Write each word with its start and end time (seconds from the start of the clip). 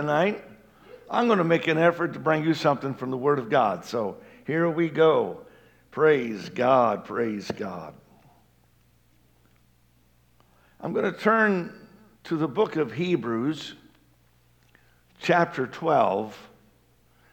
tonight, 0.00 0.44
I'm 1.10 1.26
going 1.26 1.38
to 1.38 1.44
make 1.44 1.66
an 1.66 1.76
effort 1.76 2.12
to 2.12 2.20
bring 2.20 2.44
you 2.44 2.54
something 2.54 2.94
from 2.94 3.10
the 3.10 3.16
Word 3.16 3.40
of 3.40 3.50
God. 3.50 3.84
So 3.84 4.18
here 4.46 4.70
we 4.70 4.88
go. 4.88 5.40
Praise 5.90 6.48
God, 6.50 7.04
praise 7.04 7.50
God. 7.50 7.94
I'm 10.80 10.92
going 10.92 11.12
to 11.12 11.18
turn 11.18 11.74
to 12.24 12.36
the 12.36 12.46
book 12.46 12.76
of 12.76 12.92
Hebrews, 12.92 13.74
chapter 15.18 15.66
12, 15.66 16.48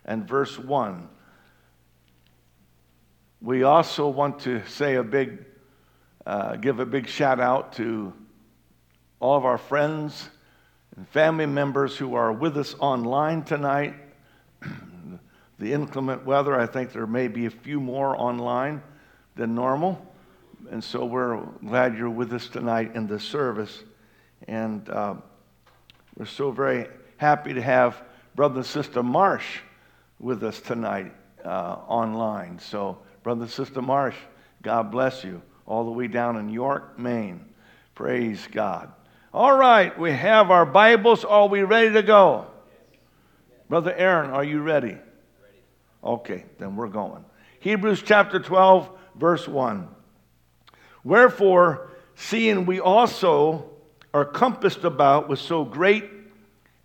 and 0.06 0.28
verse 0.28 0.58
1. 0.58 1.08
We 3.42 3.62
also 3.62 4.08
want 4.08 4.40
to 4.40 4.66
say 4.66 4.96
a 4.96 5.04
big, 5.04 5.46
uh, 6.26 6.56
give 6.56 6.80
a 6.80 6.86
big 6.88 7.08
shout 7.08 7.40
out 7.40 7.74
to 7.74 8.12
all 9.20 9.38
of 9.38 9.46
our 9.46 9.60
friends 9.60 10.32
and 10.96 11.08
family 11.10 11.46
members 11.46 11.98
who 11.98 12.16
are 12.16 12.32
with 12.32 12.58
us 12.58 12.76
online 12.80 13.44
tonight. 13.44 13.96
the 15.60 15.74
inclement 15.74 16.26
weather, 16.26 16.60
I 16.60 16.66
think 16.66 16.94
there 16.94 17.08
may 17.08 17.28
be 17.28 17.46
a 17.46 17.50
few 17.52 17.80
more 17.80 18.20
online 18.20 18.82
than 19.36 19.56
normal. 19.56 20.06
And 20.72 20.84
so 20.84 21.06
we're 21.06 21.42
glad 21.66 21.98
you're 21.98 22.10
with 22.10 22.34
us 22.34 22.48
tonight 22.48 22.96
in 22.96 23.08
this 23.08 23.24
service. 23.24 23.84
And 24.48 24.88
uh, 24.90 25.16
we're 26.18 26.26
so 26.26 26.52
very 26.52 26.88
happy 27.18 27.54
to 27.54 27.62
have 27.62 28.02
Brother 28.36 28.58
and 28.58 28.66
Sister 28.66 29.04
Marsh 29.04 29.60
with 30.20 30.44
us 30.44 30.60
tonight 30.60 31.14
uh, 31.44 31.78
online. 31.88 32.60
So, 32.60 32.98
Brother 33.24 33.44
and 33.44 33.52
Sister 33.52 33.82
Marsh, 33.82 34.16
God 34.62 34.92
bless 34.92 35.24
you, 35.24 35.42
all 35.66 35.86
the 35.86 35.92
way 35.92 36.08
down 36.08 36.38
in 36.38 36.50
York, 36.50 36.98
Maine. 36.98 37.46
Praise 37.96 38.48
God. 38.52 38.92
All 39.36 39.58
right, 39.58 40.00
we 40.00 40.14
have 40.14 40.50
our 40.50 40.66
Bibles. 40.66 41.26
Are 41.26 41.50
we 41.50 41.64
ready 41.64 41.92
to 41.92 42.02
go? 42.02 42.48
Brother 43.68 43.94
Aaron, 43.94 44.32
are 44.32 44.46
you 44.46 44.62
ready? 44.62 44.96
Okay, 46.02 46.46
then 46.58 46.78
we're 46.78 46.88
going. 46.88 47.26
Hebrews 47.60 48.02
chapter 48.02 48.40
12, 48.40 48.90
verse 49.16 49.46
1. 49.46 49.90
Wherefore, 51.04 51.90
seeing 52.16 52.66
we 52.66 52.80
also 52.80 53.66
are 54.14 54.24
compassed 54.24 54.86
about 54.86 55.28
with 55.28 55.40
so 55.40 55.66
great 55.66 56.06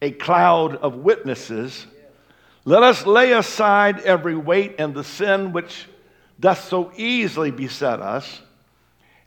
a 0.03 0.11
cloud 0.11 0.75
of 0.75 0.97
witnesses, 0.97 1.87
let 2.65 2.83
us 2.83 3.07
lay 3.07 3.31
aside 3.31 4.01
every 4.01 4.35
weight 4.35 4.75
and 4.81 4.93
the 4.93 5.05
sin 5.05 5.53
which 5.53 5.87
doth 6.41 6.69
so 6.69 6.91
easily 6.97 7.53
beset 7.53 8.01
us, 8.01 8.41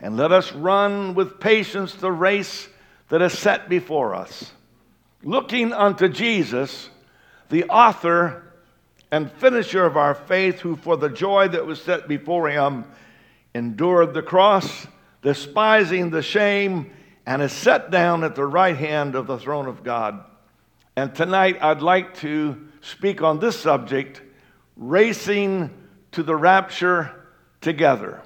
and 0.01 0.17
let 0.17 0.33
us 0.33 0.51
run 0.51 1.15
with 1.15 1.39
patience 1.39 1.95
the 1.95 2.11
race 2.11 2.67
that 3.09 3.21
is 3.21 3.37
set 3.37 3.69
before 3.69 4.15
us, 4.15 4.51
looking 5.23 5.73
unto 5.73 6.07
Jesus, 6.07 6.89
the 7.49 7.65
author 7.65 8.53
and 9.11 9.31
finisher 9.31 9.85
of 9.85 9.95
our 9.95 10.15
faith, 10.15 10.59
who 10.59 10.75
for 10.75 10.97
the 10.97 11.09
joy 11.09 11.47
that 11.47 11.65
was 11.65 11.81
set 11.81 12.07
before 12.07 12.49
him 12.49 12.85
endured 13.53 14.13
the 14.13 14.23
cross, 14.23 14.87
despising 15.21 16.09
the 16.09 16.23
shame, 16.23 16.91
and 17.25 17.41
is 17.41 17.51
set 17.51 17.91
down 17.91 18.23
at 18.23 18.35
the 18.35 18.45
right 18.45 18.75
hand 18.75 19.15
of 19.15 19.27
the 19.27 19.37
throne 19.37 19.67
of 19.67 19.83
God. 19.83 20.23
And 20.95 21.13
tonight 21.13 21.57
I'd 21.61 21.81
like 21.81 22.15
to 22.17 22.67
speak 22.81 23.21
on 23.21 23.39
this 23.39 23.59
subject 23.59 24.21
racing 24.75 25.69
to 26.11 26.23
the 26.23 26.35
rapture 26.35 27.27
together. 27.61 28.21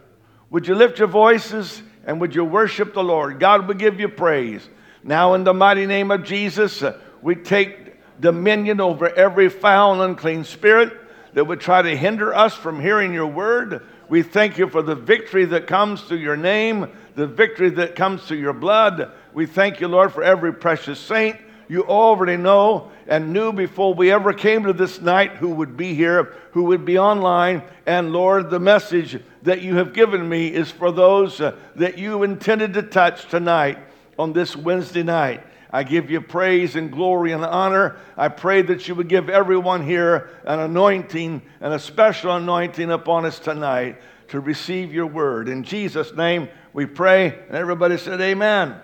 Would 0.49 0.67
you 0.67 0.75
lift 0.75 0.99
your 0.99 1.07
voices 1.07 1.81
and 2.07 2.21
would 2.21 2.33
you 2.33 2.45
worship 2.45 2.93
the 2.93 3.03
Lord? 3.03 3.39
God 3.39 3.67
will 3.67 3.75
give 3.75 3.99
you 3.99 4.07
praise. 4.07 4.67
Now, 5.03 5.35
in 5.35 5.43
the 5.43 5.53
mighty 5.53 5.85
name 5.85 6.09
of 6.09 6.23
Jesus, 6.23 6.81
uh, 6.81 6.99
we 7.21 7.35
take 7.35 7.93
dominion 8.19 8.81
over 8.81 9.13
every 9.15 9.49
foul 9.49 9.93
and 9.93 10.01
unclean 10.01 10.43
spirit 10.45 10.93
that 11.33 11.45
would 11.45 11.59
try 11.59 11.81
to 11.81 11.95
hinder 11.95 12.33
us 12.33 12.55
from 12.55 12.79
hearing 12.79 13.13
your 13.13 13.27
word. 13.27 13.85
We 14.09 14.23
thank 14.23 14.57
you 14.57 14.69
for 14.69 14.81
the 14.81 14.95
victory 14.95 15.45
that 15.45 15.67
comes 15.67 16.01
through 16.01 16.17
your 16.17 16.37
name, 16.37 16.89
the 17.15 17.27
victory 17.27 17.69
that 17.71 17.95
comes 17.95 18.23
through 18.23 18.37
your 18.37 18.53
blood. 18.53 19.11
We 19.33 19.45
thank 19.45 19.81
you, 19.81 19.89
Lord, 19.89 20.13
for 20.13 20.23
every 20.23 20.53
precious 20.53 20.99
saint. 20.99 21.37
You 21.67 21.83
already 21.83 22.37
know 22.37 22.91
and 23.07 23.33
knew 23.33 23.51
before 23.51 23.93
we 23.93 24.11
ever 24.11 24.31
came 24.31 24.63
to 24.63 24.73
this 24.73 25.01
night 25.01 25.31
who 25.33 25.49
would 25.49 25.75
be 25.75 25.93
here, 25.93 26.33
who 26.51 26.63
would 26.63 26.85
be 26.85 26.97
online. 26.97 27.61
And 27.85 28.13
Lord, 28.13 28.49
the 28.49 28.59
message 28.59 29.21
that 29.47 29.61
you 29.61 29.77
have 29.77 29.93
given 29.93 30.27
me 30.27 30.53
is 30.53 30.69
for 30.69 30.91
those 30.91 31.39
uh, 31.39 31.55
that 31.77 31.97
you 31.97 32.23
intended 32.23 32.73
to 32.73 32.81
touch 32.81 33.29
tonight 33.29 33.79
on 34.19 34.33
this 34.33 34.57
Wednesday 34.57 35.03
night. 35.03 35.41
I 35.71 35.83
give 35.83 36.11
you 36.11 36.19
praise 36.19 36.75
and 36.75 36.91
glory 36.91 37.31
and 37.31 37.45
honor. 37.45 37.95
I 38.17 38.27
pray 38.27 38.61
that 38.63 38.89
you 38.89 38.95
would 38.95 39.07
give 39.07 39.29
everyone 39.29 39.85
here 39.85 40.29
an 40.43 40.59
anointing 40.59 41.41
and 41.61 41.73
a 41.73 41.79
special 41.79 42.35
anointing 42.35 42.91
upon 42.91 43.23
us 43.23 43.39
tonight 43.39 44.01
to 44.27 44.41
receive 44.41 44.93
your 44.93 45.07
word. 45.07 45.47
In 45.47 45.63
Jesus' 45.63 46.13
name 46.13 46.49
we 46.73 46.85
pray. 46.85 47.27
And 47.47 47.55
everybody 47.55 47.97
said, 47.97 48.19
Amen. 48.19 48.71
Amen. 48.71 48.81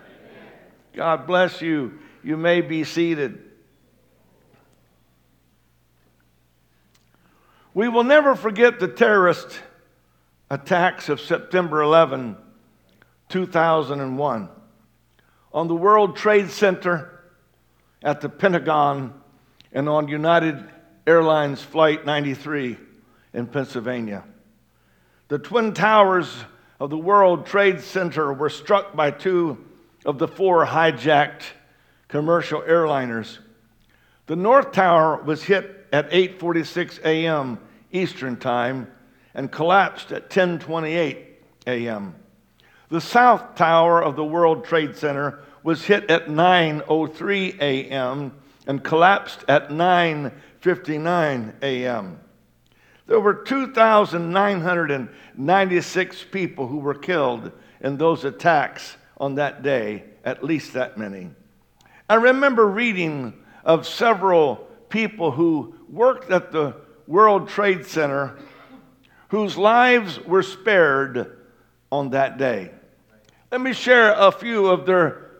God 0.93 1.27
bless 1.27 1.61
you. 1.61 1.99
You 2.23 2.37
may 2.37 2.61
be 2.61 2.85
seated. 2.85 3.51
We 7.73 7.89
will 7.89 8.05
never 8.05 8.33
forget 8.37 8.79
the 8.79 8.87
terrorist 8.87 9.59
attacks 10.53 11.09
of 11.09 11.19
September 11.19 11.81
11, 11.81 12.37
2001 13.29 14.49
on 15.51 15.67
the 15.67 15.73
World 15.75 16.15
Trade 16.15 16.51
Center, 16.51 17.09
at 18.03 18.21
the 18.21 18.29
Pentagon, 18.29 19.19
and 19.71 19.89
on 19.89 20.07
United 20.07 20.63
Airlines 21.07 21.63
Flight 21.63 22.05
93 22.05 22.77
in 23.33 23.47
Pennsylvania. 23.47 24.25
The 25.29 25.39
Twin 25.39 25.73
Towers 25.73 26.43
of 26.79 26.91
the 26.91 26.97
World 26.97 27.47
Trade 27.47 27.81
Center 27.81 28.31
were 28.31 28.49
struck 28.49 28.95
by 28.95 29.09
two 29.09 29.57
of 30.05 30.19
the 30.19 30.27
four 30.27 30.67
hijacked 30.67 31.43
commercial 32.07 32.61
airliners. 32.61 33.39
The 34.27 34.35
North 34.35 34.71
Tower 34.71 35.23
was 35.23 35.41
hit 35.41 35.87
at 35.91 36.11
8:46 36.11 36.99
a.m. 37.03 37.57
Eastern 37.91 38.37
Time 38.37 38.87
and 39.33 39.51
collapsed 39.51 40.11
at 40.11 40.29
10:28 40.29 41.17
a.m. 41.67 42.15
The 42.89 43.01
South 43.01 43.55
Tower 43.55 44.03
of 44.03 44.15
the 44.15 44.23
World 44.23 44.65
Trade 44.65 44.95
Center 44.95 45.39
was 45.63 45.85
hit 45.85 46.11
at 46.11 46.27
9:03 46.27 47.59
a.m. 47.59 48.33
and 48.67 48.83
collapsed 48.83 49.43
at 49.47 49.69
9:59 49.69 51.53
a.m. 51.61 52.19
There 53.07 53.19
were 53.19 53.33
2,996 53.33 56.25
people 56.31 56.67
who 56.67 56.77
were 56.77 56.93
killed 56.93 57.51
in 57.81 57.97
those 57.97 58.23
attacks 58.23 58.95
on 59.17 59.35
that 59.35 59.61
day, 59.61 60.05
at 60.23 60.41
least 60.43 60.71
that 60.73 60.97
many. 60.97 61.29
I 62.09 62.15
remember 62.15 62.65
reading 62.67 63.33
of 63.65 63.85
several 63.87 64.67
people 64.89 65.31
who 65.31 65.75
worked 65.89 66.31
at 66.31 66.51
the 66.51 66.75
World 67.07 67.47
Trade 67.49 67.85
Center 67.85 68.37
whose 69.33 69.57
lives 69.57 70.19
were 70.27 70.43
spared 70.43 71.37
on 71.91 72.11
that 72.11 72.37
day. 72.37 72.69
Let 73.51 73.61
me 73.61 73.73
share 73.73 74.13
a 74.13 74.31
few 74.31 74.67
of 74.67 74.85
their 74.85 75.31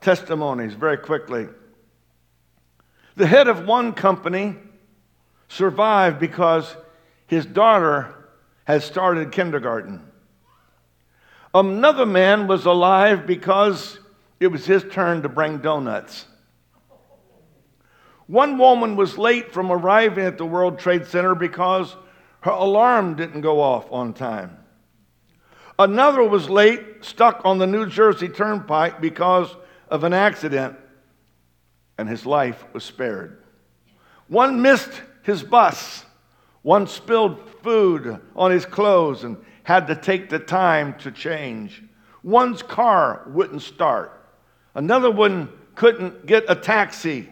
testimonies 0.00 0.74
very 0.74 0.96
quickly. 0.96 1.46
The 3.14 3.28
head 3.28 3.46
of 3.46 3.68
one 3.68 3.92
company 3.92 4.56
survived 5.46 6.18
because 6.18 6.74
his 7.28 7.46
daughter 7.46 8.12
had 8.64 8.82
started 8.82 9.30
kindergarten. 9.30 10.02
Another 11.54 12.06
man 12.06 12.48
was 12.48 12.66
alive 12.66 13.28
because 13.28 14.00
it 14.40 14.48
was 14.48 14.66
his 14.66 14.84
turn 14.90 15.22
to 15.22 15.28
bring 15.28 15.58
donuts. 15.58 16.26
One 18.26 18.58
woman 18.58 18.96
was 18.96 19.16
late 19.16 19.52
from 19.52 19.70
arriving 19.70 20.24
at 20.24 20.36
the 20.36 20.44
World 20.44 20.80
Trade 20.80 21.06
Center 21.06 21.36
because 21.36 21.94
her 22.40 22.50
alarm 22.50 23.16
didn't 23.16 23.40
go 23.42 23.60
off 23.60 23.90
on 23.92 24.12
time. 24.12 24.56
Another 25.78 26.22
was 26.22 26.50
late, 26.50 27.04
stuck 27.04 27.42
on 27.44 27.58
the 27.58 27.66
New 27.66 27.86
Jersey 27.86 28.28
Turnpike 28.28 29.00
because 29.00 29.54
of 29.88 30.04
an 30.04 30.12
accident, 30.12 30.76
and 31.98 32.08
his 32.08 32.26
life 32.26 32.64
was 32.72 32.84
spared. 32.84 33.42
One 34.28 34.62
missed 34.62 35.02
his 35.22 35.42
bus. 35.42 36.04
One 36.62 36.86
spilled 36.86 37.48
food 37.62 38.20
on 38.36 38.50
his 38.50 38.66
clothes 38.66 39.24
and 39.24 39.38
had 39.62 39.86
to 39.86 39.96
take 39.96 40.28
the 40.28 40.38
time 40.38 40.94
to 40.98 41.10
change. 41.10 41.82
One's 42.22 42.62
car 42.62 43.24
wouldn't 43.28 43.62
start. 43.62 44.28
Another 44.74 45.10
one 45.10 45.48
couldn't 45.74 46.26
get 46.26 46.44
a 46.48 46.54
taxi. 46.54 47.28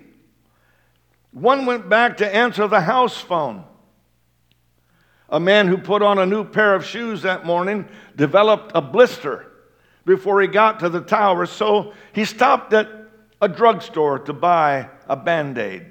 One 1.32 1.66
went 1.66 1.88
back 1.88 2.16
to 2.18 2.34
answer 2.34 2.66
the 2.66 2.80
house 2.80 3.18
phone. 3.20 3.64
A 5.30 5.38
man 5.38 5.68
who 5.68 5.76
put 5.76 6.02
on 6.02 6.18
a 6.18 6.26
new 6.26 6.44
pair 6.44 6.74
of 6.74 6.84
shoes 6.84 7.22
that 7.22 7.44
morning 7.44 7.88
developed 8.16 8.72
a 8.74 8.80
blister 8.80 9.52
before 10.04 10.40
he 10.40 10.48
got 10.48 10.80
to 10.80 10.88
the 10.88 11.02
tower, 11.02 11.44
so 11.44 11.92
he 12.14 12.24
stopped 12.24 12.72
at 12.72 12.88
a 13.42 13.48
drugstore 13.48 14.18
to 14.20 14.32
buy 14.32 14.88
a 15.06 15.16
band 15.16 15.58
aid. 15.58 15.84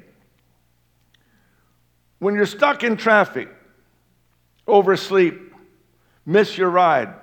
When 2.19 2.33
you're 2.33 2.47
stuck 2.47 2.83
in 2.83 2.97
traffic, 2.97 3.47
oversleep, 4.67 5.53
miss 6.25 6.57
your 6.57 6.69
ride, 6.69 7.13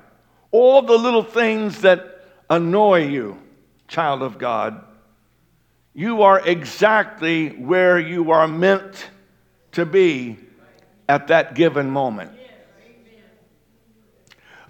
all 0.53 0.83
the 0.83 0.97
little 0.97 1.25
things 1.25 1.81
that 1.81 2.29
annoy 2.49 3.09
you, 3.09 3.43
child 3.89 4.23
of 4.23 4.39
God, 4.39 4.85
you 5.95 6.23
are 6.23 6.47
exactly 6.47 7.49
where 7.51 7.99
you 7.99 8.31
are 8.31 8.47
meant 8.47 9.11
to 9.73 9.85
be 9.85 10.39
at 11.09 11.29
that 11.29 11.55
given 11.55 11.91
moment. 11.91 12.33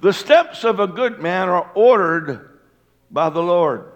The 0.00 0.12
steps 0.12 0.64
of 0.64 0.80
a 0.80 0.86
good 0.86 1.20
man 1.20 1.48
are 1.48 1.70
ordered 1.74 2.60
by 3.10 3.30
the 3.30 3.42
Lord. 3.42 3.90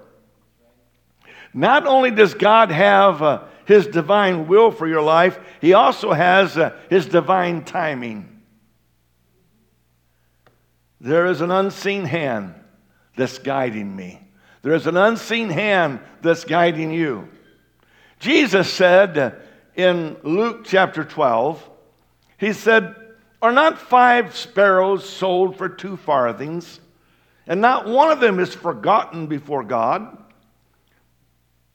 Not 1.53 1.87
only 1.87 2.11
does 2.11 2.35
God 2.35 2.71
have 2.71 3.23
uh, 3.23 3.45
his 3.67 3.87
divine 3.87 4.47
will 4.47 4.71
for 4.71 4.87
your 4.87 5.03
life, 5.03 5.39
he 5.61 5.75
also 5.75 6.13
has 6.13 6.57
uh, 6.57 6.75
his 6.89 7.07
divine 7.07 7.65
timing. 7.65 8.43
There 11.01 11.27
is 11.27 11.41
an 11.41 11.51
unseen 11.51 12.05
hand 12.05 12.55
that's 13.17 13.39
guiding 13.39 13.95
me. 13.95 14.21
There 14.63 14.75
is 14.75 14.87
an 14.87 14.97
unseen 14.97 15.51
hand 15.51 16.01
that's 16.23 16.45
guiding 16.45 16.91
you. 16.91 17.29
Jesus 18.19 18.73
said 18.73 19.41
in 19.75 20.17
Luke 20.23 20.65
chapter 20.65 21.05
12, 21.05 21.68
He 22.39 22.53
said, 22.53 22.95
Are 23.43 23.53
not 23.53 23.79
five 23.79 24.35
sparrows 24.35 25.07
sold 25.07 25.57
for 25.57 25.69
two 25.69 25.97
farthings, 25.97 26.81
and 27.47 27.61
not 27.61 27.87
one 27.87 28.11
of 28.11 28.21
them 28.21 28.39
is 28.41 28.55
forgotten 28.55 29.27
before 29.27 29.65
God? 29.65 30.17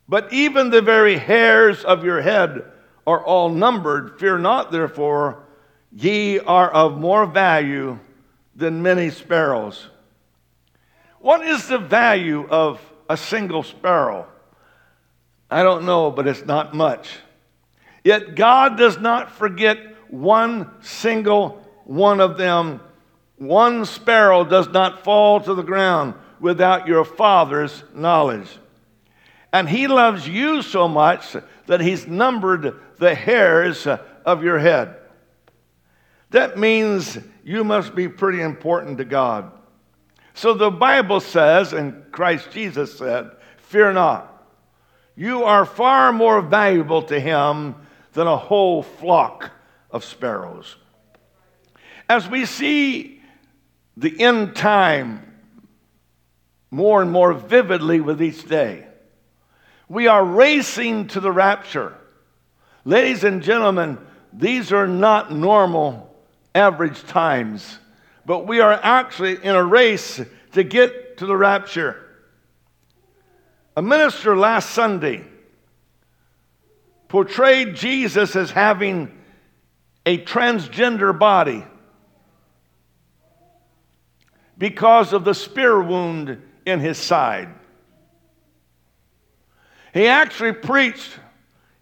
But 0.08 0.34
even 0.34 0.70
the 0.70 0.82
very 0.82 1.18
hairs 1.18 1.84
of 1.84 2.04
your 2.04 2.22
head 2.22 2.64
are 3.06 3.24
all 3.24 3.50
numbered. 3.50 4.20
Fear 4.20 4.40
not, 4.40 4.72
therefore, 4.72 5.44
ye 5.92 6.40
are 6.40 6.72
of 6.72 7.00
more 7.00 7.26
value 7.26 8.00
than 8.56 8.82
many 8.82 9.10
sparrows. 9.10 9.88
What 11.20 11.46
is 11.46 11.68
the 11.68 11.78
value 11.78 12.48
of 12.50 12.82
a 13.10 13.18
single 13.18 13.64
sparrow? 13.64 14.28
I 15.50 15.64
don't 15.64 15.86
know, 15.86 16.12
but 16.12 16.28
it's 16.28 16.46
not 16.46 16.74
much. 16.74 17.18
Yet 18.04 18.36
God 18.36 18.78
does 18.78 18.98
not 19.00 19.32
forget 19.32 19.93
one 20.14 20.70
single 20.84 21.60
one 21.86 22.22
of 22.22 22.38
them. 22.38 22.82
One 23.38 23.86
sparrow 23.86 24.44
does 24.44 24.70
not 24.70 25.04
fall 25.04 25.42
to 25.42 25.56
the 25.56 25.64
ground 25.64 26.14
without 26.40 26.88
your 26.88 27.04
Father's 27.04 27.84
knowledge. 27.96 28.48
And 29.52 29.68
He 29.68 29.88
loves 29.88 30.28
you 30.28 30.62
so 30.62 30.88
much 30.88 31.36
that 31.66 31.82
He's 31.82 32.06
numbered 32.06 32.80
the 33.00 33.16
hairs 33.16 33.88
of 33.88 34.44
your 34.44 34.60
head. 34.60 34.98
That 36.30 36.60
means 36.60 37.18
you 37.44 37.64
must 37.64 37.96
be 37.96 38.08
pretty 38.08 38.42
important 38.42 39.00
to 39.00 39.06
God. 39.06 39.52
So 40.36 40.54
the 40.54 40.72
Bible 40.72 41.22
says, 41.22 41.74
and 41.74 42.12
Christ 42.12 42.52
Jesus 42.52 42.98
said, 42.98 43.32
Fear 43.58 43.94
not. 43.94 44.30
You 45.16 45.44
are 45.44 45.66
far 45.66 46.14
more 46.14 46.42
valuable 46.42 47.02
to 47.04 47.20
Him 47.20 47.76
than 48.14 48.28
a 48.28 48.38
whole 48.38 48.84
flock 48.84 49.52
of 49.94 50.04
sparrows. 50.04 50.76
As 52.10 52.28
we 52.28 52.46
see 52.46 53.22
the 53.96 54.20
end 54.20 54.56
time 54.56 55.32
more 56.72 57.02
and 57.02 57.12
more 57.12 57.34
vividly 57.34 58.02
with 58.02 58.22
each 58.22 58.48
day, 58.50 58.88
we 59.88 60.08
are 60.08 60.26
racing 60.26 61.08
to 61.08 61.20
the 61.20 61.32
rapture. 61.32 61.96
Ladies 62.84 63.24
and 63.24 63.44
gentlemen, 63.44 64.00
these 64.34 64.74
are 64.74 64.88
not 64.88 65.32
normal 65.32 66.14
average 66.56 67.04
times, 67.04 67.78
but 68.26 68.48
we 68.48 68.60
are 68.60 68.74
actually 68.74 69.36
in 69.44 69.56
a 69.56 69.64
race 69.64 70.20
to 70.54 70.64
get 70.64 71.18
to 71.18 71.28
the 71.28 71.38
rapture. 71.38 72.00
A 73.78 73.82
minister 73.82 74.36
last 74.36 74.72
Sunday 74.72 75.24
portrayed 77.08 77.76
Jesus 77.76 78.36
as 78.36 78.50
having 78.50 79.13
a 80.06 80.18
transgender 80.18 81.18
body 81.18 81.64
because 84.58 85.14
of 85.14 85.24
the 85.24 85.34
spear 85.34 85.82
wound 85.82 86.42
in 86.66 86.80
his 86.80 86.98
side. 86.98 87.50
He 89.94 90.08
actually 90.08 90.54
preached, 90.54 91.10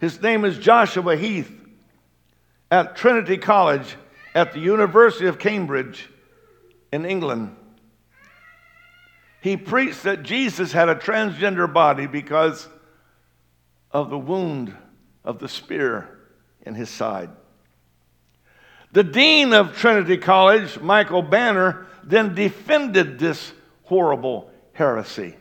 his 0.00 0.20
name 0.20 0.44
is 0.44 0.58
Joshua 0.58 1.16
Heath, 1.16 1.50
at 2.70 2.96
Trinity 2.96 3.36
College 3.36 3.96
at 4.34 4.52
the 4.52 4.58
University 4.58 5.26
of 5.26 5.38
Cambridge 5.38 6.08
in 6.92 7.04
England. 7.04 7.54
He 9.42 9.56
preached 9.56 10.04
that 10.04 10.22
Jesus 10.22 10.72
had 10.72 10.88
a 10.88 10.94
transgender 10.94 11.70
body 11.70 12.06
because 12.06 12.68
of 13.90 14.08
the 14.08 14.18
wound 14.18 14.74
of 15.24 15.38
the 15.38 15.48
spear 15.48 16.18
in 16.64 16.74
his 16.74 16.88
side. 16.88 17.28
The 18.92 19.04
dean 19.04 19.54
of 19.54 19.76
Trinity 19.76 20.18
College, 20.18 20.78
Michael 20.78 21.22
Banner, 21.22 21.86
then 22.04 22.34
defended 22.34 23.18
this 23.18 23.52
horrible 23.84 24.50
heresy. 24.72 25.36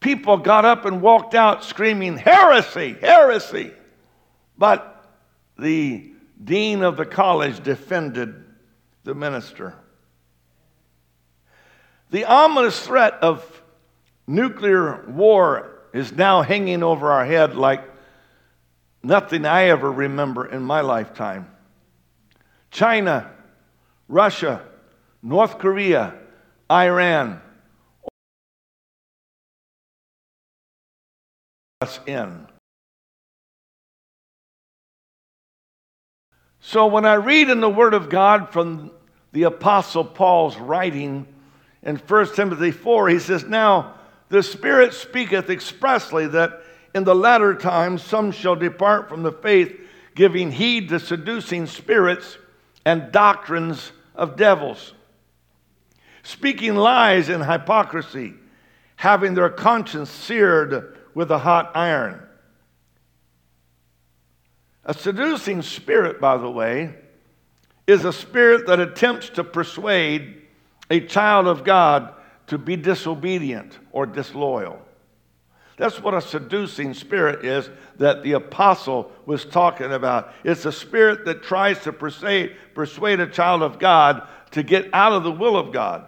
People 0.00 0.38
got 0.38 0.64
up 0.64 0.86
and 0.86 1.02
walked 1.02 1.34
out 1.34 1.64
screaming, 1.64 2.16
Heresy, 2.16 2.96
heresy! 3.00 3.72
But 4.56 5.04
the 5.58 6.12
dean 6.42 6.82
of 6.82 6.96
the 6.96 7.06
college 7.06 7.62
defended 7.62 8.44
the 9.04 9.14
minister. 9.14 9.74
The 12.10 12.24
ominous 12.24 12.78
threat 12.80 13.14
of 13.22 13.62
nuclear 14.26 15.04
war 15.08 15.82
is 15.92 16.12
now 16.12 16.42
hanging 16.42 16.82
over 16.82 17.10
our 17.10 17.24
head 17.24 17.54
like 17.54 17.82
nothing 19.02 19.44
I 19.44 19.64
ever 19.64 19.90
remember 19.90 20.46
in 20.46 20.62
my 20.62 20.80
lifetime. 20.80 21.53
China, 22.74 23.30
Russia, 24.08 24.60
North 25.22 25.60
Korea, 25.60 26.12
Iran, 26.68 27.40
us 31.80 32.00
in. 32.04 32.48
So 36.58 36.88
when 36.88 37.04
I 37.04 37.14
read 37.14 37.48
in 37.48 37.60
the 37.60 37.70
Word 37.70 37.94
of 37.94 38.10
God 38.10 38.52
from 38.52 38.90
the 39.30 39.44
Apostle 39.44 40.04
Paul's 40.04 40.56
writing 40.56 41.28
in 41.84 41.94
1 41.94 42.34
Timothy 42.34 42.72
4, 42.72 43.08
he 43.08 43.20
says, 43.20 43.44
Now 43.44 43.94
the 44.30 44.42
Spirit 44.42 44.94
speaketh 44.94 45.48
expressly 45.48 46.26
that 46.26 46.60
in 46.92 47.04
the 47.04 47.14
latter 47.14 47.54
times 47.54 48.02
some 48.02 48.32
shall 48.32 48.56
depart 48.56 49.08
from 49.08 49.22
the 49.22 49.30
faith, 49.30 49.78
giving 50.16 50.50
heed 50.50 50.88
to 50.88 50.98
seducing 50.98 51.68
spirits 51.68 52.38
and 52.84 53.12
doctrines 53.12 53.92
of 54.14 54.36
devils, 54.36 54.94
speaking 56.22 56.74
lies 56.74 57.28
and 57.28 57.44
hypocrisy, 57.44 58.34
having 58.96 59.34
their 59.34 59.50
conscience 59.50 60.10
seared 60.10 60.96
with 61.14 61.30
a 61.30 61.38
hot 61.38 61.72
iron 61.74 62.20
a 64.84 64.94
seducing 64.94 65.62
spirit, 65.62 66.20
by 66.20 66.36
the 66.36 66.50
way, 66.50 66.94
is 67.86 68.04
a 68.04 68.12
spirit 68.12 68.66
that 68.66 68.80
attempts 68.80 69.30
to 69.30 69.44
persuade 69.44 70.42
a 70.90 71.00
child 71.00 71.46
of 71.46 71.64
God 71.64 72.12
to 72.48 72.58
be 72.58 72.76
disobedient 72.76 73.78
or 73.92 74.04
disloyal. 74.04 74.80
That's 75.76 76.00
what 76.00 76.14
a 76.14 76.20
seducing 76.20 76.94
spirit 76.94 77.44
is 77.44 77.68
that 77.98 78.22
the 78.22 78.32
apostle 78.32 79.10
was 79.26 79.44
talking 79.44 79.92
about. 79.92 80.32
It's 80.44 80.64
a 80.66 80.72
spirit 80.72 81.24
that 81.24 81.42
tries 81.42 81.80
to 81.82 81.92
persuade, 81.92 82.56
persuade 82.74 83.20
a 83.20 83.26
child 83.26 83.62
of 83.62 83.78
God 83.78 84.26
to 84.52 84.62
get 84.62 84.88
out 84.92 85.12
of 85.12 85.24
the 85.24 85.32
will 85.32 85.56
of 85.56 85.72
God. 85.72 86.06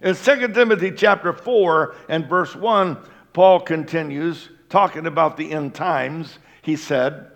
In 0.00 0.16
2 0.16 0.48
Timothy 0.48 0.90
chapter 0.90 1.32
4 1.32 1.94
and 2.08 2.28
verse 2.28 2.56
1, 2.56 2.98
Paul 3.32 3.60
continues 3.60 4.48
talking 4.68 5.06
about 5.06 5.36
the 5.36 5.52
end 5.52 5.74
times, 5.74 6.38
he 6.62 6.74
said, 6.74 7.30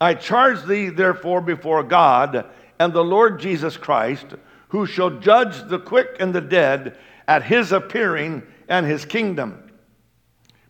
I 0.00 0.14
charge 0.14 0.64
thee 0.64 0.90
therefore 0.90 1.40
before 1.40 1.82
God 1.82 2.46
and 2.78 2.92
the 2.92 3.04
Lord 3.04 3.40
Jesus 3.40 3.76
Christ, 3.76 4.26
who 4.68 4.86
shall 4.86 5.10
judge 5.10 5.68
the 5.68 5.78
quick 5.78 6.16
and 6.20 6.34
the 6.34 6.40
dead 6.40 6.98
at 7.26 7.44
his 7.44 7.72
appearing 7.72 8.42
and 8.70 8.86
his 8.86 9.04
kingdom. 9.04 9.70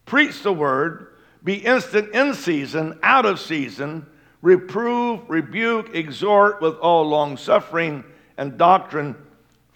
Preach 0.06 0.42
the 0.42 0.52
word, 0.52 1.14
be 1.44 1.54
instant 1.54 2.12
in 2.12 2.34
season, 2.34 2.98
out 3.04 3.26
of 3.26 3.38
season, 3.38 4.04
reprove, 4.42 5.20
rebuke, 5.28 5.94
exhort 5.94 6.60
with 6.60 6.74
all 6.78 7.08
long 7.08 7.36
suffering 7.36 8.02
and 8.36 8.58
doctrine 8.58 9.14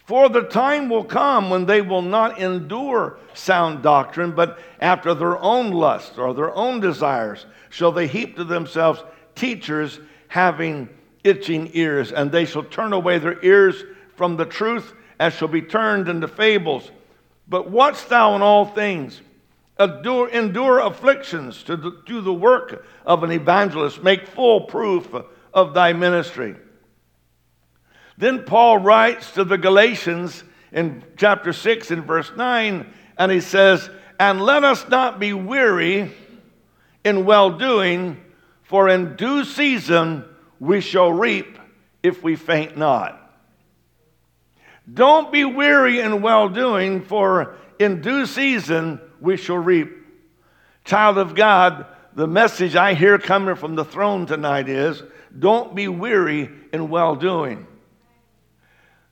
for 0.05 0.29
the 0.29 0.43
time 0.43 0.87
will 0.87 1.03
come 1.03 1.49
when 1.49 1.65
they 1.65 1.81
will 1.81 2.03
not 2.03 2.39
endure 2.39 3.17
sound 3.33 3.81
doctrine, 3.81 4.33
but 4.33 4.59
after 4.79 5.15
their 5.15 5.37
own 5.39 5.71
lusts 5.71 6.17
or 6.19 6.33
their 6.33 6.53
own 6.53 6.79
desires 6.79 7.47
shall 7.71 7.91
they 7.91 8.05
heap 8.05 8.35
to 8.35 8.43
themselves 8.43 9.03
teachers 9.33 9.99
having 10.27 10.87
itching 11.23 11.71
ears, 11.73 12.11
and 12.11 12.31
they 12.31 12.45
shall 12.45 12.63
turn 12.63 12.93
away 12.93 13.17
their 13.17 13.43
ears 13.43 13.83
from 14.15 14.37
the 14.37 14.45
truth, 14.45 14.93
and 15.17 15.33
shall 15.33 15.47
be 15.47 15.61
turned 15.61 16.07
into 16.07 16.27
fables. 16.27 16.91
But 17.47 17.69
watch 17.69 18.07
thou 18.07 18.35
in 18.35 18.41
all 18.41 18.65
things, 18.65 19.21
endure, 19.79 20.29
endure 20.29 20.79
afflictions 20.79 21.63
to 21.63 22.01
do 22.05 22.21
the 22.21 22.33
work 22.33 22.85
of 23.05 23.23
an 23.23 23.31
evangelist, 23.31 24.03
make 24.03 24.27
full 24.27 24.61
proof 24.61 25.13
of 25.53 25.73
thy 25.73 25.93
ministry. 25.93 26.55
Then 28.17 28.43
Paul 28.43 28.79
writes 28.79 29.31
to 29.33 29.43
the 29.43 29.57
Galatians 29.57 30.43
in 30.71 31.03
chapter 31.17 31.53
6 31.53 31.91
and 31.91 32.03
verse 32.05 32.31
9, 32.35 32.91
and 33.17 33.31
he 33.31 33.41
says, 33.41 33.89
And 34.19 34.41
let 34.41 34.63
us 34.63 34.87
not 34.89 35.19
be 35.19 35.33
weary 35.33 36.13
in 37.03 37.25
well 37.25 37.51
doing, 37.51 38.21
for 38.63 38.89
in 38.89 39.15
due 39.15 39.43
season 39.43 40.25
we 40.59 40.81
shall 40.81 41.11
reap 41.11 41.59
if 42.01 42.23
we 42.23 42.35
faint 42.35 42.77
not. 42.77 43.24
Don't 44.91 45.31
be 45.31 45.45
weary 45.45 45.99
in 45.99 46.21
well 46.21 46.49
doing, 46.49 47.01
for 47.01 47.55
in 47.79 48.01
due 48.01 48.25
season 48.25 48.99
we 49.19 49.37
shall 49.37 49.57
reap. 49.57 49.91
Child 50.83 51.17
of 51.17 51.35
God, 51.35 51.87
the 52.13 52.27
message 52.27 52.75
I 52.75 52.93
hear 52.93 53.17
coming 53.17 53.55
from 53.55 53.75
the 53.75 53.85
throne 53.85 54.25
tonight 54.25 54.69
is 54.69 55.01
don't 55.37 55.75
be 55.75 55.87
weary 55.87 56.49
in 56.71 56.89
well 56.89 57.15
doing. 57.15 57.67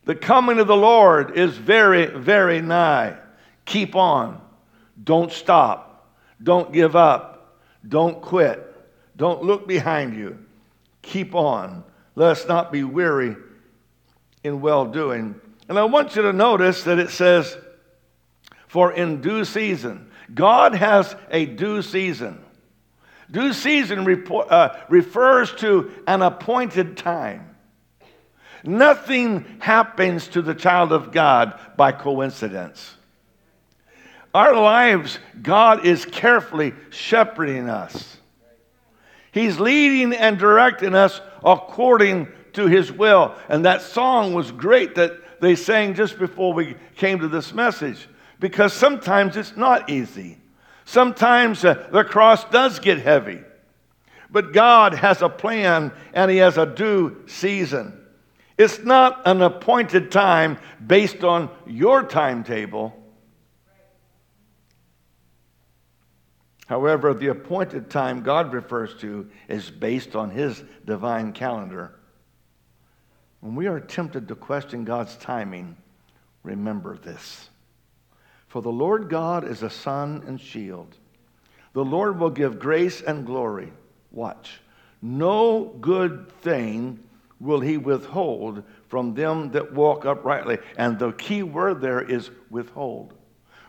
The 0.05 0.15
coming 0.15 0.59
of 0.59 0.67
the 0.67 0.75
Lord 0.75 1.37
is 1.37 1.57
very, 1.57 2.05
very 2.05 2.61
nigh. 2.61 3.17
Keep 3.65 3.95
on. 3.95 4.41
Don't 5.01 5.31
stop. 5.31 6.13
Don't 6.41 6.71
give 6.73 6.95
up. 6.95 7.57
Don't 7.87 8.21
quit. 8.21 8.69
Don't 9.15 9.43
look 9.43 9.67
behind 9.67 10.15
you. 10.15 10.37
Keep 11.01 11.35
on. 11.35 11.83
Let 12.15 12.31
us 12.31 12.47
not 12.47 12.71
be 12.71 12.83
weary 12.83 13.35
in 14.43 14.61
well 14.61 14.85
doing. 14.85 15.39
And 15.69 15.79
I 15.79 15.85
want 15.85 16.15
you 16.15 16.23
to 16.23 16.33
notice 16.33 16.83
that 16.83 16.99
it 16.99 17.09
says, 17.09 17.57
for 18.73 18.91
in 18.91 19.21
due 19.21 19.45
season. 19.45 20.09
God 20.33 20.73
has 20.73 21.15
a 21.29 21.45
due 21.45 21.83
season. 21.83 22.43
Due 23.29 23.53
season 23.53 24.25
uh, 24.31 24.79
refers 24.89 25.53
to 25.57 25.91
an 26.07 26.23
appointed 26.23 26.97
time. 26.97 27.55
Nothing 28.63 29.57
happens 29.59 30.27
to 30.29 30.41
the 30.41 30.55
child 30.55 30.91
of 30.91 31.11
God 31.11 31.59
by 31.77 31.91
coincidence. 31.91 32.95
Our 34.33 34.55
lives, 34.55 35.19
God 35.39 35.85
is 35.85 36.05
carefully 36.05 36.73
shepherding 36.89 37.69
us. 37.69 38.17
He's 39.31 39.59
leading 39.59 40.13
and 40.13 40.39
directing 40.39 40.95
us 40.95 41.21
according 41.43 42.29
to 42.53 42.65
His 42.65 42.91
will. 42.91 43.35
And 43.49 43.65
that 43.65 43.83
song 43.83 44.33
was 44.33 44.51
great 44.51 44.95
that 44.95 45.11
they 45.43 45.55
sang 45.55 45.93
just 45.93 46.17
before 46.17 46.53
we 46.53 46.75
came 46.95 47.19
to 47.19 47.27
this 47.27 47.53
message 47.53 48.07
because 48.39 48.73
sometimes 48.73 49.35
it's 49.35 49.57
not 49.57 49.89
easy. 49.89 50.37
Sometimes 50.85 51.63
uh, 51.63 51.87
the 51.91 52.03
cross 52.03 52.43
does 52.45 52.79
get 52.79 52.99
heavy. 52.99 53.39
But 54.29 54.53
God 54.53 54.93
has 54.93 55.21
a 55.21 55.29
plan 55.29 55.91
and 56.13 56.31
He 56.31 56.37
has 56.37 56.57
a 56.57 56.65
due 56.65 57.23
season. 57.27 57.99
It's 58.57 58.79
not 58.79 59.21
an 59.25 59.41
appointed 59.41 60.11
time 60.11 60.57
based 60.85 61.23
on 61.23 61.49
your 61.65 62.03
timetable. 62.03 62.93
However, 66.67 67.13
the 67.13 67.27
appointed 67.27 67.89
time 67.89 68.23
God 68.23 68.53
refers 68.53 68.95
to 69.01 69.29
is 69.47 69.69
based 69.69 70.15
on 70.15 70.29
His 70.29 70.63
divine 70.85 71.33
calendar. 71.33 71.99
When 73.43 73.55
we 73.55 73.67
are 73.67 73.81
tempted 73.81 74.29
to 74.29 74.35
question 74.35 74.85
God's 74.85 75.17
timing, 75.17 75.75
remember 76.43 76.95
this. 76.95 77.49
For 78.47 78.61
the 78.61 78.71
Lord 78.71 79.09
God 79.09 79.45
is 79.45 79.63
a 79.63 79.69
sun 79.69 80.23
and 80.27 80.39
shield. 80.39 80.95
The 81.73 81.83
Lord 81.83 82.21
will 82.21 82.29
give 82.29 82.57
grace 82.57 83.01
and 83.01 83.25
glory. 83.25 83.73
Watch. 84.11 84.61
No 85.01 85.65
good 85.81 86.31
thing 86.39 87.03
will 87.41 87.59
he 87.59 87.75
withhold 87.75 88.63
from 88.87 89.13
them 89.13 89.51
that 89.51 89.73
walk 89.73 90.05
uprightly. 90.05 90.59
And 90.77 90.97
the 90.97 91.11
key 91.11 91.43
word 91.43 91.81
there 91.81 91.99
is 91.99 92.31
withhold. 92.49 93.13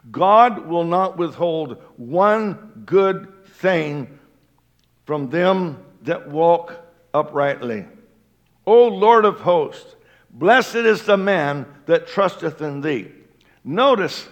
God 0.09 0.69
will 0.69 0.85
not 0.85 1.17
withhold 1.17 1.83
one 1.97 2.85
good 2.87 3.45
thing 3.45 4.21
from 5.05 5.31
them 5.31 5.85
that 6.03 6.29
walk 6.29 6.81
uprightly. 7.13 7.87
O 8.67 8.89
Lord 8.89 9.25
of 9.25 9.41
hosts, 9.41 9.97
blessed 10.31 10.77
is 10.77 11.03
the 11.03 11.17
man 11.17 11.67
that 11.87 12.07
trusteth 12.07 12.61
in 12.61 12.81
thee. 12.81 13.13
Notice, 13.63 14.29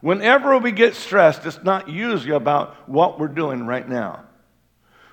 whenever 0.00 0.58
we 0.58 0.72
get 0.72 0.94
stressed, 0.94 1.46
it's 1.46 1.62
not 1.62 1.88
usually 1.88 2.34
about 2.34 2.88
what 2.88 3.18
we're 3.18 3.28
doing 3.28 3.66
right 3.66 3.88
now. 3.88 4.24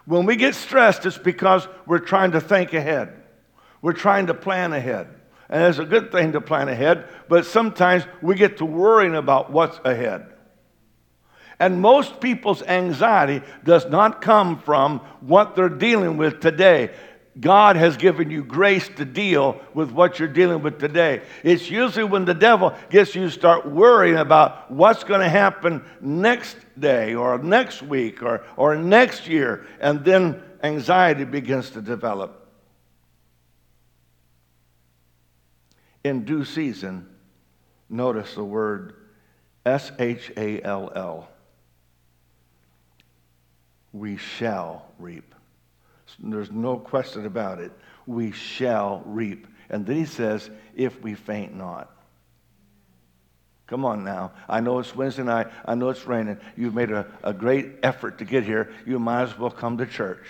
When 0.05 0.25
we 0.25 0.35
get 0.35 0.55
stressed, 0.55 1.05
it's 1.05 1.17
because 1.17 1.67
we're 1.85 1.99
trying 1.99 2.31
to 2.31 2.41
think 2.41 2.73
ahead. 2.73 3.13
We're 3.81 3.93
trying 3.93 4.27
to 4.27 4.33
plan 4.33 4.73
ahead. 4.73 5.07
And 5.49 5.63
it's 5.63 5.79
a 5.79 5.85
good 5.85 6.11
thing 6.11 6.31
to 6.31 6.41
plan 6.41 6.67
ahead, 6.67 7.07
but 7.29 7.45
sometimes 7.45 8.05
we 8.21 8.35
get 8.35 8.57
to 8.57 8.65
worrying 8.65 9.15
about 9.15 9.51
what's 9.51 9.79
ahead. 9.85 10.25
And 11.59 11.79
most 11.79 12.19
people's 12.19 12.63
anxiety 12.63 13.41
does 13.63 13.85
not 13.85 14.21
come 14.21 14.59
from 14.59 14.99
what 15.21 15.55
they're 15.55 15.69
dealing 15.69 16.17
with 16.17 16.41
today. 16.41 16.89
God 17.39 17.75
has 17.75 17.97
given 17.97 18.29
you 18.29 18.43
grace 18.43 18.87
to 18.97 19.05
deal 19.05 19.59
with 19.73 19.91
what 19.91 20.19
you're 20.19 20.27
dealing 20.27 20.61
with 20.61 20.79
today. 20.79 21.21
It's 21.43 21.69
usually 21.69 22.05
when 22.05 22.25
the 22.25 22.33
devil 22.33 22.75
gets 22.89 23.15
you 23.15 23.23
to 23.23 23.31
start 23.31 23.65
worrying 23.65 24.17
about 24.17 24.69
what's 24.69 25.03
going 25.03 25.21
to 25.21 25.29
happen 25.29 25.83
next 25.99 26.57
day 26.79 27.15
or 27.15 27.37
next 27.39 27.81
week 27.81 28.21
or, 28.21 28.43
or 28.55 28.75
next 28.75 29.27
year, 29.27 29.65
and 29.79 30.05
then 30.05 30.43
anxiety 30.61 31.23
begins 31.23 31.71
to 31.71 31.81
develop. 31.81 32.43
in 36.03 36.25
due 36.25 36.43
season, 36.43 37.07
notice 37.89 38.35
the 38.35 38.43
word 38.43 38.95
S 39.65 39.91
H 39.97 40.31
A 40.35 40.61
L 40.61 40.91
L. 40.95 41.29
We 43.93 44.17
shall 44.17 44.85
reap. 44.99 45.32
There's 46.19 46.51
no 46.51 46.77
question 46.77 47.25
about 47.25 47.59
it. 47.59 47.71
We 48.05 48.31
shall 48.31 49.03
reap. 49.05 49.47
And 49.69 49.85
then 49.85 49.95
he 49.95 50.05
says, 50.05 50.49
if 50.75 51.01
we 51.01 51.15
faint 51.15 51.55
not. 51.55 51.89
Come 53.67 53.85
on 53.85 54.03
now. 54.03 54.33
I 54.47 54.59
know 54.59 54.79
it's 54.79 54.95
Wednesday 54.95 55.23
night. 55.23 55.47
I 55.65 55.75
know 55.75 55.89
it's 55.89 56.05
raining. 56.05 56.37
You've 56.55 56.75
made 56.75 56.91
a, 56.91 57.07
a 57.23 57.33
great 57.33 57.75
effort 57.81 58.19
to 58.19 58.25
get 58.25 58.43
here. 58.43 58.71
You 58.85 58.99
might 58.99 59.23
as 59.23 59.37
well 59.37 59.49
come 59.49 59.77
to 59.77 59.85
church. 59.85 60.25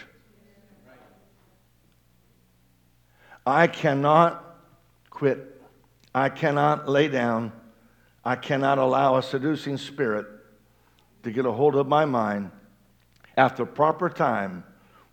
I 3.45 3.67
cannot 3.67 4.41
quit 5.09 5.53
I 6.15 6.29
cannot 6.29 6.87
lay 6.87 7.07
down. 7.07 7.51
I 8.23 8.35
cannot 8.35 8.77
allow 8.77 9.17
a 9.17 9.23
seducing 9.23 9.77
spirit 9.77 10.27
to 11.23 11.31
get 11.31 11.45
a 11.45 11.51
hold 11.51 11.75
of 11.75 11.87
my 11.87 12.05
mind. 12.05 12.51
After 13.35 13.65
proper 13.65 14.09
time, 14.09 14.63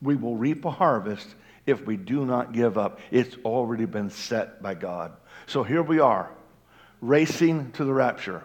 we 0.03 0.17
will 0.17 0.37
reap 0.37 0.65
a 0.65 0.71
harvest 0.71 1.27
if 1.67 1.87
we 1.87 1.97
do 1.97 2.25
not 2.25 2.53
give 2.53 2.79
up. 2.79 3.01
It's 3.11 3.37
already 3.45 3.85
been 3.85 4.11
set 4.11 4.63
by 4.63 4.75
God. 4.75 5.13
So 5.47 5.63
here 5.63 5.83
we 5.83 6.01
are, 6.01 6.31
racing 7.01 7.73
to 7.73 7.85
the 7.85 7.93
rapture, 7.93 8.43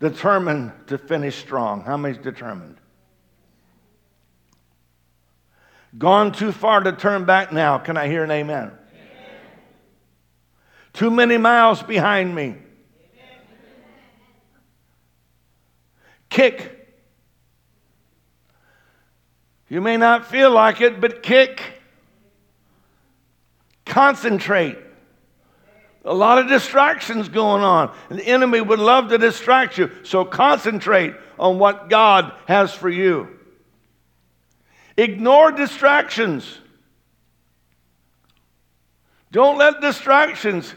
determined 0.00 0.72
to 0.88 0.98
finish 0.98 1.36
strong. 1.36 1.82
How 1.82 1.96
many's 1.96 2.18
determined? 2.18 2.76
Gone 5.96 6.32
too 6.32 6.50
far 6.50 6.80
to 6.80 6.92
turn 6.92 7.24
back 7.24 7.52
now. 7.52 7.78
Can 7.78 7.96
I 7.96 8.08
hear 8.08 8.24
an 8.24 8.30
amen? 8.30 8.72
too 10.92 11.10
many 11.10 11.36
miles 11.36 11.82
behind 11.82 12.34
me. 12.34 12.54
Kick. 16.30 16.83
You 19.68 19.80
may 19.80 19.96
not 19.96 20.26
feel 20.26 20.50
like 20.50 20.80
it, 20.80 21.00
but 21.00 21.22
kick. 21.22 21.62
Concentrate. 23.86 24.78
A 26.04 26.14
lot 26.14 26.38
of 26.38 26.48
distractions 26.48 27.28
going 27.28 27.62
on. 27.62 27.94
And 28.10 28.18
the 28.18 28.26
enemy 28.26 28.60
would 28.60 28.78
love 28.78 29.08
to 29.08 29.18
distract 29.18 29.78
you. 29.78 29.90
So 30.02 30.24
concentrate 30.24 31.14
on 31.38 31.58
what 31.58 31.88
God 31.88 32.32
has 32.46 32.72
for 32.72 32.90
you. 32.90 33.28
Ignore 34.96 35.52
distractions. 35.52 36.58
Don't 39.32 39.58
let 39.58 39.80
distractions 39.80 40.72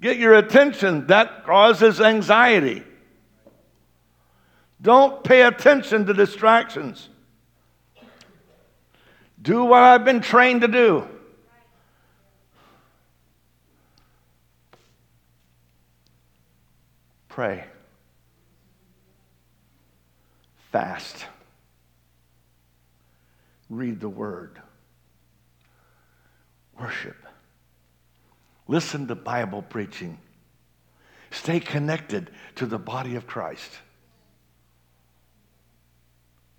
get 0.00 0.18
your 0.18 0.34
attention, 0.34 1.06
that 1.08 1.44
causes 1.44 2.00
anxiety. 2.00 2.84
Don't 4.80 5.24
pay 5.24 5.42
attention 5.42 6.06
to 6.06 6.14
distractions. 6.14 7.08
Do 9.40 9.64
what 9.64 9.82
I've 9.82 10.04
been 10.04 10.20
trained 10.20 10.62
to 10.62 10.68
do. 10.68 11.08
Pray. 17.28 17.64
Fast. 20.72 21.26
Read 23.68 24.00
the 24.00 24.08
Word. 24.08 24.60
Worship. 26.80 27.16
Listen 28.68 29.06
to 29.06 29.14
Bible 29.14 29.62
preaching. 29.62 30.18
Stay 31.30 31.60
connected 31.60 32.30
to 32.56 32.66
the 32.66 32.78
body 32.78 33.16
of 33.16 33.26
Christ. 33.26 33.70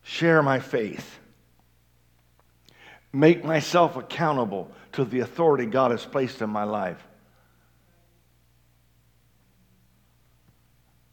Share 0.08 0.42
my 0.42 0.60
faith. 0.60 1.20
Make 3.12 3.44
myself 3.44 3.98
accountable 3.98 4.72
to 4.94 5.04
the 5.04 5.20
authority 5.20 5.66
God 5.66 5.92
has 5.92 6.06
placed 6.06 6.42
in 6.42 6.50
my 6.50 6.64
life. 6.64 7.06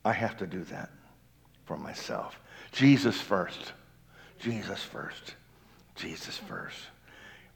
I 0.04 0.12
have 0.12 0.36
to 0.36 0.46
do 0.46 0.62
that 0.64 0.90
for 1.64 1.76
myself. 1.76 2.38
Jesus 2.70 3.20
first. 3.20 3.72
Jesus 4.38 4.80
first. 4.80 5.34
Jesus 5.96 6.38
first. 6.38 6.78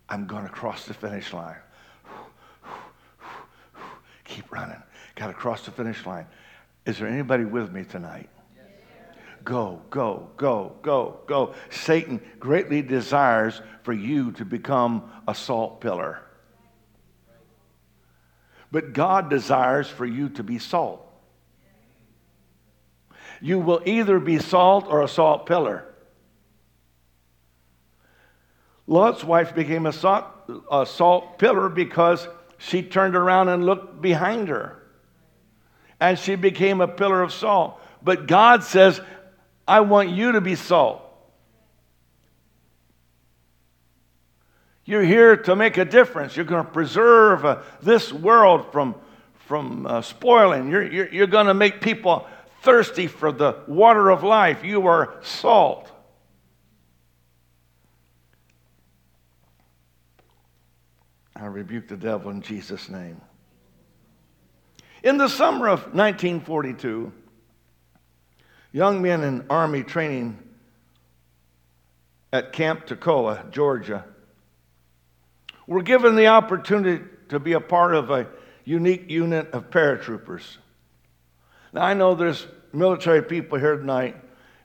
I'm 0.08 0.26
going 0.26 0.42
to 0.42 0.50
cross 0.50 0.86
the 0.86 0.94
finish 0.94 1.32
line. 1.32 1.54
Keep 4.24 4.50
running. 4.50 4.82
Got 5.14 5.28
to 5.28 5.34
cross 5.34 5.64
the 5.64 5.70
finish 5.70 6.04
line. 6.04 6.26
Is 6.84 6.98
there 6.98 7.06
anybody 7.06 7.44
with 7.44 7.70
me 7.70 7.84
tonight? 7.84 8.28
Go, 9.48 9.80
go, 9.88 10.28
go, 10.36 10.74
go, 10.82 11.20
go. 11.26 11.54
Satan 11.70 12.20
greatly 12.38 12.82
desires 12.82 13.62
for 13.82 13.94
you 13.94 14.32
to 14.32 14.44
become 14.44 15.10
a 15.26 15.34
salt 15.34 15.80
pillar. 15.80 16.20
But 18.70 18.92
God 18.92 19.30
desires 19.30 19.88
for 19.88 20.04
you 20.04 20.28
to 20.28 20.42
be 20.42 20.58
salt. 20.58 21.00
You 23.40 23.58
will 23.58 23.80
either 23.86 24.20
be 24.20 24.38
salt 24.38 24.84
or 24.86 25.00
a 25.00 25.08
salt 25.08 25.46
pillar. 25.46 25.94
Lot's 28.86 29.24
wife 29.24 29.54
became 29.54 29.86
a 29.86 29.94
salt, 29.94 30.26
a 30.70 30.84
salt 30.84 31.38
pillar 31.38 31.70
because 31.70 32.28
she 32.58 32.82
turned 32.82 33.16
around 33.16 33.48
and 33.48 33.64
looked 33.64 34.02
behind 34.02 34.48
her. 34.48 34.82
And 35.98 36.18
she 36.18 36.34
became 36.34 36.82
a 36.82 36.86
pillar 36.86 37.22
of 37.22 37.32
salt. 37.32 37.80
But 38.02 38.26
God 38.26 38.62
says, 38.62 39.00
I 39.68 39.80
want 39.80 40.08
you 40.08 40.32
to 40.32 40.40
be 40.40 40.54
salt. 40.54 41.02
You're 44.86 45.02
here 45.02 45.36
to 45.36 45.54
make 45.54 45.76
a 45.76 45.84
difference. 45.84 46.34
You're 46.34 46.46
going 46.46 46.64
to 46.64 46.72
preserve 46.72 47.44
uh, 47.44 47.62
this 47.82 48.10
world 48.10 48.72
from, 48.72 48.94
from 49.46 49.86
uh, 49.86 50.00
spoiling. 50.00 50.70
You're, 50.70 50.90
you're, 50.90 51.08
you're 51.10 51.26
going 51.26 51.48
to 51.48 51.54
make 51.54 51.82
people 51.82 52.26
thirsty 52.62 53.06
for 53.06 53.30
the 53.30 53.58
water 53.66 54.08
of 54.08 54.24
life. 54.24 54.64
You 54.64 54.86
are 54.86 55.18
salt. 55.20 55.92
I 61.36 61.44
rebuke 61.44 61.88
the 61.88 61.98
devil 61.98 62.30
in 62.30 62.40
Jesus' 62.40 62.88
name. 62.88 63.20
In 65.02 65.18
the 65.18 65.28
summer 65.28 65.68
of 65.68 65.80
1942, 65.94 67.12
young 68.78 69.02
men 69.02 69.24
in 69.24 69.44
Army 69.50 69.82
training 69.82 70.38
at 72.32 72.52
Camp 72.52 72.86
Toccoa, 72.86 73.50
Georgia, 73.50 74.04
were 75.66 75.82
given 75.82 76.14
the 76.14 76.28
opportunity 76.28 77.04
to 77.28 77.40
be 77.40 77.54
a 77.54 77.60
part 77.60 77.92
of 77.92 78.08
a 78.10 78.28
unique 78.64 79.10
unit 79.10 79.50
of 79.50 79.68
paratroopers. 79.70 80.58
Now, 81.72 81.82
I 81.82 81.94
know 81.94 82.14
there's 82.14 82.46
military 82.72 83.20
people 83.20 83.58
here 83.58 83.76
tonight, 83.76 84.14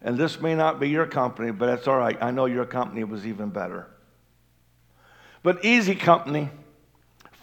and 0.03 0.15
this 0.15 0.39
may 0.39 0.53
not 0.53 0.79
be 0.79 0.89
your 0.89 1.07
company, 1.07 1.49
but 1.49 1.65
that's 1.65 1.87
all 1.87 1.97
right. 1.97 2.21
I 2.21 2.29
know 2.29 2.45
your 2.45 2.65
company 2.65 3.03
was 3.03 3.25
even 3.25 3.49
better. 3.49 3.87
But 5.41 5.65
Easy 5.65 5.95
Company 5.95 6.51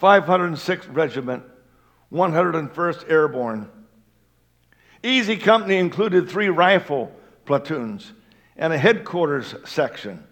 506th 0.01 0.87
Regiment, 0.95 1.43
101st 2.13 3.09
Airborne. 3.09 3.69
Easy 5.03 5.35
Company 5.35 5.77
included 5.77 6.29
three 6.29 6.49
rifle 6.49 7.11
platoons 7.45 8.13
and 8.55 8.71
a 8.71 8.77
headquarters 8.77 9.55
section. 9.65 10.23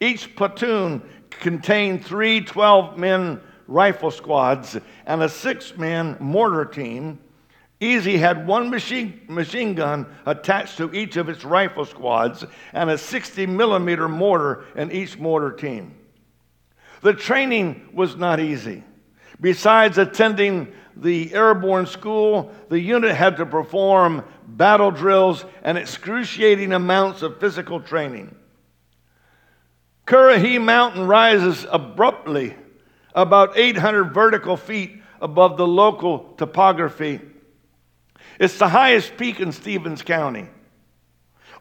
Each 0.00 0.34
platoon 0.36 1.02
contained 1.30 2.04
three 2.04 2.40
12 2.40 2.96
men 2.98 3.40
rifle 3.66 4.10
squads 4.10 4.78
and 5.06 5.22
a 5.22 5.28
six 5.28 5.76
man 5.76 6.16
mortar 6.20 6.64
team. 6.64 7.18
Easy 7.80 8.16
had 8.16 8.46
one 8.46 8.70
machine, 8.70 9.20
machine 9.26 9.74
gun 9.74 10.06
attached 10.24 10.76
to 10.76 10.92
each 10.94 11.16
of 11.16 11.28
its 11.28 11.44
rifle 11.44 11.84
squads 11.84 12.44
and 12.72 12.90
a 12.90 12.98
60 12.98 13.46
millimeter 13.46 14.08
mortar 14.08 14.64
in 14.76 14.92
each 14.92 15.18
mortar 15.18 15.50
team. 15.50 15.96
The 17.00 17.12
training 17.12 17.88
was 17.92 18.14
not 18.14 18.38
easy. 18.38 18.84
Besides 19.42 19.98
attending 19.98 20.72
the 20.96 21.34
airborne 21.34 21.84
school, 21.86 22.52
the 22.68 22.78
unit 22.78 23.16
had 23.16 23.36
to 23.38 23.44
perform 23.44 24.22
battle 24.46 24.92
drills 24.92 25.44
and 25.64 25.76
excruciating 25.76 26.72
amounts 26.72 27.22
of 27.22 27.40
physical 27.40 27.80
training. 27.80 28.36
Currahee 30.06 30.60
Mountain 30.60 31.08
rises 31.08 31.66
abruptly 31.70 32.54
about 33.16 33.58
800 33.58 34.14
vertical 34.14 34.56
feet 34.56 35.02
above 35.20 35.56
the 35.56 35.66
local 35.66 36.34
topography. 36.36 37.20
It's 38.38 38.58
the 38.58 38.68
highest 38.68 39.16
peak 39.16 39.40
in 39.40 39.50
Stephens 39.50 40.02
County. 40.02 40.48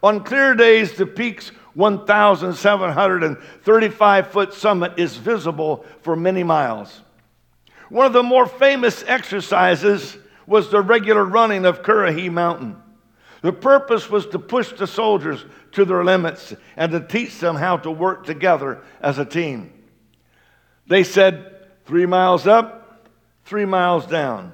On 0.04 0.24
clear 0.24 0.54
days, 0.54 0.98
the 0.98 1.08
peak's 1.08 1.50
1,735 1.74 4.28
foot 4.28 4.54
summit 4.54 4.94
is 4.98 5.18
visible 5.18 5.84
for 6.02 6.16
many 6.16 6.44
miles. 6.44 7.02
One 7.92 8.06
of 8.06 8.14
the 8.14 8.24
more 8.24 8.46
famous 8.46 9.04
exercises 9.06 10.18
was 10.48 10.72
the 10.72 10.82
regular 10.82 11.26
running 11.26 11.66
of 11.66 11.84
Currahee 11.84 12.32
Mountain. 12.32 12.82
The 13.42 13.52
purpose 13.52 14.10
was 14.10 14.28
to 14.28 14.40
push 14.40 14.72
the 14.72 14.88
soldiers 14.88 15.44
to 15.74 15.84
their 15.84 16.02
limits 16.02 16.54
and 16.78 16.94
to 16.94 17.02
teach 17.02 17.38
them 17.40 17.58
how 17.58 17.76
to 17.76 17.92
work 17.92 18.26
together 18.26 18.82
as 19.02 19.20
a 19.20 19.26
team. 19.26 19.74
They 20.88 21.04
said 21.04 21.68
three 21.86 22.06
miles 22.06 22.48
up, 22.48 23.10
three 23.44 23.66
miles 23.66 24.06
down. 24.06 24.54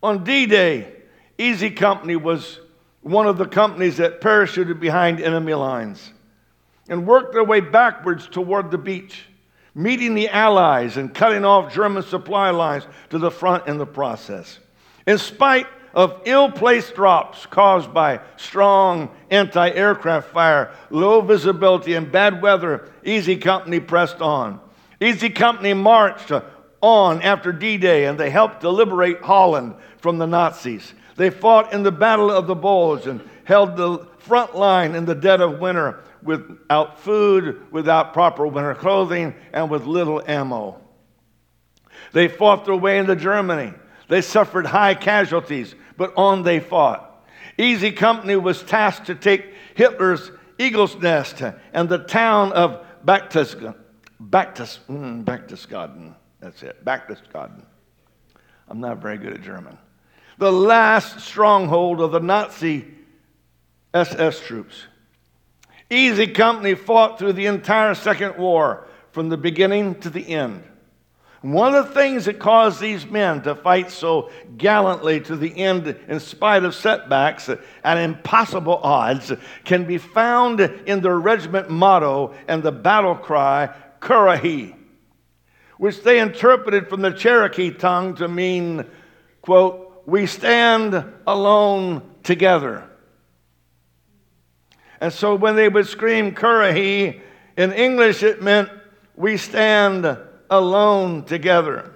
On 0.00 0.22
D 0.22 0.46
Day, 0.46 0.92
Easy 1.38 1.70
Company 1.70 2.14
was 2.14 2.60
one 3.00 3.26
of 3.26 3.38
the 3.38 3.46
companies 3.46 3.96
that 3.96 4.20
parachuted 4.20 4.78
behind 4.78 5.20
enemy 5.20 5.54
lines 5.54 6.12
and 6.88 7.08
worked 7.08 7.32
their 7.32 7.42
way 7.42 7.58
backwards 7.58 8.28
toward 8.28 8.70
the 8.70 8.78
beach 8.78 9.24
meeting 9.76 10.14
the 10.14 10.30
Allies 10.30 10.96
and 10.96 11.14
cutting 11.14 11.44
off 11.44 11.72
German 11.72 12.02
supply 12.02 12.48
lines 12.50 12.86
to 13.10 13.18
the 13.18 13.30
front 13.30 13.68
in 13.68 13.76
the 13.76 13.86
process. 13.86 14.58
In 15.06 15.18
spite 15.18 15.66
of 15.94 16.22
ill 16.24 16.50
placed 16.50 16.94
drops 16.94 17.44
caused 17.44 17.92
by 17.92 18.20
strong 18.38 19.10
anti 19.30 19.70
aircraft 19.70 20.30
fire, 20.30 20.72
low 20.88 21.20
visibility, 21.20 21.92
and 21.92 22.10
bad 22.10 22.40
weather, 22.40 22.90
Easy 23.04 23.36
Company 23.36 23.78
pressed 23.78 24.22
on. 24.22 24.60
Easy 24.98 25.28
Company 25.28 25.74
marched 25.74 26.32
on 26.80 27.20
after 27.20 27.52
D 27.52 27.76
Day 27.76 28.06
and 28.06 28.18
they 28.18 28.30
helped 28.30 28.62
to 28.62 28.70
liberate 28.70 29.20
Holland 29.20 29.74
from 29.98 30.16
the 30.16 30.26
Nazis. 30.26 30.94
They 31.16 31.28
fought 31.28 31.74
in 31.74 31.82
the 31.82 31.92
Battle 31.92 32.30
of 32.30 32.46
the 32.46 32.54
Bulge 32.54 33.06
and 33.06 33.20
held 33.44 33.76
the 33.76 34.06
front 34.18 34.56
line 34.56 34.94
in 34.94 35.04
the 35.04 35.14
dead 35.14 35.42
of 35.42 35.58
winter 35.58 36.02
without 36.26 37.00
food, 37.00 37.72
without 37.72 38.12
proper 38.12 38.46
winter 38.46 38.74
clothing, 38.74 39.34
and 39.52 39.70
with 39.70 39.86
little 39.86 40.22
ammo. 40.26 40.80
They 42.12 42.28
fought 42.28 42.64
their 42.64 42.76
way 42.76 42.98
into 42.98 43.16
Germany. 43.16 43.72
They 44.08 44.20
suffered 44.20 44.66
high 44.66 44.94
casualties, 44.94 45.74
but 45.96 46.12
on 46.16 46.42
they 46.42 46.60
fought. 46.60 47.26
Easy 47.58 47.92
Company 47.92 48.36
was 48.36 48.62
tasked 48.62 49.06
to 49.06 49.14
take 49.14 49.54
Hitler's 49.74 50.30
Eagle's 50.58 50.96
Nest 50.96 51.42
and 51.72 51.88
the 51.88 51.98
town 51.98 52.52
of 52.52 52.84
Berchtesgaden. 53.04 53.74
Mm, 54.88 56.14
That's 56.40 56.62
it. 56.62 56.84
Berchtesgaden. 56.84 57.64
I'm 58.68 58.80
not 58.80 58.98
very 58.98 59.18
good 59.18 59.32
at 59.32 59.42
German. 59.42 59.78
The 60.38 60.52
last 60.52 61.20
stronghold 61.20 62.00
of 62.00 62.12
the 62.12 62.20
Nazi 62.20 62.84
SS 63.94 64.40
troops. 64.40 64.86
Easy 65.90 66.26
Company 66.26 66.74
fought 66.74 67.18
through 67.18 67.34
the 67.34 67.46
entire 67.46 67.94
Second 67.94 68.36
War 68.36 68.86
from 69.12 69.28
the 69.28 69.36
beginning 69.36 69.94
to 70.00 70.10
the 70.10 70.28
end. 70.28 70.64
One 71.42 71.74
of 71.74 71.88
the 71.88 71.94
things 71.94 72.24
that 72.24 72.40
caused 72.40 72.80
these 72.80 73.06
men 73.06 73.42
to 73.42 73.54
fight 73.54 73.92
so 73.92 74.30
gallantly 74.56 75.20
to 75.20 75.36
the 75.36 75.56
end, 75.56 75.86
in 76.08 76.18
spite 76.18 76.64
of 76.64 76.74
setbacks 76.74 77.48
and 77.84 77.98
impossible 78.00 78.78
odds, 78.82 79.32
can 79.64 79.84
be 79.84 79.98
found 79.98 80.60
in 80.60 81.02
their 81.02 81.18
regiment 81.18 81.70
motto 81.70 82.34
and 82.48 82.62
the 82.62 82.72
battle 82.72 83.14
cry, 83.14 83.72
Currahee, 84.00 84.74
which 85.78 86.02
they 86.02 86.18
interpreted 86.18 86.88
from 86.88 87.02
the 87.02 87.12
Cherokee 87.12 87.70
tongue 87.70 88.16
to 88.16 88.26
mean, 88.26 88.84
quote, 89.40 90.02
we 90.04 90.26
stand 90.26 91.04
alone 91.28 92.02
together. 92.24 92.90
And 95.00 95.12
so 95.12 95.34
when 95.34 95.56
they 95.56 95.68
would 95.68 95.86
scream 95.86 96.32
Currahee, 96.32 97.20
in 97.56 97.72
English 97.72 98.22
it 98.22 98.42
meant 98.42 98.70
we 99.14 99.36
stand 99.36 100.18
alone 100.50 101.24
together. 101.24 101.92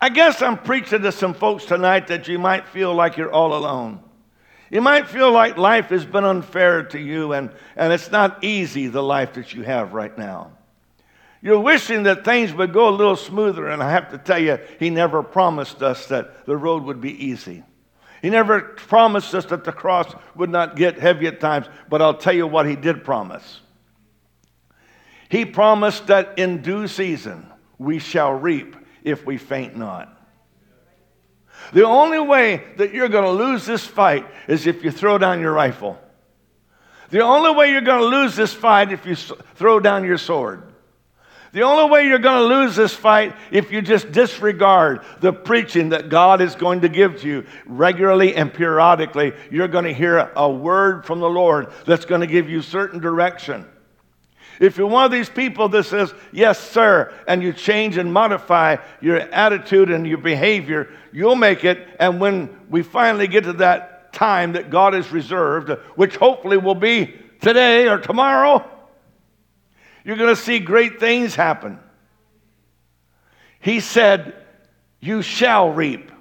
I 0.00 0.08
guess 0.08 0.42
I'm 0.42 0.58
preaching 0.58 1.02
to 1.02 1.12
some 1.12 1.34
folks 1.34 1.64
tonight 1.64 2.08
that 2.08 2.28
you 2.28 2.38
might 2.38 2.68
feel 2.68 2.94
like 2.94 3.16
you're 3.16 3.32
all 3.32 3.54
alone. 3.54 4.00
You 4.70 4.80
might 4.80 5.08
feel 5.08 5.30
like 5.30 5.56
life 5.56 5.86
has 5.86 6.04
been 6.04 6.24
unfair 6.24 6.82
to 6.84 6.98
you 6.98 7.32
and, 7.32 7.50
and 7.76 7.92
it's 7.92 8.10
not 8.10 8.42
easy, 8.42 8.88
the 8.88 9.02
life 9.02 9.34
that 9.34 9.54
you 9.54 9.62
have 9.62 9.94
right 9.94 10.16
now. 10.16 10.52
You're 11.44 11.60
wishing 11.60 12.04
that 12.04 12.24
things 12.24 12.54
would 12.54 12.72
go 12.72 12.88
a 12.88 12.90
little 12.90 13.16
smoother, 13.16 13.68
and 13.68 13.82
I 13.82 13.90
have 13.90 14.10
to 14.12 14.18
tell 14.18 14.38
you, 14.38 14.58
He 14.78 14.88
never 14.88 15.22
promised 15.22 15.82
us 15.82 16.06
that 16.06 16.46
the 16.46 16.56
road 16.56 16.84
would 16.84 17.02
be 17.02 17.26
easy. 17.26 17.62
He 18.24 18.30
never 18.30 18.62
promised 18.62 19.34
us 19.34 19.44
that 19.46 19.64
the 19.64 19.72
cross 19.72 20.14
would 20.34 20.48
not 20.48 20.76
get 20.76 20.98
heavy 20.98 21.26
at 21.26 21.40
times, 21.40 21.66
but 21.90 22.00
I'll 22.00 22.16
tell 22.16 22.32
you 22.32 22.46
what 22.46 22.64
He 22.64 22.74
did 22.74 23.04
promise. 23.04 23.60
He 25.28 25.44
promised 25.44 26.06
that 26.06 26.38
in 26.38 26.62
due 26.62 26.88
season 26.88 27.46
we 27.76 27.98
shall 27.98 28.32
reap 28.32 28.76
if 29.02 29.26
we 29.26 29.36
faint 29.36 29.76
not. 29.76 30.18
The 31.74 31.84
only 31.84 32.18
way 32.18 32.64
that 32.78 32.94
you're 32.94 33.10
going 33.10 33.24
to 33.24 33.44
lose 33.44 33.66
this 33.66 33.84
fight 33.84 34.26
is 34.48 34.66
if 34.66 34.82
you 34.82 34.90
throw 34.90 35.18
down 35.18 35.42
your 35.42 35.52
rifle. 35.52 35.98
The 37.10 37.20
only 37.20 37.54
way 37.54 37.72
you're 37.72 37.82
going 37.82 38.10
to 38.10 38.16
lose 38.16 38.34
this 38.34 38.54
fight 38.54 38.90
if 38.90 39.04
you 39.04 39.16
throw 39.16 39.80
down 39.80 40.02
your 40.02 40.16
sword. 40.16 40.62
The 41.54 41.62
only 41.62 41.88
way 41.88 42.08
you're 42.08 42.18
going 42.18 42.48
to 42.48 42.56
lose 42.56 42.74
this 42.74 42.92
fight 42.92 43.32
if 43.52 43.70
you 43.70 43.80
just 43.80 44.10
disregard 44.10 45.04
the 45.20 45.32
preaching 45.32 45.90
that 45.90 46.08
God 46.08 46.40
is 46.40 46.56
going 46.56 46.80
to 46.80 46.88
give 46.88 47.20
to 47.20 47.28
you 47.28 47.46
regularly 47.64 48.34
and 48.34 48.52
periodically. 48.52 49.32
You're 49.52 49.68
going 49.68 49.84
to 49.84 49.94
hear 49.94 50.32
a 50.34 50.50
word 50.50 51.06
from 51.06 51.20
the 51.20 51.30
Lord 51.30 51.72
that's 51.86 52.06
going 52.06 52.22
to 52.22 52.26
give 52.26 52.50
you 52.50 52.60
certain 52.60 52.98
direction. 52.98 53.66
If 54.58 54.76
you're 54.76 54.88
one 54.88 55.04
of 55.04 55.12
these 55.12 55.28
people 55.28 55.68
that 55.68 55.84
says, 55.84 56.12
yes, 56.32 56.58
sir, 56.58 57.14
and 57.28 57.40
you 57.40 57.52
change 57.52 57.98
and 57.98 58.12
modify 58.12 58.78
your 59.00 59.18
attitude 59.18 59.92
and 59.92 60.04
your 60.08 60.18
behavior, 60.18 60.92
you'll 61.12 61.36
make 61.36 61.64
it. 61.64 61.86
And 62.00 62.20
when 62.20 62.50
we 62.68 62.82
finally 62.82 63.28
get 63.28 63.44
to 63.44 63.52
that 63.54 64.12
time 64.12 64.54
that 64.54 64.70
God 64.70 64.92
has 64.92 65.12
reserved, 65.12 65.70
which 65.94 66.16
hopefully 66.16 66.56
will 66.56 66.74
be 66.74 67.14
today 67.40 67.86
or 67.86 67.98
tomorrow, 67.98 68.68
you're 70.04 70.16
going 70.16 70.34
to 70.34 70.40
see 70.40 70.58
great 70.58 71.00
things 71.00 71.34
happen. 71.34 71.78
He 73.58 73.80
said, 73.80 74.34
You 75.00 75.22
shall 75.22 75.70
reap 75.70 76.12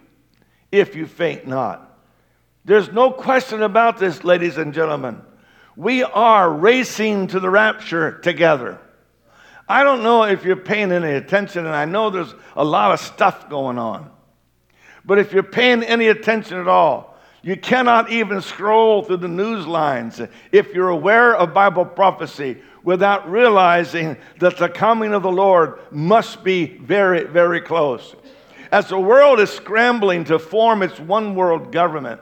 if 0.71 0.95
you 0.95 1.05
faint 1.05 1.45
not. 1.45 1.89
There's 2.65 2.91
no 2.91 3.11
question 3.11 3.61
about 3.61 3.99
this, 3.99 4.23
ladies 4.23 4.57
and 4.57 4.73
gentlemen. 4.73 5.21
We 5.75 6.03
are 6.03 6.49
racing 6.49 7.27
to 7.27 7.39
the 7.39 7.49
rapture 7.49 8.19
together. 8.19 8.79
I 9.67 9.83
don't 9.83 10.03
know 10.03 10.23
if 10.23 10.45
you're 10.45 10.55
paying 10.55 10.91
any 10.91 11.11
attention, 11.13 11.65
and 11.65 11.75
I 11.75 11.85
know 11.85 12.09
there's 12.09 12.33
a 12.55 12.63
lot 12.63 12.91
of 12.91 12.99
stuff 12.99 13.49
going 13.49 13.77
on. 13.77 14.09
But 15.03 15.19
if 15.19 15.33
you're 15.33 15.43
paying 15.43 15.83
any 15.83 16.07
attention 16.07 16.57
at 16.57 16.67
all, 16.67 17.17
you 17.41 17.57
cannot 17.57 18.09
even 18.09 18.41
scroll 18.41 19.03
through 19.03 19.17
the 19.17 19.27
news 19.27 19.67
lines 19.67 20.21
if 20.53 20.73
you're 20.73 20.89
aware 20.89 21.35
of 21.35 21.53
Bible 21.53 21.85
prophecy 21.85 22.61
without 22.83 23.29
realizing 23.29 24.17
that 24.39 24.57
the 24.57 24.69
coming 24.69 25.13
of 25.13 25.23
the 25.23 25.31
Lord 25.31 25.79
must 25.91 26.43
be 26.43 26.77
very, 26.77 27.23
very 27.23 27.61
close. 27.61 28.15
As 28.71 28.89
the 28.89 28.99
world 28.99 29.39
is 29.39 29.49
scrambling 29.49 30.25
to 30.25 30.39
form 30.39 30.83
its 30.83 30.99
one 30.99 31.35
world 31.35 31.71
government, 31.71 32.19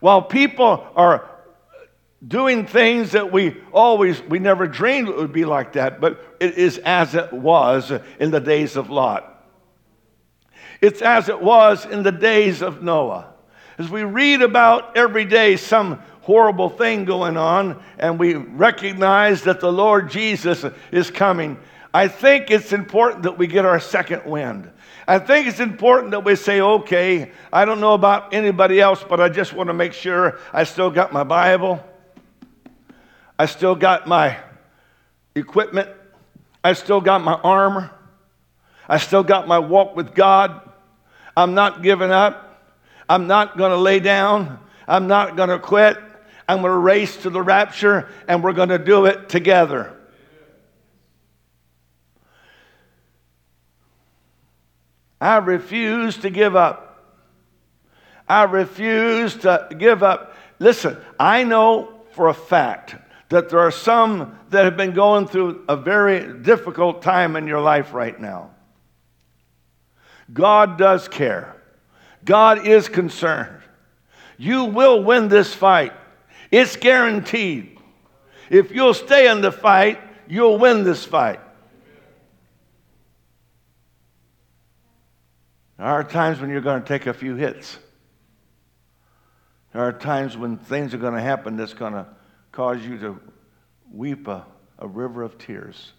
while 0.00 0.22
people 0.22 0.86
are 0.96 1.28
doing 2.26 2.66
things 2.66 3.12
that 3.12 3.32
we 3.32 3.56
always, 3.72 4.20
we 4.22 4.38
never 4.38 4.66
dreamed 4.66 5.08
it 5.08 5.16
would 5.16 5.32
be 5.32 5.44
like 5.44 5.74
that, 5.74 6.00
but 6.00 6.36
it 6.40 6.54
is 6.58 6.78
as 6.78 7.14
it 7.14 7.32
was 7.32 7.92
in 8.18 8.30
the 8.30 8.40
days 8.40 8.76
of 8.76 8.90
Lot. 8.90 9.26
It's 10.80 11.02
as 11.02 11.28
it 11.28 11.40
was 11.40 11.84
in 11.84 12.02
the 12.02 12.12
days 12.12 12.62
of 12.62 12.82
Noah. 12.82 13.32
As 13.78 13.88
we 13.88 14.04
read 14.04 14.42
about 14.42 14.96
every 14.96 15.24
day 15.24 15.56
some 15.56 16.02
horrible 16.22 16.68
thing 16.68 17.04
going 17.04 17.36
on 17.36 17.82
and 17.98 18.18
we 18.18 18.34
recognize 18.34 19.42
that 19.42 19.60
the 19.60 19.72
Lord 19.72 20.10
Jesus 20.10 20.64
is 20.92 21.10
coming, 21.10 21.58
I 21.92 22.08
think 22.08 22.50
it's 22.50 22.72
important 22.72 23.24
that 23.24 23.36
we 23.36 23.46
get 23.46 23.64
our 23.64 23.80
second 23.80 24.24
wind. 24.24 24.70
I 25.08 25.18
think 25.18 25.48
it's 25.48 25.60
important 25.60 26.12
that 26.12 26.24
we 26.24 26.36
say, 26.36 26.60
okay, 26.60 27.32
I 27.52 27.64
don't 27.64 27.80
know 27.80 27.94
about 27.94 28.32
anybody 28.32 28.80
else, 28.80 29.04
but 29.08 29.20
I 29.20 29.28
just 29.28 29.52
want 29.52 29.68
to 29.68 29.74
make 29.74 29.92
sure 29.92 30.38
I 30.52 30.64
still 30.64 30.90
got 30.90 31.12
my 31.12 31.24
Bible. 31.24 31.84
I 33.38 33.46
still 33.46 33.74
got 33.74 34.06
my 34.06 34.36
equipment. 35.34 35.88
I 36.62 36.74
still 36.74 37.00
got 37.00 37.24
my 37.24 37.34
armor. 37.34 37.90
I 38.88 38.98
still 38.98 39.24
got 39.24 39.48
my 39.48 39.58
walk 39.58 39.96
with 39.96 40.14
God. 40.14 40.60
I'm 41.36 41.54
not 41.54 41.82
giving 41.82 42.10
up. 42.10 42.62
I'm 43.08 43.26
not 43.26 43.56
going 43.56 43.70
to 43.70 43.78
lay 43.78 43.98
down. 43.98 44.60
I'm 44.86 45.08
not 45.08 45.36
going 45.36 45.48
to 45.48 45.58
quit. 45.58 45.96
I'm 46.50 46.62
going 46.62 46.72
to 46.72 46.78
race 46.78 47.16
to 47.18 47.30
the 47.30 47.40
rapture, 47.40 48.08
and 48.26 48.42
we're 48.42 48.54
going 48.54 48.70
to 48.70 48.78
do 48.78 49.06
it 49.06 49.28
together. 49.28 49.96
I 55.20 55.36
refuse 55.36 56.16
to 56.18 56.30
give 56.30 56.56
up. 56.56 57.04
I 58.28 58.42
refuse 58.42 59.36
to 59.36 59.68
give 59.78 60.02
up. 60.02 60.34
Listen, 60.58 60.96
I 61.20 61.44
know 61.44 62.00
for 62.14 62.26
a 62.26 62.34
fact 62.34 62.96
that 63.28 63.48
there 63.48 63.60
are 63.60 63.70
some 63.70 64.36
that 64.48 64.64
have 64.64 64.76
been 64.76 64.92
going 64.92 65.28
through 65.28 65.64
a 65.68 65.76
very 65.76 66.36
difficult 66.42 67.00
time 67.00 67.36
in 67.36 67.46
your 67.46 67.60
life 67.60 67.94
right 67.94 68.20
now. 68.20 68.50
God 70.32 70.78
does 70.78 71.06
care, 71.06 71.54
God 72.24 72.66
is 72.66 72.88
concerned. 72.88 73.62
You 74.36 74.64
will 74.64 75.04
win 75.04 75.28
this 75.28 75.54
fight, 75.54 75.92
it's 76.50 76.76
guaranteed. 76.76 77.78
If 78.48 78.72
you'll 78.72 78.94
stay 78.94 79.30
in 79.30 79.40
the 79.40 79.52
fight, 79.52 80.00
you'll 80.28 80.58
win 80.58 80.84
this 80.84 81.04
fight. 81.04 81.40
There 85.78 85.86
are 85.86 86.04
times 86.04 86.40
when 86.40 86.50
you're 86.50 86.60
going 86.60 86.82
to 86.82 86.86
take 86.86 87.06
a 87.06 87.14
few 87.14 87.36
hits. 87.36 87.78
There 89.72 89.82
are 89.82 89.92
times 89.92 90.36
when 90.36 90.58
things 90.58 90.92
are 90.92 90.98
going 90.98 91.14
to 91.14 91.20
happen 91.20 91.56
that's 91.56 91.74
going 91.74 91.92
to 91.92 92.06
cause 92.52 92.84
you 92.84 92.98
to 92.98 93.20
weep 93.92 94.26
a, 94.26 94.44
a 94.78 94.86
river 94.86 95.22
of 95.22 95.38
tears. 95.38 95.92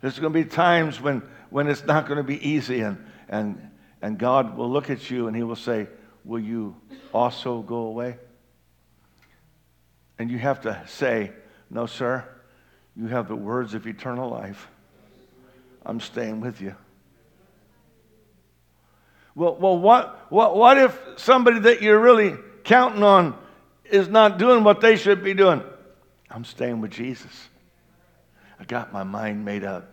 There's 0.00 0.18
going 0.18 0.32
to 0.32 0.38
be 0.38 0.44
times 0.44 1.00
when, 1.00 1.22
when 1.50 1.68
it's 1.68 1.84
not 1.84 2.06
going 2.06 2.18
to 2.18 2.24
be 2.24 2.46
easy, 2.46 2.80
and, 2.80 3.04
and, 3.28 3.70
and 4.02 4.18
God 4.18 4.56
will 4.56 4.70
look 4.70 4.90
at 4.90 5.10
you 5.10 5.28
and 5.28 5.36
He 5.36 5.42
will 5.42 5.56
say, 5.56 5.86
Will 6.24 6.40
you 6.40 6.74
also 7.14 7.62
go 7.62 7.76
away? 7.76 8.18
And 10.18 10.30
you 10.30 10.38
have 10.38 10.62
to 10.62 10.82
say, 10.86 11.32
No, 11.70 11.86
sir, 11.86 12.24
you 12.96 13.06
have 13.08 13.28
the 13.28 13.36
words 13.36 13.74
of 13.74 13.86
eternal 13.86 14.30
life. 14.30 14.68
I'm 15.84 16.00
staying 16.00 16.40
with 16.40 16.60
you. 16.60 16.74
Well, 19.34 19.56
well 19.56 19.78
what, 19.78 20.32
what, 20.32 20.56
what 20.56 20.78
if 20.78 20.98
somebody 21.16 21.60
that 21.60 21.82
you're 21.82 22.00
really 22.00 22.36
counting 22.64 23.02
on 23.02 23.38
is 23.84 24.08
not 24.08 24.38
doing 24.38 24.64
what 24.64 24.80
they 24.80 24.96
should 24.96 25.22
be 25.22 25.34
doing. 25.34 25.62
I'm 26.30 26.44
staying 26.44 26.80
with 26.80 26.90
Jesus. 26.90 27.48
I 28.58 28.64
got 28.64 28.92
my 28.92 29.04
mind 29.04 29.44
made 29.44 29.64
up. 29.64 29.88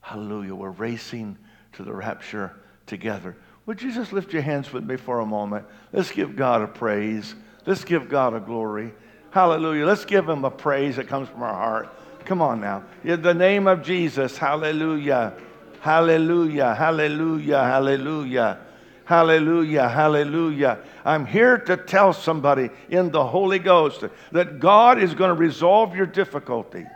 Hallelujah. 0.00 0.54
We're 0.54 0.70
racing 0.70 1.38
to 1.74 1.82
the 1.82 1.92
rapture 1.92 2.52
together. 2.86 3.36
Would 3.66 3.82
you 3.82 3.92
just 3.92 4.12
lift 4.12 4.32
your 4.32 4.42
hands 4.42 4.72
with 4.72 4.84
me 4.84 4.96
for 4.96 5.20
a 5.20 5.26
moment? 5.26 5.66
Let's 5.92 6.10
give 6.10 6.36
God 6.36 6.62
a 6.62 6.66
praise. 6.66 7.34
Let's 7.66 7.84
give 7.84 8.08
God 8.08 8.34
a 8.34 8.40
glory. 8.40 8.92
Hallelujah. 9.36 9.84
Let's 9.84 10.06
give 10.06 10.26
him 10.26 10.46
a 10.46 10.50
praise 10.50 10.96
that 10.96 11.08
comes 11.08 11.28
from 11.28 11.42
our 11.42 11.52
heart. 11.52 11.90
Come 12.24 12.40
on 12.40 12.58
now. 12.58 12.82
In 13.04 13.20
the 13.20 13.34
name 13.34 13.66
of 13.66 13.82
Jesus. 13.82 14.38
Hallelujah. 14.38 15.34
Hallelujah. 15.80 16.74
Hallelujah. 16.74 17.62
Hallelujah. 17.62 18.58
Hallelujah, 19.04 19.88
hallelujah. 19.90 20.78
I'm 21.04 21.26
here 21.26 21.58
to 21.58 21.76
tell 21.76 22.14
somebody 22.14 22.70
in 22.88 23.10
the 23.10 23.26
Holy 23.26 23.58
Ghost 23.58 24.04
that 24.32 24.58
God 24.58 24.98
is 24.98 25.12
going 25.12 25.28
to 25.28 25.38
resolve 25.38 25.94
your 25.94 26.06
difficulty, 26.06 26.86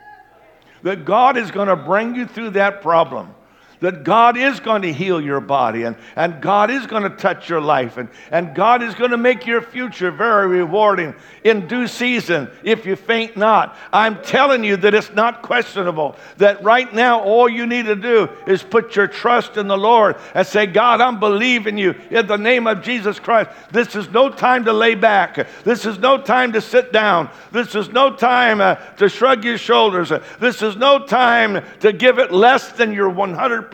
that 0.83 1.05
God 1.05 1.37
is 1.37 1.51
going 1.51 1.69
to 1.69 1.77
bring 1.77 2.15
you 2.15 2.27
through 2.27 2.51
that 2.51 2.81
problem, 2.81 3.35
that 3.81 4.05
God 4.05 4.37
is 4.37 4.61
going 4.61 4.83
to 4.83 4.93
heal 4.93 5.21
your 5.21 5.41
body 5.41 5.85
and, 5.85 5.97
and 6.15 6.41
God 6.41 6.71
is 6.71 6.87
going 6.87 7.03
to 7.03 7.11
touch 7.11 7.49
your 7.49 7.61
life 7.61 7.97
and, 7.97 8.09
and 8.31 8.55
God 8.55 8.83
is 8.83 8.95
going 8.95 9.11
to 9.11 9.17
make 9.17 9.47
your 9.47 9.63
future 9.63 10.11
very 10.11 10.47
rewarding 10.47 11.15
in 11.45 11.67
due 11.67 11.87
season 11.87 12.51
if 12.63 12.85
you 12.85 12.95
faint 12.95 13.37
not. 13.37 13.77
I'm 13.93 14.23
telling 14.23 14.65
you 14.65 14.77
that 14.79 14.95
it's 14.95 15.13
not 15.13 15.43
questionable, 15.43 16.17
that 16.37 16.63
right 16.63 16.93
now 16.93 17.21
all 17.21 17.49
you 17.49 17.67
need 17.67 17.87
to 17.87 17.97
do 17.97 18.29
is 18.47 18.63
put 18.63 18.95
your 18.97 19.07
trust 19.07 19.57
in 19.57 19.67
the 19.67 19.79
Lord 19.79 20.17
and 20.35 20.47
say, 20.47 20.67
God, 20.67 21.01
I'm 21.01 21.19
believing 21.19 21.79
you 21.79 21.95
in 22.11 22.27
the 22.27 22.37
name 22.37 22.67
of 22.67 22.83
Jesus 22.83 23.19
Christ. 23.19 23.51
This 23.73 23.97
is 23.97 24.11
no 24.11 24.29
time 24.29 24.65
to 24.67 24.73
lay 24.73 24.95
back. 24.95 25.47
This 25.65 25.87
is 25.87 25.99
no 25.99 26.21
time 26.21 26.53
to 26.53 26.61
sit 26.61 26.93
down. 26.93 27.31
This 27.51 27.75
is 27.75 27.89
no 27.89 28.15
time 28.15 28.61
uh, 28.61 28.75
to 28.97 29.09
shrug 29.09 29.45
your 29.45 29.59
shoulders. 29.59 30.13
This 30.39 30.61
is 30.61 30.77
no 30.77 31.07
time 31.07 31.65
to 31.81 31.93
give 31.93 32.19
it 32.19 32.31
less 32.31 32.73
than 32.73 32.93
your 32.93 33.11
100% 33.11 33.70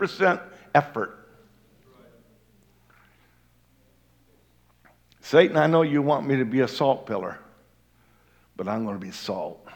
effort. 0.73 1.13
Satan, 5.21 5.57
I 5.57 5.67
know 5.67 5.81
you 5.81 6.01
want 6.01 6.25
me 6.25 6.37
to 6.37 6.45
be 6.45 6.61
a 6.61 6.67
salt 6.67 7.05
pillar, 7.05 7.37
but 8.55 8.67
I'm 8.67 8.85
going 8.85 8.97
to 8.97 9.05
be 9.05 9.11
salt. 9.11 9.67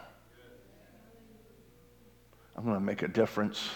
I'm 2.56 2.64
going 2.64 2.76
to 2.78 2.86
make 2.86 3.02
a 3.02 3.08
difference. 3.08 3.70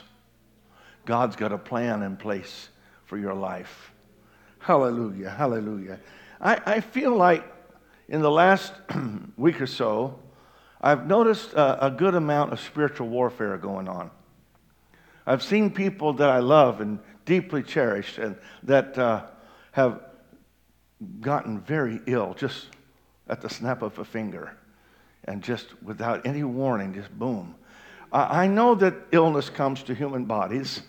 God's 1.06 1.36
got 1.36 1.52
a 1.52 1.58
plan 1.58 2.02
in 2.02 2.18
place 2.18 2.70
for 3.06 3.18
your 3.18 3.34
life. 3.34 3.92
Hallelujah, 4.60 5.30
hallelujah. 5.30 6.00
I, 6.40 6.62
I 6.66 6.80
feel 6.80 7.16
like 7.16 7.44
in 8.08 8.22
the 8.22 8.32
last 8.32 8.74
week 9.38 9.62
or 9.62 9.68
so, 9.68 10.20
I've 10.82 11.08
noticed 11.08 11.54
a, 11.54 11.88
a, 11.88 11.92
good 11.92 12.16
amount 12.16 12.54
of 12.54 12.60
spiritual 12.60 13.08
warfare 13.08 13.58
going 13.58 13.88
on. 13.88 14.12
I've 15.26 15.44
seen 15.44 15.72
people 15.72 16.14
that 16.14 16.30
I 16.30 16.40
love 16.40 16.82
and 16.82 17.00
deeply 17.26 17.64
cherish 17.64 18.18
and 18.18 18.36
that 18.64 18.98
uh, 18.98 19.26
have 19.72 20.02
gotten 21.20 21.60
very 21.60 22.00
ill 22.06 22.34
just 22.36 22.68
at 23.28 23.42
the 23.42 23.50
snap 23.50 23.82
of 23.82 23.98
a 24.00 24.06
finger 24.06 24.56
and 25.24 25.42
just 25.42 25.82
without 25.82 26.26
any 26.26 26.44
warning, 26.44 26.94
just 26.94 27.12
boom. 27.18 27.56
I 28.12 28.48
know 28.48 28.76
that 28.76 28.94
illness 29.12 29.50
comes 29.50 29.84
to 29.84 29.96
human 29.96 30.26
bodies, 30.26 30.82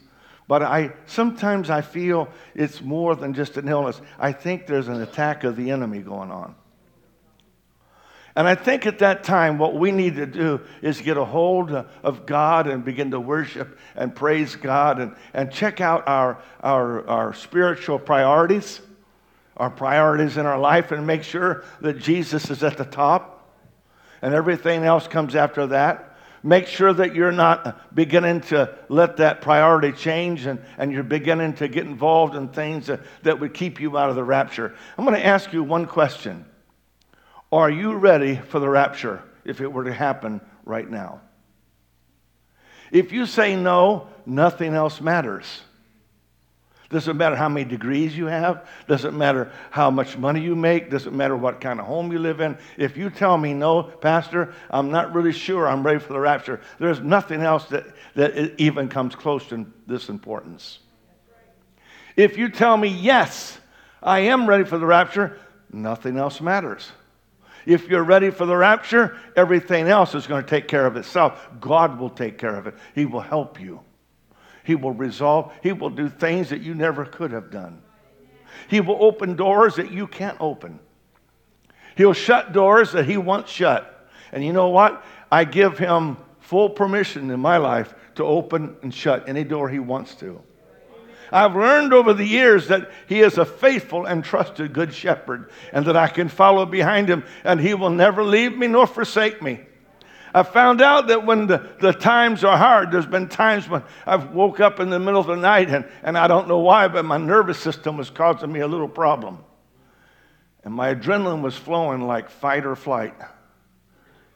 but 0.46 0.62
I 0.62 0.92
sometimes 1.06 1.70
I 1.70 1.80
feel 1.80 2.28
it's 2.54 2.80
more 2.80 3.16
than 3.16 3.34
just 3.34 3.56
an 3.56 3.68
illness. 3.68 4.00
I 4.18 4.32
think 4.32 4.66
there's 4.66 4.86
an 4.86 5.02
attack 5.02 5.42
of 5.42 5.56
the 5.56 5.70
enemy 5.70 6.00
going 6.00 6.30
on. 6.30 6.54
And 8.36 8.46
I 8.46 8.54
think 8.54 8.84
at 8.84 8.98
that 8.98 9.24
time, 9.24 9.56
what 9.56 9.74
we 9.74 9.90
need 9.90 10.16
to 10.16 10.26
do 10.26 10.60
is 10.82 11.00
get 11.00 11.16
a 11.16 11.24
hold 11.24 11.70
of 11.70 12.26
God 12.26 12.66
and 12.66 12.84
begin 12.84 13.10
to 13.12 13.18
worship 13.18 13.78
and 13.94 14.14
praise 14.14 14.56
God 14.56 15.00
and, 15.00 15.16
and 15.32 15.50
check 15.50 15.80
out 15.80 16.06
our, 16.06 16.42
our, 16.60 17.08
our 17.08 17.32
spiritual 17.32 17.98
priorities, 17.98 18.82
our 19.56 19.70
priorities 19.70 20.36
in 20.36 20.44
our 20.44 20.58
life, 20.58 20.92
and 20.92 21.06
make 21.06 21.22
sure 21.22 21.64
that 21.80 21.98
Jesus 21.98 22.50
is 22.50 22.62
at 22.62 22.76
the 22.76 22.84
top 22.84 23.56
and 24.20 24.34
everything 24.34 24.84
else 24.84 25.08
comes 25.08 25.34
after 25.34 25.68
that. 25.68 26.18
Make 26.42 26.66
sure 26.66 26.92
that 26.92 27.14
you're 27.14 27.32
not 27.32 27.94
beginning 27.94 28.42
to 28.42 28.76
let 28.90 29.16
that 29.16 29.40
priority 29.40 29.92
change 29.92 30.44
and, 30.44 30.60
and 30.76 30.92
you're 30.92 31.02
beginning 31.02 31.54
to 31.54 31.68
get 31.68 31.86
involved 31.86 32.34
in 32.34 32.48
things 32.48 32.88
that, 32.88 33.00
that 33.22 33.40
would 33.40 33.54
keep 33.54 33.80
you 33.80 33.96
out 33.96 34.10
of 34.10 34.14
the 34.14 34.22
rapture. 34.22 34.74
I'm 34.98 35.06
going 35.06 35.18
to 35.18 35.26
ask 35.26 35.54
you 35.54 35.64
one 35.64 35.86
question. 35.86 36.44
Are 37.52 37.70
you 37.70 37.94
ready 37.94 38.36
for 38.36 38.58
the 38.58 38.68
rapture 38.68 39.22
if 39.44 39.60
it 39.60 39.72
were 39.72 39.84
to 39.84 39.92
happen 39.92 40.40
right 40.64 40.88
now? 40.88 41.20
If 42.90 43.12
you 43.12 43.26
say 43.26 43.56
no, 43.56 44.08
nothing 44.24 44.74
else 44.74 45.00
matters. 45.00 45.62
Doesn't 46.88 47.16
matter 47.16 47.34
how 47.34 47.48
many 47.48 47.68
degrees 47.68 48.16
you 48.16 48.26
have. 48.26 48.68
Doesn't 48.86 49.16
matter 49.16 49.50
how 49.70 49.90
much 49.90 50.16
money 50.16 50.40
you 50.40 50.54
make. 50.54 50.88
Doesn't 50.88 51.16
matter 51.16 51.36
what 51.36 51.60
kind 51.60 51.80
of 51.80 51.86
home 51.86 52.12
you 52.12 52.18
live 52.20 52.40
in. 52.40 52.56
If 52.76 52.96
you 52.96 53.10
tell 53.10 53.36
me, 53.36 53.54
no, 53.54 53.82
Pastor, 53.82 54.54
I'm 54.70 54.90
not 54.90 55.12
really 55.12 55.32
sure 55.32 55.66
I'm 55.66 55.84
ready 55.84 55.98
for 55.98 56.12
the 56.12 56.20
rapture, 56.20 56.60
there's 56.78 57.00
nothing 57.00 57.42
else 57.42 57.64
that, 57.66 57.86
that 58.14 58.60
even 58.60 58.88
comes 58.88 59.16
close 59.16 59.48
to 59.48 59.66
this 59.86 60.08
importance. 60.08 60.78
If 62.14 62.38
you 62.38 62.48
tell 62.48 62.76
me, 62.76 62.88
yes, 62.88 63.58
I 64.02 64.20
am 64.20 64.48
ready 64.48 64.64
for 64.64 64.78
the 64.78 64.86
rapture, 64.86 65.38
nothing 65.72 66.16
else 66.16 66.40
matters. 66.40 66.90
If 67.66 67.88
you're 67.88 68.04
ready 68.04 68.30
for 68.30 68.46
the 68.46 68.56
rapture, 68.56 69.18
everything 69.34 69.88
else 69.88 70.14
is 70.14 70.28
going 70.28 70.42
to 70.44 70.48
take 70.48 70.68
care 70.68 70.86
of 70.86 70.96
itself. 70.96 71.48
God 71.60 71.98
will 71.98 72.10
take 72.10 72.38
care 72.38 72.54
of 72.54 72.66
it, 72.68 72.74
He 72.94 73.04
will 73.04 73.20
help 73.20 73.60
you. 73.60 73.80
He 74.62 74.74
will 74.74 74.92
resolve, 74.92 75.52
He 75.62 75.72
will 75.72 75.90
do 75.90 76.08
things 76.08 76.48
that 76.50 76.62
you 76.62 76.74
never 76.74 77.04
could 77.04 77.32
have 77.32 77.50
done. 77.50 77.82
He 78.68 78.80
will 78.80 78.98
open 79.00 79.36
doors 79.36 79.74
that 79.76 79.92
you 79.92 80.06
can't 80.06 80.36
open. 80.40 80.78
He'll 81.96 82.12
shut 82.12 82.52
doors 82.52 82.92
that 82.92 83.04
He 83.04 83.16
wants 83.16 83.50
shut. 83.50 84.08
And 84.32 84.44
you 84.44 84.52
know 84.52 84.68
what? 84.68 85.04
I 85.30 85.44
give 85.44 85.78
Him 85.78 86.16
full 86.38 86.70
permission 86.70 87.30
in 87.30 87.40
my 87.40 87.56
life 87.56 87.94
to 88.14 88.24
open 88.24 88.76
and 88.82 88.94
shut 88.94 89.28
any 89.28 89.44
door 89.44 89.68
He 89.68 89.80
wants 89.80 90.14
to. 90.16 90.40
I've 91.32 91.56
learned 91.56 91.92
over 91.92 92.12
the 92.12 92.24
years 92.24 92.68
that 92.68 92.90
he 93.06 93.20
is 93.20 93.38
a 93.38 93.44
faithful 93.44 94.06
and 94.06 94.24
trusted 94.24 94.72
good 94.72 94.94
shepherd 94.94 95.50
and 95.72 95.86
that 95.86 95.96
I 95.96 96.08
can 96.08 96.28
follow 96.28 96.66
behind 96.66 97.08
him 97.08 97.24
and 97.44 97.60
he 97.60 97.74
will 97.74 97.90
never 97.90 98.22
leave 98.22 98.56
me 98.56 98.66
nor 98.66 98.86
forsake 98.86 99.42
me. 99.42 99.60
I 100.34 100.42
found 100.42 100.82
out 100.82 101.08
that 101.08 101.24
when 101.24 101.46
the, 101.46 101.66
the 101.80 101.92
times 101.92 102.44
are 102.44 102.58
hard, 102.58 102.92
there's 102.92 103.06
been 103.06 103.28
times 103.28 103.68
when 103.68 103.82
I've 104.06 104.32
woke 104.32 104.60
up 104.60 104.80
in 104.80 104.90
the 104.90 104.98
middle 104.98 105.20
of 105.20 105.26
the 105.26 105.36
night 105.36 105.70
and, 105.70 105.86
and 106.02 106.18
I 106.18 106.26
don't 106.26 106.46
know 106.46 106.58
why, 106.58 106.88
but 106.88 107.04
my 107.04 107.16
nervous 107.16 107.58
system 107.58 107.96
was 107.96 108.10
causing 108.10 108.52
me 108.52 108.60
a 108.60 108.66
little 108.66 108.88
problem. 108.88 109.38
And 110.62 110.74
my 110.74 110.94
adrenaline 110.94 111.42
was 111.42 111.56
flowing 111.56 112.02
like 112.02 112.28
fight 112.28 112.66
or 112.66 112.76
flight. 112.76 113.14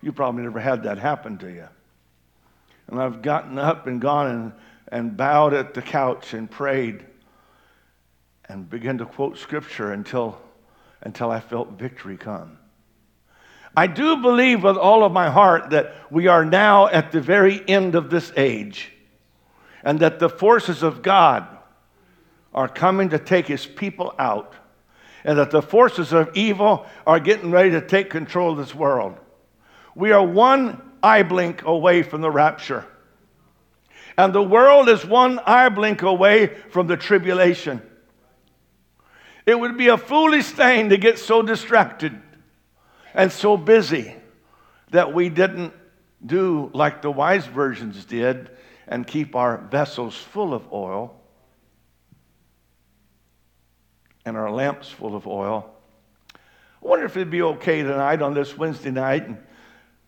You 0.01 0.13
probably 0.13 0.43
never 0.43 0.61
had 0.61 0.85
that 0.85 0.99
happen 0.99 1.39
to 1.39 1.51
you. 1.51 1.69
And 2.87 3.01
I've 3.01 3.21
gotten 3.21 3.59
up 3.59 3.87
and 3.87 4.01
gone 4.01 4.27
and 4.27 4.53
and 4.91 5.17
bowed 5.17 5.55
at 5.55 5.75
the 5.75 5.83
couch 5.83 6.35
and 6.35 6.51
prayed 6.51 7.05
and 8.49 8.69
began 8.69 8.99
to 8.99 9.07
quote 9.07 9.39
scripture 9.39 9.93
until, 9.93 10.41
until 11.03 11.31
I 11.31 11.41
felt 11.41 11.71
victory 11.73 12.17
come. 12.17 12.59
I 13.77 13.87
do 13.87 14.17
believe 14.17 14.65
with 14.65 14.77
all 14.77 15.05
of 15.05 15.13
my 15.13 15.31
heart 15.31 15.71
that 15.71 15.95
we 16.11 16.27
are 16.27 16.45
now 16.45 16.89
at 16.89 17.13
the 17.13 17.21
very 17.21 17.63
end 17.69 17.95
of 17.95 18.11
this 18.11 18.33
age 18.37 18.91
and 19.85 20.01
that 20.01 20.19
the 20.19 20.29
forces 20.29 20.83
of 20.83 21.03
God 21.03 21.47
are 22.53 22.69
coming 22.69 23.11
to 23.11 23.19
take 23.19 23.47
his 23.47 23.65
people 23.65 24.13
out 24.19 24.55
and 25.23 25.39
that 25.39 25.53
the 25.53 25.63
forces 25.63 26.13
of 26.13 26.31
evil 26.35 26.87
are 27.07 27.21
getting 27.21 27.51
ready 27.51 27.71
to 27.71 27.81
take 27.81 28.11
control 28.11 28.53
of 28.53 28.59
this 28.59 28.75
world. 28.75 29.17
We 29.95 30.11
are 30.13 30.25
one 30.25 30.83
eye 31.03 31.23
blink 31.23 31.63
away 31.65 32.03
from 32.03 32.23
the 32.23 32.31
rapture. 32.31 32.87
And 34.17 34.33
the 34.33 34.43
world 34.43 34.89
is 34.89 35.05
one 35.05 35.39
eye 35.41 35.69
blink 35.69 36.03
away 36.03 36.49
from 36.71 36.87
the 36.87 36.97
tribulation. 36.97 37.83
It 39.47 39.59
would 39.59 39.77
be 39.77 39.89
a 39.89 39.99
foolish 39.99 40.47
thing 40.47 40.91
to 40.91 40.97
get 40.97 41.19
so 41.19 41.43
distracted 41.43 42.21
and 43.15 43.33
so 43.33 43.57
busy 43.57 44.15
that 44.91 45.13
we 45.15 45.29
didn't 45.29 45.73
do 46.25 46.71
like 46.75 47.03
the 47.03 47.11
wise 47.11 47.47
virgins 47.47 48.05
did 48.05 48.51
and 48.87 49.07
keep 49.07 49.35
our 49.35 49.59
vessels 49.59 50.17
full 50.17 50.53
of 50.53 50.73
oil 50.73 51.17
and 54.25 54.37
our 54.37 54.51
lamps 54.51 54.91
full 54.91 55.17
of 55.17 55.27
oil. 55.27 55.71
I 56.35 56.39
wonder 56.87 57.05
if 57.05 57.17
it'd 57.17 57.31
be 57.31 57.43
okay 57.43 57.83
tonight 57.83 58.23
on 58.23 58.35
this 58.35 58.57
Wednesday 58.57 58.91
night. 58.91 59.27
And, 59.27 59.39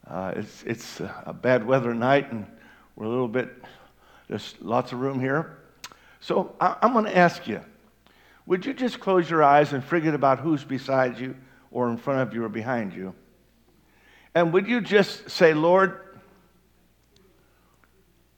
uh, 0.06 0.32
it's, 0.36 0.62
it's 0.64 1.00
a 1.00 1.32
bad 1.32 1.66
weather 1.66 1.94
night, 1.94 2.30
and 2.32 2.46
we're 2.96 3.06
a 3.06 3.08
little 3.08 3.28
bit 3.28 3.50
there's 4.28 4.54
lots 4.60 4.92
of 4.92 5.00
room 5.00 5.20
here. 5.20 5.58
So 6.20 6.54
I, 6.60 6.76
am 6.82 6.92
going 6.92 7.04
to 7.06 7.16
ask 7.16 7.46
you 7.46 7.60
would 8.46 8.66
you 8.66 8.74
just 8.74 8.98
close 9.00 9.30
your 9.30 9.42
eyes 9.42 9.72
and 9.72 9.84
forget 9.84 10.14
about 10.14 10.40
who's 10.40 10.64
beside 10.64 11.18
you 11.18 11.36
or 11.70 11.88
in 11.88 11.96
front 11.96 12.20
of 12.20 12.34
you 12.34 12.44
or 12.44 12.48
behind 12.48 12.92
you? 12.92 13.14
And 14.34 14.52
would 14.52 14.66
you 14.66 14.80
just 14.80 15.30
say, 15.30 15.54
Lord, 15.54 16.00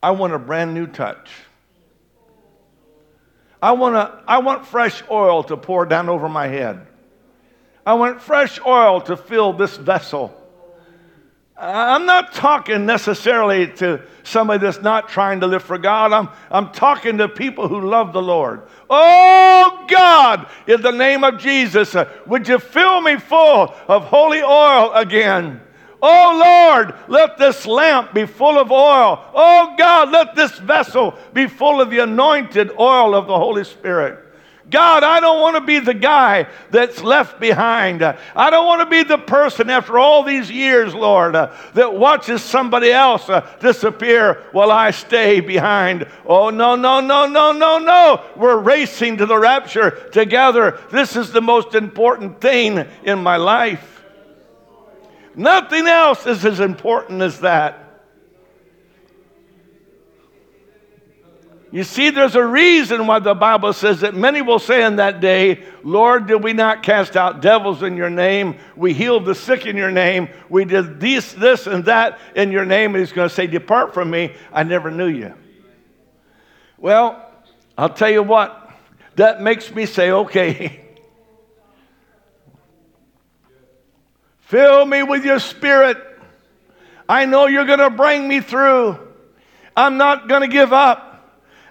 I 0.05 0.11
want 0.11 0.35
a 0.35 0.39
brand 0.39 0.75
new 0.75 0.87
touch. 0.87 1.31
I 3.63 3.73
want, 3.73 3.95
a, 3.95 4.23
I 4.29 4.39
want 4.39 4.67
fresh 4.67 5.03
oil 5.11 5.43
to 5.45 5.57
pour 5.57 5.87
down 5.87 6.11
over 6.11 6.29
my 6.29 6.47
head. 6.47 6.87
I 7.87 7.95
want 7.95 8.21
fresh 8.21 8.61
oil 8.67 9.01
to 9.01 9.17
fill 9.17 9.55
this 9.55 9.75
vessel. 9.79 10.39
I'm 11.57 12.05
not 12.05 12.33
talking 12.33 12.85
necessarily 12.85 13.69
to 13.75 14.03
somebody 14.25 14.65
that's 14.65 14.83
not 14.83 15.09
trying 15.09 15.41
to 15.41 15.47
live 15.47 15.63
for 15.63 15.79
God. 15.79 16.13
I'm, 16.13 16.29
I'm 16.51 16.73
talking 16.73 17.19
to 17.19 17.29
people 17.29 17.69
who 17.69 17.81
love 17.81 18.13
the 18.13 18.23
Lord. 18.23 18.63
Oh 18.91 19.85
God, 19.89 20.49
in 20.67 20.83
the 20.83 20.91
name 20.91 21.23
of 21.23 21.39
Jesus, 21.39 21.95
uh, 21.95 22.11
would 22.27 22.49
you 22.49 22.59
fill 22.59 23.01
me 23.01 23.19
full 23.19 23.73
of 23.87 24.05
holy 24.05 24.43
oil 24.43 24.93
again? 24.95 25.61
Oh 26.03 26.73
Lord, 26.75 26.95
let 27.09 27.39
this 27.39 27.67
lamp 27.67 28.13
be 28.13 28.27
full 28.27 28.59
of 28.59 28.73
oil. 28.73 29.25
Oh 29.33 29.75
God, 29.79 30.11
let 30.11 30.35
this 30.35 30.59
vessel 30.59 31.17
be 31.33 31.47
full 31.47 31.81
of 31.81 31.89
the 31.89 32.01
anointed 32.01 32.73
oil 32.81 33.15
of 33.15 33.29
the 33.29 33.39
Holy 33.39 33.65
Spirit. 33.65 34.24
God, 34.71 35.05
I 35.05 35.21
don't 35.21 35.41
want 35.41 35.57
to 35.57 35.61
be 35.61 35.79
the 35.79 35.95
guy 35.95 36.47
that's 36.71 37.03
left 37.03 37.39
behind. 37.39 38.03
I 38.03 38.51
don't 38.51 38.67
want 38.67 38.81
to 38.81 38.87
be 38.87 39.03
the 39.03 39.19
person 39.19 39.69
after 39.69 39.99
all 39.99 40.23
these 40.23 40.51
years, 40.51 40.95
Lord, 40.95 41.37
uh, 41.37 41.55
that 41.75 41.95
watches 41.95 42.43
somebody 42.43 42.91
else 42.91 43.29
uh, 43.29 43.47
disappear 43.61 44.45
while 44.53 44.71
I 44.71 44.91
stay 44.91 45.41
behind. 45.41 46.09
Oh, 46.25 46.49
no, 46.49 46.77
no, 46.77 47.01
no, 47.01 47.27
no, 47.27 47.53
no, 47.53 47.79
no. 47.79 48.25
We're 48.37 48.57
racing 48.57 49.19
to 49.19 49.27
the 49.27 49.39
rapture 49.39 49.91
together. 50.13 50.81
This 50.91 51.15
is 51.15 51.31
the 51.31 51.43
most 51.43 51.75
important 51.75 52.41
thing 52.41 52.87
in 53.05 53.23
my 53.23 53.37
life. 53.37 54.03
Nothing 55.37 55.89
else 55.89 56.27
is 56.27 56.45
as 56.45 56.61
important 56.61 57.21
as 57.21 57.41
that. 57.41 57.84
You 61.75 61.83
see, 61.83 62.11
there's 62.11 62.37
a 62.37 62.47
reason 62.47 63.09
why 63.09 63.19
the 63.19 63.35
Bible 63.35 63.73
says 63.73 64.03
that 64.03 64.15
many 64.15 64.43
will 64.43 64.61
say 64.61 64.85
in 64.85 64.95
that 64.97 65.19
day, 65.19 65.65
Lord, 65.83 66.29
did 66.29 66.41
we 66.41 66.53
not 66.53 66.85
cast 66.85 67.17
out 67.17 67.43
devils 67.43 67.83
in 67.83 67.97
your 67.97 68.11
name? 68.11 68.59
We 68.77 68.93
healed 68.93 69.25
the 69.25 69.35
sick 69.35 69.67
in 69.67 69.77
your 69.77 69.91
name. 69.91 70.29
We 70.49 70.67
did 70.67 71.01
this, 71.01 71.33
this, 71.33 71.67
and 71.67 71.85
that 71.87 72.21
in 72.37 72.53
your 72.53 72.65
name. 72.65 72.95
And 72.95 73.01
he's 73.01 73.11
going 73.11 73.29
to 73.29 73.35
say, 73.35 73.49
Depart 73.49 73.93
from 73.93 74.09
me. 74.09 74.37
I 74.53 74.63
never 74.63 74.93
knew 74.93 75.09
you. 75.09 75.35
Well, 76.79 77.29
I'll 77.77 77.89
tell 77.89 78.11
you 78.11 78.23
what, 78.23 78.71
that 79.17 79.41
makes 79.41 79.75
me 79.75 79.87
say, 79.87 80.13
okay. 80.13 80.81
Fill 84.43 84.87
me 84.87 85.03
with 85.03 85.25
your 85.25 85.41
spirit. 85.41 85.99
I 87.09 87.25
know 87.25 87.49
you're 87.49 87.67
going 87.67 87.81
to 87.81 87.91
bring 87.91 88.29
me 88.29 88.41
through. 88.41 88.97
I'm 89.77 89.97
not 89.97 90.29
going 90.29 90.43
to 90.43 90.47
give 90.47 90.73
up. 90.73 91.14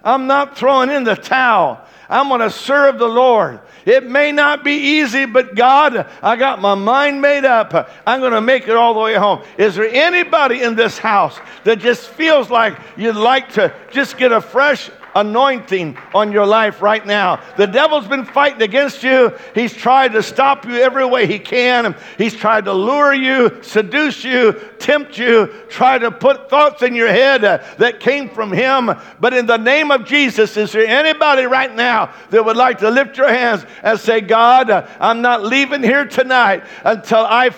I'm 0.04 0.28
not 0.28 0.58
throwing 0.58 0.90
in 0.90 1.04
the 1.04 1.16
towel. 1.16 1.82
I'm 2.10 2.28
going 2.28 2.42
to 2.42 2.50
serve 2.50 3.00
the 3.00 3.08
Lord. 3.08 3.60
It 3.86 4.10
may 4.10 4.32
not 4.32 4.64
be 4.64 4.74
easy, 4.74 5.26
but 5.26 5.56
God, 5.56 6.08
I 6.22 6.36
got 6.36 6.62
my 6.62 6.76
mind 6.76 7.22
made 7.22 7.46
up. 7.46 7.90
I'm 8.06 8.20
going 8.20 8.34
to 8.34 8.42
make 8.42 8.68
it 8.68 8.76
all 8.76 8.94
the 8.94 9.00
way 9.00 9.16
home. 9.16 9.44
Is 9.58 9.76
there 9.76 9.90
anybody 9.90 10.62
in 10.62 10.76
this 10.76 10.98
house 10.98 11.40
that 11.64 11.80
just 11.80 12.08
feels 12.08 12.50
like 12.50 12.78
you'd 12.98 13.16
like 13.16 13.54
to 13.54 13.74
just 13.92 14.18
get 14.18 14.32
a 14.32 14.42
fresh 14.42 14.90
anointing 15.16 15.98
on 16.14 16.32
your 16.32 16.46
life 16.46 16.82
right 16.82 17.06
now. 17.06 17.42
The 17.58 17.68
devil's 17.68 18.08
been 18.08 18.26
fighting 18.26 18.62
against 18.62 19.04
you. 19.04 19.38
He's 19.54 19.74
tried 19.74 20.14
to 20.14 20.24
stop 20.24 20.66
you 20.66 20.76
every 20.76 21.06
way 21.06 21.28
he 21.28 21.40
can. 21.40 21.96
He's 22.18 22.36
tried 22.36 22.66
to 22.66 22.74
lure 22.74 23.14
you, 23.14 23.60
seduce 23.62 24.24
you, 24.24 24.54
tempt 24.80 25.18
you, 25.18 25.48
try 25.70 25.98
to 25.98 26.12
put 26.12 26.50
thoughts 26.50 26.82
in 26.84 26.96
your 26.96 27.10
head 27.10 27.44
uh, 27.44 27.64
that 27.78 28.00
came 28.00 28.30
from 28.30 28.52
him. 28.52 28.92
But 29.20 29.34
in 29.34 29.46
the 29.46 29.58
name 29.58 29.92
of 29.92 30.06
Jesus, 30.06 30.58
is 30.58 30.72
there 30.72 30.86
anybody 30.86 31.46
right 31.46 31.74
now 31.74 32.14
that 32.30 32.44
would 32.44 32.58
like 32.58 32.80
to 32.80 32.90
lift 32.90 33.18
your 33.18 33.30
hands 33.30 33.66
and 33.84 34.00
say, 34.00 34.22
God, 34.22 34.70
uh, 34.70 34.88
I'm 35.00 35.22
not 35.22 35.44
leaving 35.44 35.84
here 35.84 36.06
tonight 36.06 36.64
until 36.84 37.26
I 37.26 37.52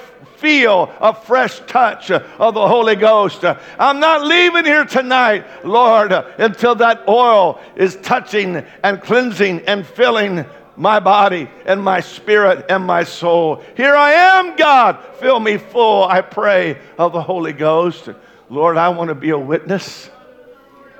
feel 0.46 0.94
a 1.02 1.12
fresh 1.12 1.60
touch 1.62 2.12
of 2.12 2.54
the 2.54 2.68
Holy 2.68 2.96
Ghost. 2.96 3.44
I'm 3.80 4.00
not 4.00 4.28
leaving 4.28 4.64
here 4.64 4.86
tonight, 4.86 5.44
Lord, 5.66 6.12
until 6.12 6.76
that 6.76 7.10
oil 7.10 7.60
is 7.76 7.96
touching 7.96 8.64
and 8.84 9.02
cleansing 9.02 9.62
and 9.62 9.84
filling 9.88 10.46
my 10.78 11.00
body 11.00 11.50
and 11.66 11.82
my 11.82 12.00
spirit 12.00 12.68
and 12.70 12.86
my 12.86 13.04
soul. 13.04 13.64
Here 13.76 13.96
I 13.96 14.12
am, 14.12 14.56
God. 14.56 15.04
Fill 15.16 15.40
me 15.40 15.58
full, 15.58 16.04
I 16.04 16.22
pray, 16.22 16.80
of 17.00 17.12
the 17.12 17.24
Holy 17.24 17.54
Ghost. 17.54 18.10
Lord, 18.48 18.78
I 18.78 18.90
want 18.90 19.08
to 19.08 19.16
be 19.16 19.32
a 19.32 19.40
witness. 19.40 20.12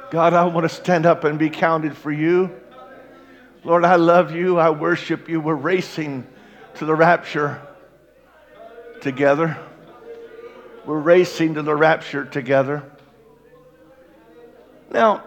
God, 0.10 0.34
I 0.34 0.46
want 0.46 0.64
to 0.64 0.76
stand 0.76 1.06
up 1.06 1.24
and 1.24 1.38
be 1.38 1.52
counted 1.52 1.96
for 1.96 2.12
you. 2.12 2.50
Lord, 3.64 3.86
I 3.86 3.98
love 3.98 4.32
you. 4.32 4.58
I 4.58 4.72
worship 4.72 5.30
you. 5.30 5.40
We're 5.40 5.54
racing 5.54 6.26
to 6.78 6.86
the 6.86 6.96
rapture 6.96 7.62
together. 9.06 9.56
We're 10.84 10.98
racing 10.98 11.54
to 11.54 11.62
the 11.62 11.76
rapture 11.76 12.26
together. 12.26 12.82
Now, 14.90 15.24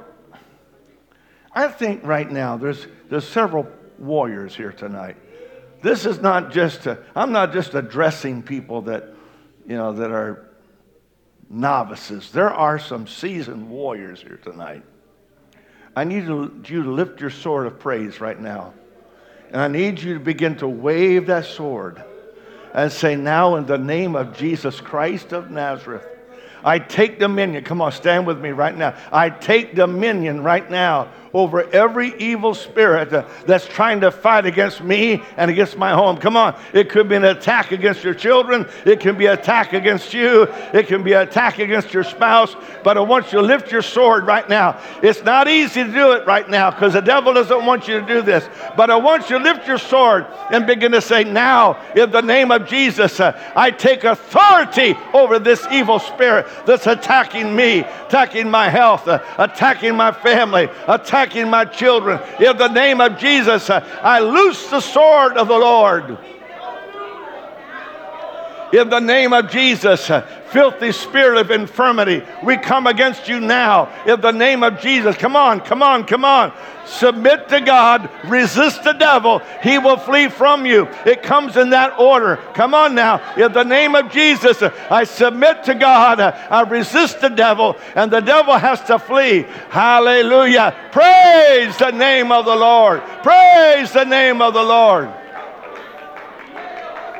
I 1.53 1.69
think 1.69 2.05
right 2.05 2.29
now 2.29 2.57
there's, 2.57 2.89
there's 3.09 3.27
several 3.27 3.69
warriors 3.97 4.57
here 4.57 4.73
tonight. 4.73 5.17
This 5.81 6.07
is 6.07 6.19
not 6.19 6.51
just, 6.51 6.89
i 6.89 6.97
am 7.15 7.31
not 7.31 7.53
just 7.53 7.75
addressing 7.75 8.43
people 8.43 8.83
that, 8.83 9.15
you 9.65 9.77
know, 9.77 9.93
that 9.93 10.11
are 10.11 10.49
novices. 11.49 12.33
There 12.33 12.51
are 12.53 12.81
some 12.81 13.07
seasoned 13.07 13.71
warriors 13.71 14.21
here 14.21 14.41
tonight. 14.43 14.83
I 15.95 16.03
need 16.03 16.25
you 16.25 16.83
to 16.83 16.93
lift 16.93 17.21
your 17.21 17.31
sword 17.31 17.69
of 17.69 17.79
praise 17.79 18.21
right 18.21 18.41
now. 18.41 18.75
And 19.53 19.61
I 19.61 19.69
need 19.69 20.01
you 20.01 20.15
to 20.15 20.21
begin 20.21 20.57
to 20.57 20.67
wave 20.67 21.27
that 21.27 21.45
sword 21.45 22.03
and 22.79 22.93
say, 22.93 23.17
Now, 23.17 23.57
in 23.57 23.67
the 23.67 23.77
name 23.77 24.15
of 24.15 24.37
Jesus 24.37 24.81
Christ 24.81 25.33
of 25.33 25.51
Nazareth, 25.51 26.07
I 26.65 26.79
take 26.79 27.19
dominion. 27.19 27.65
Come 27.65 27.81
on, 27.81 27.91
stand 27.93 28.27
with 28.27 28.41
me 28.41 28.51
right 28.51 28.77
now. 28.77 28.97
I 29.13 29.31
take 29.31 29.75
dominion 29.75 30.43
right 30.43 30.69
now 30.71 31.09
over 31.39 31.63
every 31.73 32.13
evil 32.19 32.53
spirit 32.53 33.11
that's 33.47 33.65
trying 33.69 34.01
to 34.01 34.11
fight 34.11 34.45
against 34.45 34.83
me 34.83 35.23
and 35.37 35.49
against 35.49 35.79
my 35.79 35.93
home. 35.93 36.17
Come 36.17 36.37
on. 36.37 36.59
It 36.73 36.91
could 36.91 37.09
be 37.09 37.15
an 37.15 37.25
attack 37.25 37.71
against 37.71 38.03
your 38.03 38.13
children. 38.13 38.69
It 38.85 38.99
can 38.99 39.17
be 39.17 39.27
an 39.27 39.39
attack 39.39 39.73
against 39.73 40.13
you. 40.13 40.49
It 40.75 40.89
can 40.89 41.05
be 41.05 41.13
an 41.13 41.29
attack 41.29 41.61
against 41.61 41.95
your 41.95 42.03
spouse. 42.03 42.57
But 42.83 42.99
I 42.99 43.03
want 43.03 43.27
you 43.27 43.39
to 43.39 43.43
lift 43.43 43.71
your 43.71 43.83
sword 43.83 44.27
right 44.27 44.49
now. 44.49 44.81
It's 45.01 45.23
not 45.23 45.47
easy 45.47 45.85
to 45.85 45.93
do 45.93 46.11
it 46.11 46.27
right 46.27 46.49
now 46.51 46.73
because 46.73 46.95
the 46.95 47.03
devil 47.03 47.33
doesn't 47.33 47.65
want 47.65 47.87
you 47.87 48.01
to 48.01 48.07
do 48.07 48.21
this. 48.21 48.49
But 48.77 48.91
I 48.91 48.97
want 48.97 49.31
you 49.31 49.39
to 49.39 49.45
lift 49.45 49.69
your 49.69 49.79
sword 49.79 50.27
and 50.51 50.67
begin 50.67 50.91
to 50.91 51.01
say, 51.01 51.23
Now, 51.23 51.81
in 51.95 52.11
the 52.11 52.21
name 52.21 52.51
of 52.51 52.67
Jesus, 52.67 53.21
I 53.21 53.71
take 53.71 54.03
authority 54.03 54.97
over 55.15 55.39
this 55.39 55.65
evil 55.71 56.01
spirit 56.01 56.49
that's 56.67 56.89
attacking 56.89 57.55
me, 57.55 57.81
attacking 57.81 58.51
my 58.51 58.69
health, 58.69 59.07
attacking 59.07 59.95
my 59.95 60.11
family, 60.11 60.69
attacking 60.89 61.28
attacking 61.29 61.51
my 61.51 61.65
children. 61.65 62.21
In 62.41 62.57
the 62.57 62.69
name 62.69 63.01
of 63.01 63.19
Jesus, 63.19 63.69
I 63.71 64.21
loose 64.21 64.71
the 64.71 64.81
sword 64.81 65.37
of 65.37 65.49
the 65.49 65.59
Lord. 65.59 66.19
In 68.73 68.91
the 68.91 69.01
name 69.01 69.33
of 69.33 69.51
Jesus, 69.51 70.11
filthy 70.51 70.93
spirit 70.93 71.39
of 71.39 71.51
infirmity, 71.51 72.23
we 72.43 72.57
come 72.57 72.87
against 72.87 73.29
you 73.29 73.41
now. 73.41 73.91
In 74.07 74.21
the 74.21 74.33
name 74.33 74.63
of 74.63 74.81
Jesus, 74.81 75.17
come 75.17 75.37
on, 75.37 75.61
come 75.61 75.83
on, 75.83 76.05
come 76.05 76.25
on. 76.25 76.53
Submit 76.85 77.49
to 77.49 77.61
God, 77.61 78.09
resist 78.25 78.83
the 78.83 78.95
devil, 78.95 79.41
he 79.63 79.79
will 79.79 79.99
flee 79.99 80.29
from 80.29 80.65
you. 80.65 80.89
It 81.05 81.23
comes 81.23 81.57
in 81.57 81.71
that 81.71 81.99
order. 81.99 82.37
Come 82.55 82.75
on 82.75 82.95
now. 82.95 83.21
In 83.37 83.53
the 83.53 83.65
name 83.65 83.95
of 83.95 84.11
Jesus, 84.11 84.63
I 84.63 85.05
submit 85.05 85.65
to 85.65 85.75
God, 85.75 86.21
I 86.21 86.63
resist 86.63 87.21
the 87.21 87.29
devil, 87.29 87.77
and 87.95 88.11
the 88.11 88.21
devil 88.21 88.55
has 88.55 88.83
to 88.85 88.99
flee. 88.99 89.47
Hallelujah. 89.71 90.75
Praise 90.93 91.77
the 91.77 91.91
name 91.91 92.33
of 92.33 92.47
the 92.47 92.57
Lord. 92.57 93.03
Praise 93.23 93.93
the 93.93 94.05
name 94.05 94.41
of 94.41 94.55
the 94.55 94.63
Lord. 94.63 95.11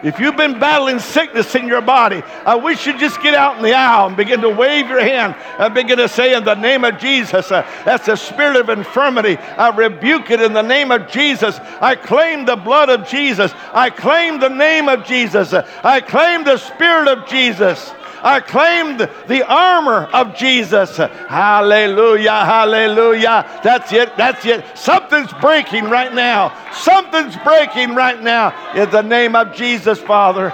If 0.03 0.21
you've 0.21 0.37
been 0.37 0.59
battling 0.59 0.99
sickness 0.99 1.55
in 1.55 1.67
your 1.67 1.81
body, 1.81 2.23
I 2.45 2.55
wish 2.57 2.87
you'd 2.87 2.99
just 2.99 3.21
get 3.23 3.35
out 3.35 3.57
in 3.57 3.63
the 3.63 3.75
aisle 3.75 4.09
and 4.09 4.17
begin 4.17 4.41
to 4.43 4.51
wave 4.51 4.89
your 4.89 5.01
hand 5.01 5.35
and 5.59 5.75
begin 5.75 5.99
to 5.99 6.09
say, 6.09 6.35
In 6.35 6.45
the 6.45 6.55
name 6.55 6.85
of 6.85 6.99
Jesus, 6.99 7.51
uh, 7.51 7.67
that's 7.85 8.07
the 8.07 8.17
spirit 8.17 8.57
of 8.57 8.69
infirmity. 8.69 9.37
I 9.37 9.71
rebuke 9.71 10.31
it 10.31 10.41
in 10.41 10.53
the 10.53 10.63
name 10.63 10.91
of 10.91 11.11
Jesus. 11.11 11.59
I 11.81 11.97
claim 11.97 12.45
the 12.45 12.57
blood 12.57 12.89
of 12.91 13.09
Jesus. 13.09 13.53
I 13.73 13.91
claim 13.91 14.41
the 14.41 14.49
name 14.49 14.89
of 14.89 15.05
Jesus. 15.05 15.53
I 15.53 16.01
claim 16.01 16.45
the 16.45 16.59
spirit 16.59 17.09
of 17.09 17.27
Jesus. 17.29 17.93
I 18.23 18.41
claimed 18.41 19.01
the 19.27 19.47
armor 19.47 20.05
of 20.13 20.35
Jesus. 20.37 20.97
Hallelujah, 20.97 22.45
hallelujah. 22.45 23.61
That's 23.63 23.93
it, 23.93 24.17
that's 24.17 24.45
it. 24.45 24.65
Something's 24.77 25.33
breaking 25.35 25.85
right 25.85 26.13
now. 26.13 26.57
Something's 26.73 27.37
breaking 27.37 27.95
right 27.95 28.21
now. 28.21 28.73
In 28.75 28.91
the 28.91 29.03
name 29.03 29.37
of 29.37 29.55
Jesus, 29.55 29.99
Father, 29.99 30.53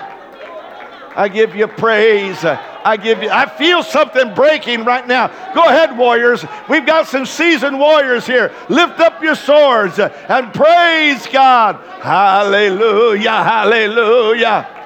I 1.17 1.29
give 1.29 1.55
you 1.55 1.69
praise. 1.69 2.45
I 2.45 2.99
give 2.99 3.23
you, 3.23 3.31
I 3.31 3.47
feel 3.47 3.83
something 3.83 4.35
breaking 4.35 4.85
right 4.85 5.07
now. 5.07 5.29
Go 5.55 5.65
ahead, 5.65 5.97
warriors. 5.97 6.45
We've 6.69 6.85
got 6.85 7.07
some 7.07 7.25
seasoned 7.25 7.79
warriors 7.79 8.27
here. 8.27 8.53
Lift 8.69 9.01
up 9.01 9.23
your 9.23 9.35
swords 9.35 9.99
and 9.99 10.53
praise 10.53 11.27
God. 11.29 11.77
Hallelujah, 12.03 13.43
hallelujah. 13.43 14.84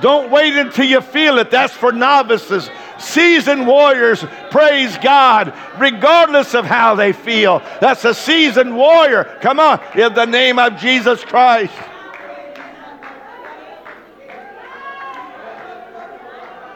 Don't 0.00 0.30
wait 0.30 0.54
until 0.54 0.84
you 0.84 1.00
feel 1.00 1.38
it. 1.38 1.50
That's 1.50 1.72
for 1.72 1.92
novices. 1.92 2.70
Seasoned 2.98 3.66
warriors 3.66 4.24
praise 4.50 4.96
God 4.98 5.54
regardless 5.78 6.54
of 6.54 6.64
how 6.64 6.94
they 6.94 7.12
feel. 7.12 7.60
That's 7.80 8.04
a 8.04 8.14
seasoned 8.14 8.74
warrior. 8.74 9.38
Come 9.40 9.60
on, 9.60 9.80
in 9.94 10.14
the 10.14 10.26
name 10.26 10.58
of 10.58 10.76
Jesus 10.78 11.24
Christ. 11.24 11.72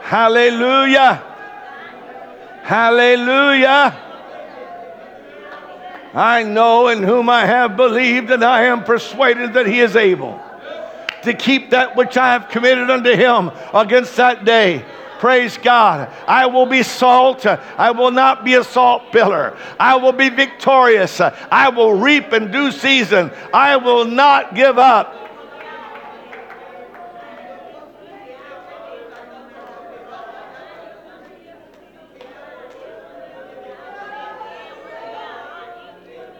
Hallelujah. 0.01 1.23
Hallelujah. 2.63 4.07
I 6.13 6.43
know 6.43 6.89
in 6.89 7.05
whom 7.05 7.29
I 7.29 7.47
have 7.47 7.77
believed, 7.77 8.31
and 8.33 8.45
I 8.45 8.63
am 8.63 8.83
persuaded 8.83 9.53
that 9.53 9.67
he 9.67 9.79
is 9.79 9.95
able 9.95 10.41
to 11.23 11.35
keep 11.35 11.71
that 11.71 11.97
which 11.97 12.17
I 12.17 12.33
have 12.33 12.49
committed 12.49 12.91
unto 12.91 13.15
him 13.15 13.51
against 13.75 14.17
that 14.17 14.45
day. 14.45 14.85
Praise 15.19 15.59
God. 15.59 16.11
I 16.27 16.47
will 16.47 16.65
be 16.65 16.83
salt. 16.83 17.45
I 17.45 17.91
will 17.91 18.11
not 18.11 18.43
be 18.43 18.55
a 18.55 18.65
salt 18.65 19.13
pillar. 19.13 19.55
I 19.79 19.97
will 19.97 20.13
be 20.13 20.31
victorious. 20.31 21.21
I 21.21 21.69
will 21.69 21.93
reap 21.93 22.33
in 22.33 22.51
due 22.51 22.73
season. 22.73 23.31
I 23.53 23.77
will 23.77 24.07
not 24.07 24.55
give 24.55 24.79
up. 24.79 25.21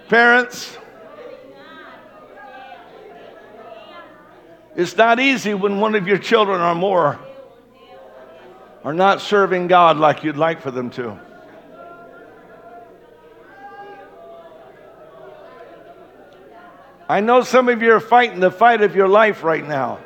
Parents, 0.09 0.77
it's 4.77 4.97
not 4.97 5.21
easy 5.21 5.55
when 5.55 5.81
one 5.81 5.95
of 5.95 6.07
your 6.07 6.19
children 6.19 6.61
or 6.61 6.75
more 6.75 7.19
are 8.85 8.95
not 8.95 9.21
serving 9.21 9.67
God 9.67 9.99
like 9.99 10.25
you'd 10.25 10.37
like 10.37 10.63
for 10.63 10.71
them 10.71 10.91
to. 10.91 11.19
I 17.09 17.21
know 17.21 17.43
some 17.43 17.69
of 17.69 17.83
you 17.83 17.93
are 17.93 18.01
fighting 18.01 18.39
the 18.39 18.53
fight 18.53 18.83
of 18.83 18.95
your 18.95 19.09
life 19.09 19.43
right 19.43 19.67
now. 19.67 19.99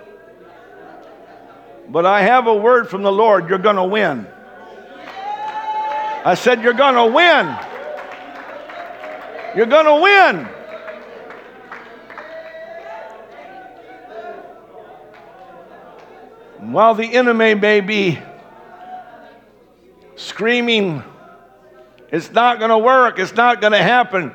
But 1.86 2.06
I 2.06 2.22
have 2.22 2.46
a 2.46 2.54
word 2.54 2.88
from 2.88 3.02
the 3.02 3.12
Lord 3.12 3.50
you're 3.50 3.58
going 3.58 3.76
to 3.76 3.84
win. 3.84 4.26
I 6.24 6.34
said, 6.34 6.62
You're 6.62 6.72
going 6.72 6.94
to 6.94 7.14
win. 7.14 7.54
You're 9.54 9.66
going 9.66 9.84
to 9.84 10.02
win. 10.02 10.48
While 16.72 16.94
the 16.94 17.14
enemy 17.14 17.54
may 17.54 17.80
be 17.80 18.18
screaming, 20.16 21.02
it's 22.10 22.30
not 22.32 22.58
going 22.58 22.70
to 22.70 22.78
work, 22.78 23.18
it's 23.18 23.34
not 23.34 23.60
going 23.60 23.72
to 23.72 23.82
happen, 23.82 24.32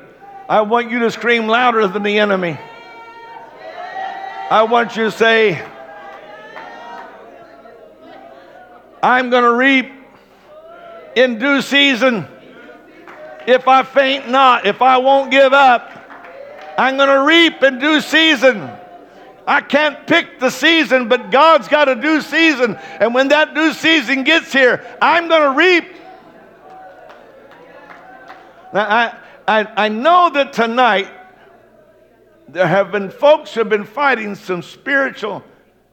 I 0.48 0.62
want 0.62 0.90
you 0.90 1.00
to 1.00 1.10
scream 1.10 1.46
louder 1.46 1.86
than 1.86 2.02
the 2.02 2.18
enemy. 2.18 2.58
I 4.50 4.64
want 4.64 4.96
you 4.96 5.04
to 5.04 5.10
say, 5.10 5.64
I'm 9.02 9.30
going 9.30 9.44
to 9.44 9.52
reap 9.52 9.92
in 11.14 11.38
due 11.38 11.62
season 11.62 12.26
if 13.46 13.66
I 13.68 13.82
faint 13.82 14.28
not, 14.28 14.66
if 14.66 14.82
I 14.82 14.98
won't 14.98 15.30
give 15.30 15.52
up, 15.52 15.90
I'm 16.78 16.96
going 16.96 17.08
to 17.08 17.22
reap 17.22 17.62
in 17.62 17.78
due 17.78 18.00
season. 18.00 18.70
I 19.50 19.62
can't 19.62 20.06
pick 20.06 20.38
the 20.38 20.48
season, 20.48 21.08
but 21.08 21.32
God's 21.32 21.66
got 21.66 21.88
a 21.88 21.96
due 21.96 22.20
season. 22.20 22.76
And 23.00 23.12
when 23.12 23.26
that 23.28 23.52
due 23.52 23.72
season 23.72 24.22
gets 24.22 24.52
here, 24.52 24.86
I'm 25.02 25.26
going 25.26 25.42
to 25.42 25.58
reap. 25.58 25.92
Now, 28.72 28.88
I, 28.88 29.16
I, 29.48 29.86
I 29.86 29.88
know 29.88 30.30
that 30.34 30.52
tonight 30.52 31.10
there 32.46 32.64
have 32.64 32.92
been 32.92 33.10
folks 33.10 33.52
who 33.52 33.58
have 33.58 33.68
been 33.68 33.86
fighting 33.86 34.36
some 34.36 34.62
spiritual 34.62 35.42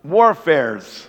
warfares. 0.03 1.07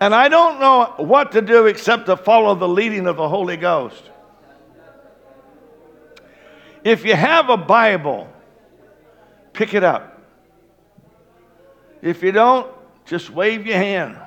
And 0.00 0.14
I 0.14 0.30
don't 0.30 0.60
know 0.60 0.94
what 0.96 1.32
to 1.32 1.42
do 1.42 1.66
except 1.66 2.06
to 2.06 2.16
follow 2.16 2.54
the 2.54 2.68
leading 2.68 3.06
of 3.06 3.18
the 3.18 3.28
Holy 3.28 3.58
Ghost. 3.58 4.02
If 6.82 7.04
you 7.04 7.14
have 7.14 7.50
a 7.50 7.58
Bible, 7.58 8.32
pick 9.52 9.74
it 9.74 9.84
up. 9.84 10.16
If 12.02 12.22
you 12.22 12.32
don't, 12.32 12.70
just 13.06 13.30
wave 13.30 13.66
your 13.66 13.76
hand. 13.76 14.18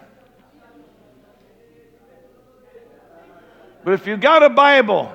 But 3.84 3.94
if 3.96 4.08
you've 4.08 4.22
got 4.22 4.44
a 4.44 4.50
Bible, 4.50 5.14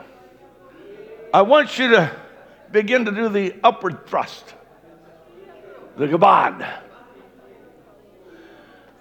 I 1.33 1.43
want 1.43 1.79
you 1.79 1.91
to 1.91 2.15
begin 2.71 3.05
to 3.07 3.13
do 3.13 3.29
the 3.29 3.55
upward 3.63 4.07
thrust, 4.07 4.55
the 5.97 6.07
gabad. 6.07 6.67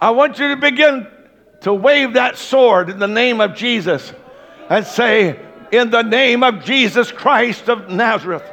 I 0.00 0.10
want 0.10 0.38
you 0.38 0.48
to 0.48 0.56
begin 0.56 1.06
to 1.62 1.74
wave 1.74 2.14
that 2.14 2.38
sword 2.38 2.88
in 2.88 2.98
the 2.98 3.08
name 3.08 3.40
of 3.40 3.54
Jesus 3.56 4.12
and 4.70 4.86
say, 4.86 5.38
in 5.72 5.90
the 5.90 6.02
name 6.02 6.42
of 6.42 6.64
Jesus 6.64 7.10
Christ 7.12 7.68
of 7.68 7.90
Nazareth. 7.90 8.44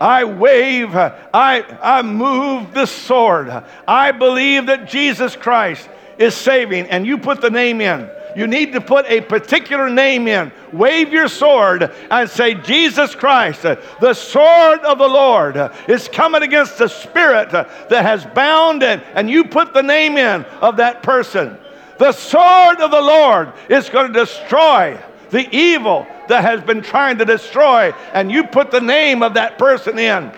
I 0.00 0.24
wave, 0.24 0.96
I, 0.96 1.18
I 1.34 2.00
move 2.02 2.72
the 2.72 2.86
sword. 2.86 3.50
I 3.86 4.12
believe 4.12 4.66
that 4.66 4.88
Jesus 4.88 5.36
Christ 5.36 5.86
is 6.18 6.34
saving, 6.34 6.86
and 6.86 7.06
you 7.06 7.18
put 7.18 7.40
the 7.40 7.50
name 7.50 7.80
in. 7.80 8.10
You 8.36 8.46
need 8.46 8.72
to 8.72 8.80
put 8.80 9.06
a 9.06 9.20
particular 9.20 9.90
name 9.90 10.28
in. 10.28 10.52
Wave 10.72 11.12
your 11.12 11.28
sword 11.28 11.92
and 12.10 12.30
say, 12.30 12.54
Jesus 12.54 13.14
Christ, 13.14 13.62
the 13.62 14.14
sword 14.14 14.80
of 14.80 14.98
the 14.98 15.08
Lord 15.08 15.56
is 15.88 16.08
coming 16.08 16.42
against 16.42 16.78
the 16.78 16.88
spirit 16.88 17.50
that 17.50 17.90
has 17.90 18.24
bound 18.26 18.82
it, 18.82 19.02
and 19.14 19.28
you 19.28 19.44
put 19.44 19.74
the 19.74 19.82
name 19.82 20.16
in 20.16 20.44
of 20.60 20.76
that 20.78 21.02
person. 21.02 21.58
The 21.98 22.12
sword 22.12 22.80
of 22.80 22.90
the 22.90 23.02
Lord 23.02 23.52
is 23.68 23.90
going 23.90 24.12
to 24.12 24.18
destroy 24.18 24.98
the 25.30 25.48
evil 25.54 26.06
that 26.28 26.44
has 26.44 26.60
been 26.62 26.82
trying 26.82 27.18
to 27.18 27.24
destroy, 27.24 27.92
and 28.12 28.30
you 28.30 28.44
put 28.44 28.70
the 28.70 28.80
name 28.80 29.22
of 29.22 29.34
that 29.34 29.58
person 29.58 29.98
in. 29.98 30.32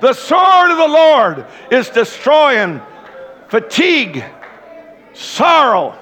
The 0.00 0.12
sword 0.12 0.70
of 0.70 0.76
the 0.76 0.88
Lord 0.88 1.46
is 1.70 1.88
destroying 1.90 2.80
fatigue, 3.48 4.24
sorrow, 5.12 5.98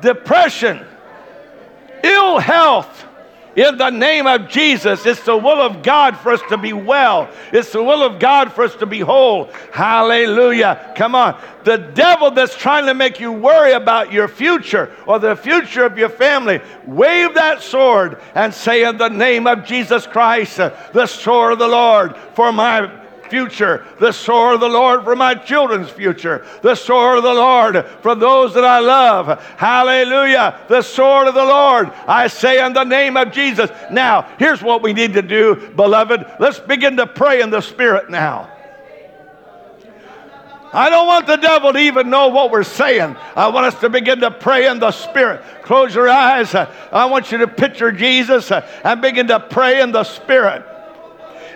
depression, 0.00 0.84
ill 2.02 2.38
health 2.38 3.06
in 3.60 3.76
the 3.76 3.90
name 3.90 4.26
of 4.26 4.48
Jesus, 4.48 5.04
it's 5.04 5.22
the 5.22 5.36
will 5.36 5.60
of 5.60 5.82
God 5.82 6.16
for 6.16 6.32
us 6.32 6.40
to 6.48 6.56
be 6.56 6.72
well. 6.72 7.28
It's 7.52 7.72
the 7.72 7.82
will 7.82 8.02
of 8.02 8.18
God 8.18 8.52
for 8.52 8.64
us 8.64 8.74
to 8.76 8.86
be 8.86 9.00
whole. 9.00 9.50
Hallelujah. 9.70 10.94
Come 10.96 11.14
on. 11.14 11.38
The 11.64 11.76
devil 11.76 12.30
that's 12.30 12.56
trying 12.56 12.86
to 12.86 12.94
make 12.94 13.20
you 13.20 13.32
worry 13.32 13.72
about 13.72 14.14
your 14.14 14.28
future 14.28 14.96
or 15.06 15.18
the 15.18 15.36
future 15.36 15.84
of 15.84 15.98
your 15.98 16.08
family, 16.08 16.60
wave 16.86 17.34
that 17.34 17.60
sword 17.60 18.18
and 18.34 18.54
say, 18.54 18.88
In 18.88 18.96
the 18.96 19.10
name 19.10 19.46
of 19.46 19.66
Jesus 19.66 20.06
Christ, 20.06 20.56
the 20.56 21.06
sword 21.06 21.52
of 21.52 21.58
the 21.58 21.68
Lord 21.68 22.16
for 22.34 22.52
my 22.52 22.99
future, 23.30 23.86
the 23.98 24.12
sword 24.12 24.54
of 24.54 24.60
the 24.60 24.68
Lord 24.68 25.04
for 25.04 25.16
my 25.16 25.34
children's 25.34 25.88
future, 25.88 26.44
the 26.62 26.74
sword 26.74 27.18
of 27.18 27.24
the 27.24 27.32
Lord 27.32 27.86
for 28.02 28.14
those 28.14 28.52
that 28.54 28.64
I 28.64 28.80
love. 28.80 29.42
Hallelujah. 29.56 30.60
The 30.68 30.82
sword 30.82 31.28
of 31.28 31.34
the 31.34 31.44
Lord. 31.44 31.90
I 32.06 32.26
say 32.26 32.64
in 32.64 32.72
the 32.72 32.84
name 32.84 33.16
of 33.16 33.32
Jesus. 33.32 33.70
Now, 33.90 34.28
here's 34.38 34.62
what 34.62 34.82
we 34.82 34.92
need 34.92 35.14
to 35.14 35.22
do, 35.22 35.72
beloved. 35.76 36.26
Let's 36.38 36.58
begin 36.58 36.96
to 36.96 37.06
pray 37.06 37.40
in 37.40 37.50
the 37.50 37.60
Spirit 37.60 38.10
now. 38.10 38.50
I 40.72 40.88
don't 40.88 41.08
want 41.08 41.26
the 41.26 41.36
devil 41.36 41.72
to 41.72 41.78
even 41.78 42.10
know 42.10 42.28
what 42.28 42.52
we're 42.52 42.62
saying. 42.62 43.16
I 43.34 43.48
want 43.48 43.66
us 43.66 43.80
to 43.80 43.88
begin 43.88 44.20
to 44.20 44.30
pray 44.30 44.68
in 44.68 44.78
the 44.78 44.92
Spirit. 44.92 45.42
Close 45.62 45.94
your 45.94 46.08
eyes. 46.08 46.54
I 46.54 47.06
want 47.06 47.32
you 47.32 47.38
to 47.38 47.48
picture 47.48 47.90
Jesus 47.90 48.52
and 48.52 49.02
begin 49.02 49.26
to 49.28 49.40
pray 49.40 49.80
in 49.80 49.90
the 49.90 50.04
Spirit 50.04 50.64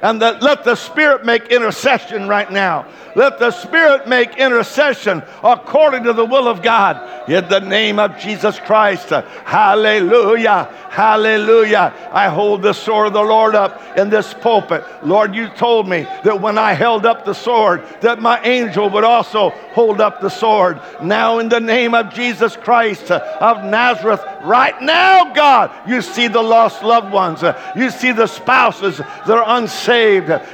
and 0.04 0.20
that 0.20 0.42
let 0.42 0.64
the 0.64 0.74
Spirit 0.74 1.24
make 1.24 1.46
intercession 1.46 2.28
right 2.28 2.52
now. 2.52 2.86
Let 3.16 3.38
the 3.38 3.52
Spirit 3.52 4.06
make 4.06 4.36
intercession 4.36 5.22
according 5.42 6.04
to 6.04 6.12
the 6.12 6.26
will 6.26 6.46
of 6.46 6.60
God 6.62 7.30
in 7.30 7.48
the 7.48 7.60
name 7.60 7.98
of 7.98 8.18
Jesus 8.18 8.58
Christ. 8.60 9.08
Hallelujah. 9.08 10.68
Hallelujah. 10.90 11.94
I 12.12 12.28
hold 12.28 12.60
the 12.60 12.74
sword 12.74 13.06
of 13.06 13.12
the 13.14 13.22
Lord 13.22 13.54
up 13.54 13.80
in 13.96 14.10
this 14.10 14.34
pulpit. 14.34 14.84
Lord, 15.02 15.34
you 15.34 15.48
told 15.48 15.88
me 15.88 16.02
that 16.24 16.40
when 16.40 16.58
I 16.58 16.74
held 16.74 17.06
up 17.06 17.24
the 17.24 17.32
sword, 17.32 17.82
that 18.02 18.20
my 18.20 18.42
angel 18.42 18.90
would 18.90 19.04
also 19.04 19.50
hold 19.72 20.02
up 20.02 20.20
the 20.20 20.28
sword. 20.28 20.80
Now, 21.02 21.38
in 21.38 21.48
the 21.48 21.60
name 21.60 21.94
of 21.94 22.12
Jesus 22.12 22.56
Christ 22.56 23.10
of 23.10 23.64
Nazareth, 23.64 24.22
right 24.42 24.80
now, 24.82 25.32
God, 25.32 25.70
you 25.88 26.02
see 26.02 26.28
the 26.28 26.42
lost 26.42 26.82
loved 26.82 27.10
ones. 27.10 27.42
You 27.74 27.90
see 27.90 28.12
the 28.12 28.26
spouses 28.26 28.98
that 28.98 29.30
are 29.30 29.58
unsaved. 29.58 29.93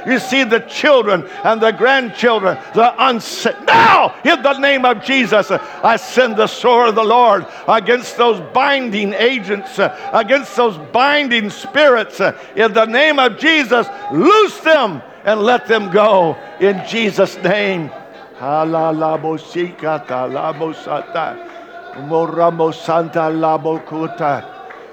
You 0.05 0.19
see 0.19 0.43
the 0.43 0.59
children 0.61 1.27
and 1.43 1.61
the 1.61 1.71
grandchildren 1.71 2.57
the 2.73 2.93
unsaved. 2.97 3.65
Now, 3.65 4.15
in 4.23 4.41
the 4.41 4.57
name 4.59 4.85
of 4.85 5.03
Jesus, 5.03 5.51
I 5.51 5.97
send 5.97 6.37
the 6.37 6.47
sword 6.47 6.89
of 6.89 6.95
the 6.95 7.03
Lord 7.03 7.45
against 7.67 8.17
those 8.17 8.39
binding 8.53 9.13
agents, 9.13 9.79
against 10.13 10.55
those 10.55 10.77
binding 10.91 11.49
spirits. 11.49 12.19
In 12.55 12.73
the 12.73 12.85
name 12.85 13.19
of 13.19 13.37
Jesus, 13.37 13.87
loose 14.11 14.59
them 14.59 15.01
and 15.25 15.41
let 15.41 15.67
them 15.67 15.91
go 15.91 16.37
in 16.59 16.81
Jesus' 16.87 17.37
name. 17.37 17.91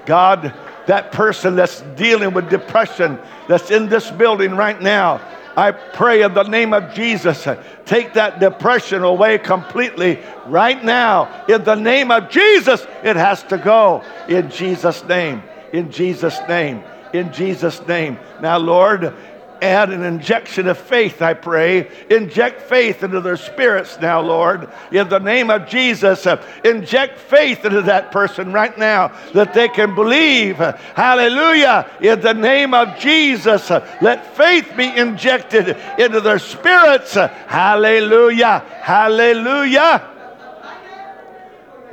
God, 0.05 0.53
that 0.89 1.11
person 1.11 1.55
that's 1.55 1.81
dealing 1.95 2.33
with 2.33 2.49
depression 2.49 3.19
that's 3.47 3.69
in 3.69 3.87
this 3.89 4.09
building 4.09 4.55
right 4.55 4.81
now, 4.81 5.21
I 5.55 5.69
pray 5.71 6.23
in 6.23 6.33
the 6.33 6.43
name 6.43 6.73
of 6.73 6.95
Jesus, 6.95 7.47
take 7.85 8.13
that 8.13 8.39
depression 8.39 9.03
away 9.03 9.37
completely 9.37 10.19
right 10.47 10.83
now. 10.83 11.45
In 11.47 11.63
the 11.63 11.75
name 11.75 12.09
of 12.09 12.31
Jesus, 12.31 12.87
it 13.03 13.15
has 13.15 13.43
to 13.43 13.57
go. 13.59 14.03
In 14.27 14.49
Jesus' 14.49 15.03
name. 15.03 15.43
In 15.73 15.91
Jesus' 15.91 16.39
name. 16.49 16.83
In 17.13 17.31
Jesus' 17.33 17.85
name. 17.87 18.17
Now, 18.41 18.57
Lord, 18.57 19.13
add 19.61 19.89
an 19.89 20.03
injection 20.03 20.67
of 20.67 20.77
faith, 20.77 21.21
I 21.21 21.33
pray. 21.33 21.89
Inject 22.09 22.61
faith 22.61 23.03
into 23.03 23.21
their 23.21 23.37
spirits 23.37 23.99
now, 23.99 24.21
Lord. 24.21 24.69
In 24.91 25.09
the 25.09 25.19
name 25.19 25.49
of 25.49 25.67
Jesus, 25.67 26.25
uh, 26.25 26.43
inject 26.63 27.19
faith 27.19 27.65
into 27.65 27.83
that 27.83 28.11
person 28.11 28.51
right 28.51 28.77
now 28.77 29.13
that 29.33 29.53
they 29.53 29.69
can 29.69 29.95
believe. 29.95 30.57
Hallelujah. 30.57 31.89
In 32.01 32.21
the 32.21 32.33
name 32.33 32.73
of 32.73 32.97
Jesus, 32.99 33.69
uh, 33.71 33.85
let 34.01 34.35
faith 34.35 34.71
be 34.75 34.85
injected 34.85 35.77
into 35.97 36.21
their 36.21 36.39
spirits. 36.39 37.13
Hallelujah. 37.13 38.63
Hallelujah. 38.81 40.09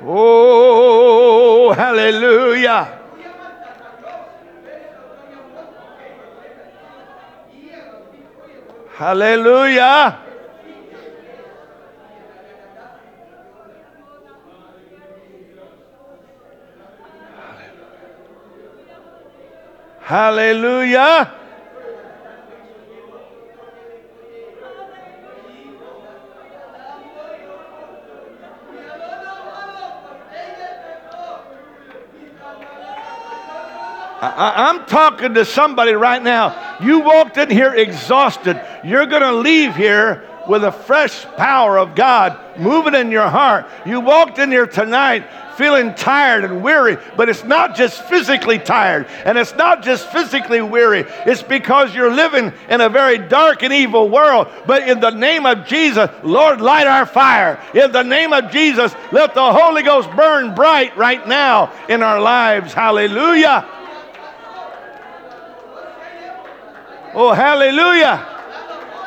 Oh, 0.02 1.72
hallelujah. 1.72 2.95
Hallelujah. 8.97 10.18
Hallelujah. 20.01 21.45
I, 34.20 34.70
am 34.70 34.86
talking 34.86 35.34
to 35.34 35.44
somebody 35.44 35.92
right 35.92 36.22
now. 36.22 36.78
You 36.80 37.00
walked 37.00 37.36
in 37.36 37.50
here 37.50 37.74
exhausted. 37.74 38.60
You're 38.84 39.06
going 39.06 39.22
to 39.22 39.32
leave 39.32 39.76
here 39.76 40.28
with 40.48 40.64
a 40.64 40.72
fresh 40.72 41.24
power 41.36 41.78
of 41.78 41.94
God 41.94 42.58
moving 42.58 42.94
in 42.94 43.10
your 43.10 43.28
heart. 43.28 43.66
You 43.84 44.00
walked 44.00 44.38
in 44.38 44.50
here 44.50 44.66
tonight 44.66 45.26
feeling 45.56 45.94
tired 45.94 46.44
and 46.44 46.62
weary, 46.62 46.98
but 47.16 47.28
it's 47.28 47.44
not 47.44 47.74
just 47.74 48.02
physically 48.04 48.58
tired 48.58 49.06
and 49.24 49.38
it's 49.38 49.54
not 49.54 49.82
just 49.82 50.10
physically 50.10 50.60
weary. 50.60 51.04
It's 51.24 51.42
because 51.42 51.94
you're 51.94 52.12
living 52.12 52.52
in 52.68 52.80
a 52.80 52.88
very 52.88 53.18
dark 53.18 53.62
and 53.62 53.72
evil 53.72 54.08
world. 54.08 54.48
But 54.66 54.88
in 54.88 55.00
the 55.00 55.10
name 55.10 55.46
of 55.46 55.66
Jesus, 55.66 56.10
Lord, 56.22 56.60
light 56.60 56.86
our 56.86 57.06
fire. 57.06 57.60
In 57.74 57.92
the 57.92 58.02
name 58.02 58.32
of 58.32 58.50
Jesus, 58.50 58.94
let 59.12 59.34
the 59.34 59.52
Holy 59.52 59.82
Ghost 59.82 60.10
burn 60.14 60.54
bright 60.54 60.96
right 60.96 61.26
now 61.26 61.72
in 61.88 62.02
our 62.02 62.20
lives. 62.20 62.72
Hallelujah. 62.72 63.66
Oh, 67.18 67.32
hallelujah. 67.32 68.36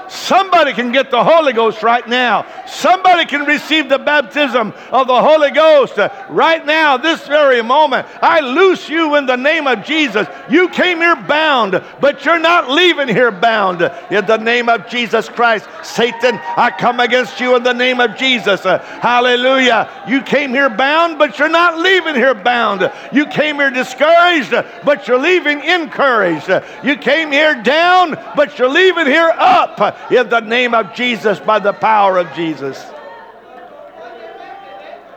Somebody 0.10 0.74
can 0.74 0.92
get 0.92 1.12
the 1.12 1.24
Holy 1.24 1.54
Ghost 1.54 1.84
right 1.84 2.08
now. 2.08 2.46
Somebody 2.68 3.26
can 3.26 3.46
receive 3.46 3.90
the 3.90 4.00
baptism 4.00 4.74
of 4.92 5.08
the 5.08 5.22
Holy 5.22 5.52
Ghost 5.52 6.00
uh, 6.00 6.10
right 6.30 6.66
now, 6.66 6.98
this 6.98 7.28
very 7.28 7.62
moment. 7.62 8.08
I 8.22 8.40
loose 8.40 8.90
you 8.90 9.16
in 9.16 9.28
the 9.28 9.36
name 9.36 9.68
of 9.68 9.86
Jesus. 9.86 10.28
You 10.50 10.68
came 10.70 10.98
here 10.98 11.16
bound, 11.16 11.84
but 12.02 12.26
you're 12.26 12.40
not 12.40 12.72
leaving 12.72 13.08
here 13.08 13.30
bound. 13.30 13.82
In 14.10 14.26
the 14.26 14.38
name 14.38 14.68
of 14.68 14.88
Jesus 14.88 15.30
Christ, 15.30 15.68
Satan, 15.84 16.40
I 16.58 16.74
come 16.78 17.00
against 17.00 17.40
you 17.40 17.56
in 17.56 17.62
the 17.62 17.74
name 17.74 18.00
of 18.00 18.18
Jesus. 18.18 18.66
Uh, 18.66 18.80
hallelujah. 18.80 19.90
You 20.08 20.22
came 20.24 20.50
here 20.50 20.72
bound, 20.72 21.20
but 21.20 21.38
you're 21.38 21.50
not 21.50 21.78
leaving 21.78 22.16
here 22.16 22.34
bound. 22.34 22.92
You 23.12 23.28
came 23.28 23.58
here 23.58 23.70
discouraged, 23.70 24.52
but 24.84 25.08
you're 25.08 25.20
leaving 25.20 25.62
encouraged. 25.62 26.50
You 26.84 26.98
came 26.98 27.32
here 27.32 27.62
down, 27.62 28.18
but 28.36 28.58
you're 28.58 28.70
leaving 28.70 29.06
here 29.06 29.32
up 29.38 29.99
in 30.12 30.30
the 30.30 30.40
name 30.40 30.74
of 30.74 30.94
Jesus 30.94 31.40
by 31.40 31.60
the 31.60 31.74
power 31.74 32.18
of 32.18 32.34
Jesus. 32.34 32.84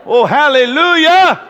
Oh, 0.05 0.27
hallelujah. 0.27 1.49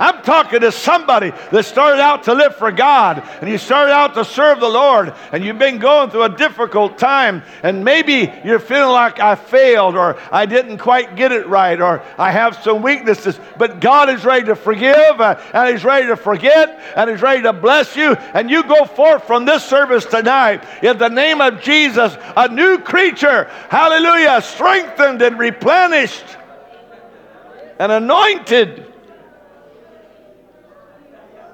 I'm 0.00 0.22
talking 0.22 0.60
to 0.60 0.72
somebody 0.72 1.30
that 1.52 1.64
started 1.66 2.00
out 2.00 2.22
to 2.22 2.32
live 2.32 2.56
for 2.56 2.72
God 2.72 3.22
and 3.42 3.50
you 3.50 3.58
started 3.58 3.92
out 3.92 4.14
to 4.14 4.24
serve 4.24 4.58
the 4.58 4.68
Lord 4.68 5.12
and 5.30 5.44
you've 5.44 5.58
been 5.58 5.78
going 5.78 6.08
through 6.08 6.22
a 6.22 6.34
difficult 6.34 6.96
time 6.96 7.42
and 7.62 7.84
maybe 7.84 8.32
you're 8.42 8.60
feeling 8.60 8.92
like 8.92 9.20
I 9.20 9.34
failed 9.34 9.96
or 9.96 10.16
I 10.32 10.46
didn't 10.46 10.78
quite 10.78 11.16
get 11.16 11.32
it 11.32 11.46
right 11.48 11.78
or 11.78 12.02
I 12.16 12.30
have 12.30 12.56
some 12.62 12.80
weaknesses. 12.80 13.38
But 13.58 13.80
God 13.80 14.08
is 14.08 14.24
ready 14.24 14.46
to 14.46 14.56
forgive 14.56 15.20
uh, 15.20 15.38
and 15.52 15.68
He's 15.68 15.84
ready 15.84 16.06
to 16.06 16.16
forget 16.16 16.80
and 16.96 17.10
He's 17.10 17.20
ready 17.20 17.42
to 17.42 17.52
bless 17.52 17.94
you. 17.94 18.14
And 18.14 18.50
you 18.50 18.62
go 18.62 18.86
forth 18.86 19.26
from 19.26 19.44
this 19.44 19.62
service 19.64 20.06
tonight 20.06 20.64
in 20.82 20.96
the 20.96 21.10
name 21.10 21.42
of 21.42 21.60
Jesus, 21.60 22.16
a 22.38 22.48
new 22.48 22.78
creature. 22.78 23.44
Hallelujah. 23.68 24.40
Strengthened 24.40 25.20
and 25.20 25.38
replenished 25.38 26.24
and 27.78 27.92
anointed 27.92 28.89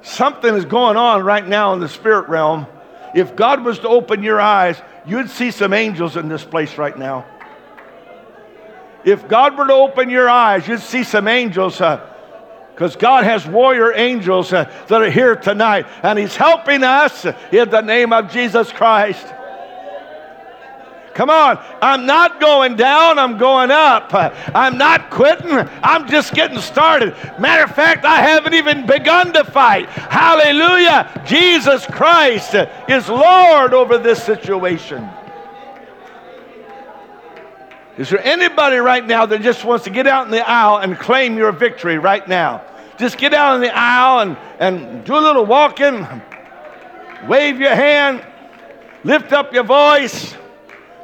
Something 0.06 0.54
is 0.54 0.64
going 0.64 0.96
on 0.96 1.24
right 1.24 1.44
now 1.44 1.74
in 1.74 1.80
the 1.80 1.88
spirit 1.88 2.28
realm. 2.28 2.68
If 3.12 3.34
God 3.34 3.64
was 3.64 3.80
to 3.80 3.88
open 3.88 4.22
your 4.22 4.40
eyes, 4.40 4.80
you'd 5.04 5.30
see 5.30 5.50
some 5.50 5.72
angels 5.72 6.16
in 6.16 6.28
this 6.28 6.44
place 6.44 6.78
right 6.78 6.96
now. 6.96 7.26
If 9.04 9.26
God 9.26 9.58
were 9.58 9.66
to 9.66 9.72
open 9.72 10.08
your 10.08 10.30
eyes, 10.30 10.68
you'd 10.68 10.78
see 10.78 11.02
some 11.02 11.26
angels. 11.26 11.78
because 11.78 12.94
uh, 12.94 13.00
God 13.00 13.24
has 13.24 13.48
warrior 13.48 13.92
angels 13.94 14.52
uh, 14.52 14.72
that 14.86 15.02
are 15.02 15.10
here 15.10 15.34
tonight, 15.34 15.86
and 16.04 16.20
He's 16.20 16.36
helping 16.36 16.84
us 16.84 17.24
in 17.24 17.68
the 17.68 17.80
name 17.80 18.12
of 18.12 18.30
Jesus 18.30 18.70
Christ. 18.70 19.26
Come 21.16 21.30
on. 21.30 21.58
I'm 21.80 22.04
not 22.04 22.40
going 22.40 22.76
down, 22.76 23.18
I'm 23.18 23.38
going 23.38 23.70
up. 23.70 24.10
I'm 24.54 24.76
not 24.76 25.08
quitting, 25.08 25.50
I'm 25.82 26.06
just 26.06 26.34
getting 26.34 26.60
started. 26.60 27.16
Matter 27.40 27.64
of 27.64 27.74
fact, 27.74 28.04
I 28.04 28.20
haven't 28.20 28.52
even 28.52 28.84
begun 28.84 29.32
to 29.32 29.42
fight. 29.42 29.88
Hallelujah. 29.88 31.22
Jesus 31.26 31.86
Christ 31.86 32.54
is 32.86 33.08
Lord 33.08 33.72
over 33.72 33.96
this 33.96 34.22
situation. 34.22 35.08
Is 37.96 38.10
there 38.10 38.22
anybody 38.22 38.76
right 38.76 39.04
now 39.04 39.24
that 39.24 39.40
just 39.40 39.64
wants 39.64 39.84
to 39.84 39.90
get 39.90 40.06
out 40.06 40.26
in 40.26 40.30
the 40.30 40.46
aisle 40.46 40.80
and 40.80 40.98
claim 40.98 41.38
your 41.38 41.50
victory 41.50 41.96
right 41.96 42.28
now? 42.28 42.62
Just 42.98 43.16
get 43.16 43.32
out 43.32 43.54
in 43.54 43.62
the 43.62 43.74
aisle 43.74 44.20
and, 44.20 44.36
and 44.58 45.02
do 45.02 45.16
a 45.16 45.20
little 45.20 45.46
walking, 45.46 46.06
wave 47.26 47.58
your 47.58 47.74
hand, 47.74 48.22
lift 49.02 49.32
up 49.32 49.54
your 49.54 49.64
voice. 49.64 50.36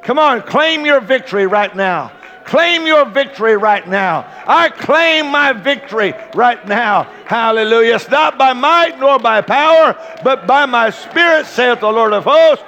Come 0.03 0.19
on, 0.19 0.43
claim 0.43 0.85
your 0.85 1.01
victory 1.01 1.47
right 1.47 1.75
now. 1.75 2.13
Claim 2.45 2.87
your 2.87 3.05
victory 3.05 3.57
right 3.57 3.87
now. 3.87 4.27
I 4.47 4.69
claim 4.69 5.31
my 5.31 5.53
victory 5.53 6.13
right 6.35 6.67
now. 6.67 7.05
Hallelujah. 7.25 7.95
It's 7.95 8.09
not 8.09 8.37
by 8.37 8.53
might 8.53 8.99
nor 8.99 9.21
by 9.21 9.43
power, 9.43 9.97
but 10.25 10.47
by 10.47 10.67
my 10.67 10.91
spirit, 10.91 11.47
saith 11.47 11.81
the 11.81 11.89
Lord 11.89 12.13
of 12.13 12.25
hosts. 12.25 12.65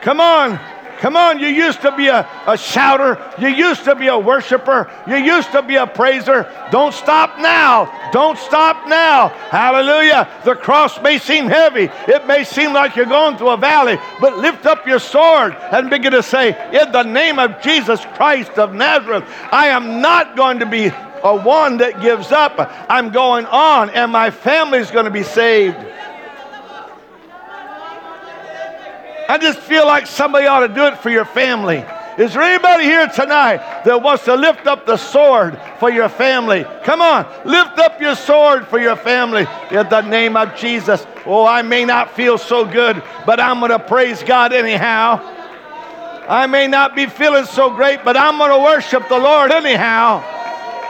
Come 0.00 0.20
on. 0.20 0.58
Come 1.00 1.16
on, 1.16 1.38
you 1.38 1.48
used 1.48 1.80
to 1.80 1.96
be 1.96 2.08
a, 2.08 2.28
a 2.46 2.58
shouter. 2.58 3.18
You 3.38 3.48
used 3.48 3.84
to 3.84 3.94
be 3.94 4.08
a 4.08 4.18
worshiper. 4.18 4.90
You 5.08 5.16
used 5.16 5.50
to 5.52 5.62
be 5.62 5.76
a 5.76 5.86
praiser. 5.86 6.46
Don't 6.70 6.92
stop 6.92 7.38
now. 7.38 8.10
Don't 8.12 8.38
stop 8.38 8.86
now. 8.86 9.28
Hallelujah. 9.28 10.28
The 10.44 10.54
cross 10.54 11.00
may 11.00 11.16
seem 11.16 11.46
heavy. 11.46 11.88
It 12.06 12.26
may 12.26 12.44
seem 12.44 12.74
like 12.74 12.96
you're 12.96 13.06
going 13.06 13.38
through 13.38 13.50
a 13.50 13.56
valley, 13.56 13.98
but 14.20 14.36
lift 14.36 14.66
up 14.66 14.86
your 14.86 14.98
sword 14.98 15.54
and 15.72 15.88
begin 15.88 16.12
to 16.12 16.22
say, 16.22 16.48
In 16.70 16.92
the 16.92 17.02
name 17.02 17.38
of 17.38 17.62
Jesus 17.62 18.04
Christ 18.14 18.52
of 18.58 18.74
Nazareth, 18.74 19.24
I 19.50 19.68
am 19.68 20.02
not 20.02 20.36
going 20.36 20.58
to 20.58 20.66
be 20.66 20.92
a 21.22 21.36
one 21.36 21.78
that 21.78 22.02
gives 22.02 22.30
up. 22.30 22.54
I'm 22.90 23.10
going 23.10 23.46
on, 23.46 23.88
and 23.90 24.12
my 24.12 24.30
family's 24.30 24.90
going 24.90 25.06
to 25.06 25.10
be 25.10 25.22
saved. 25.22 25.78
I 29.30 29.38
just 29.38 29.60
feel 29.60 29.86
like 29.86 30.08
somebody 30.08 30.48
ought 30.48 30.66
to 30.66 30.74
do 30.74 30.86
it 30.86 30.98
for 30.98 31.08
your 31.08 31.24
family. 31.24 31.84
Is 32.18 32.34
there 32.34 32.42
anybody 32.42 32.82
here 32.82 33.06
tonight 33.06 33.58
that 33.84 34.02
wants 34.02 34.24
to 34.24 34.34
lift 34.34 34.66
up 34.66 34.86
the 34.86 34.96
sword 34.96 35.56
for 35.78 35.88
your 35.88 36.08
family? 36.08 36.64
Come 36.82 37.00
on, 37.00 37.24
lift 37.44 37.78
up 37.78 38.00
your 38.00 38.16
sword 38.16 38.66
for 38.66 38.80
your 38.80 38.96
family 38.96 39.46
in 39.70 39.88
the 39.88 40.00
name 40.00 40.36
of 40.36 40.56
Jesus. 40.56 41.06
Oh, 41.24 41.46
I 41.46 41.62
may 41.62 41.84
not 41.84 42.16
feel 42.16 42.38
so 42.38 42.64
good, 42.64 43.04
but 43.24 43.38
I'm 43.38 43.60
going 43.60 43.70
to 43.70 43.78
praise 43.78 44.20
God 44.24 44.52
anyhow. 44.52 45.20
I 46.28 46.48
may 46.48 46.66
not 46.66 46.96
be 46.96 47.06
feeling 47.06 47.44
so 47.44 47.70
great, 47.70 48.02
but 48.02 48.16
I'm 48.16 48.36
going 48.36 48.50
to 48.50 48.58
worship 48.58 49.08
the 49.08 49.18
Lord 49.18 49.52
anyhow. 49.52 50.18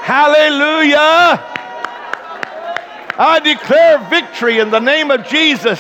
Hallelujah. 0.01 1.45
I 3.19 3.39
declare 3.45 3.99
victory 4.09 4.61
in 4.61 4.71
the 4.71 4.81
name 4.81 5.11
of 5.11 5.27
Jesus. 5.27 5.79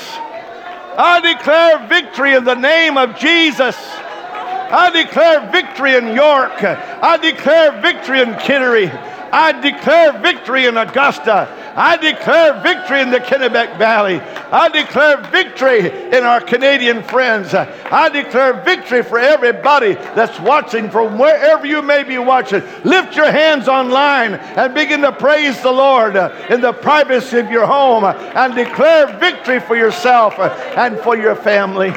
I 1.03 1.33
declare 1.33 1.89
victory 1.89 2.35
in 2.35 2.45
the 2.45 2.57
name 2.57 2.99
of 2.99 3.17
Jesus. 3.17 3.75
I 3.75 4.91
declare 4.93 5.51
victory 5.51 5.97
in 5.97 6.15
York. 6.15 6.63
I 6.63 7.17
declare 7.17 7.81
victory 7.81 8.21
in 8.21 8.35
Kittery. 8.35 8.89
I 9.33 9.53
declare 9.61 10.18
victory 10.20 10.66
in 10.66 10.76
Augusta. 10.76 11.57
I 11.76 11.97
declare 11.97 12.61
victory 12.62 13.01
in 13.01 13.11
the 13.11 13.20
Kennebec 13.20 13.78
Valley. 13.78 14.20
I 14.20 14.68
declare 14.68 15.18
victory 15.31 15.89
in 15.89 16.24
our 16.24 16.41
Canadian 16.41 17.03
friends. 17.05 17.55
I 17.55 18.09
declare 18.09 18.55
victory 18.64 19.03
for 19.03 19.18
everybody 19.18 19.95
that's 19.95 20.39
watching 20.41 20.91
from 20.91 21.18
wherever 21.18 21.64
you 21.64 21.81
may 21.83 22.03
be 22.03 22.18
watching. 22.18 22.62
Lift 22.85 23.14
your 23.14 23.31
hands 23.31 23.68
online 23.68 24.35
and 24.35 24.74
begin 24.74 25.03
to 25.03 25.12
praise 25.12 25.62
the 25.62 25.70
Lord 25.70 26.16
in 26.51 26.61
the 26.61 26.72
privacy 26.72 27.39
of 27.39 27.51
your 27.51 27.66
home 27.66 28.05
and 28.05 28.55
declare 28.55 29.07
victory 29.18 29.61
for 29.61 29.76
yourself 29.76 30.39
and 30.39 30.99
for 30.99 31.16
your 31.16 31.37
family. 31.37 31.93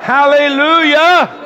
Hallelujah. 0.00 1.41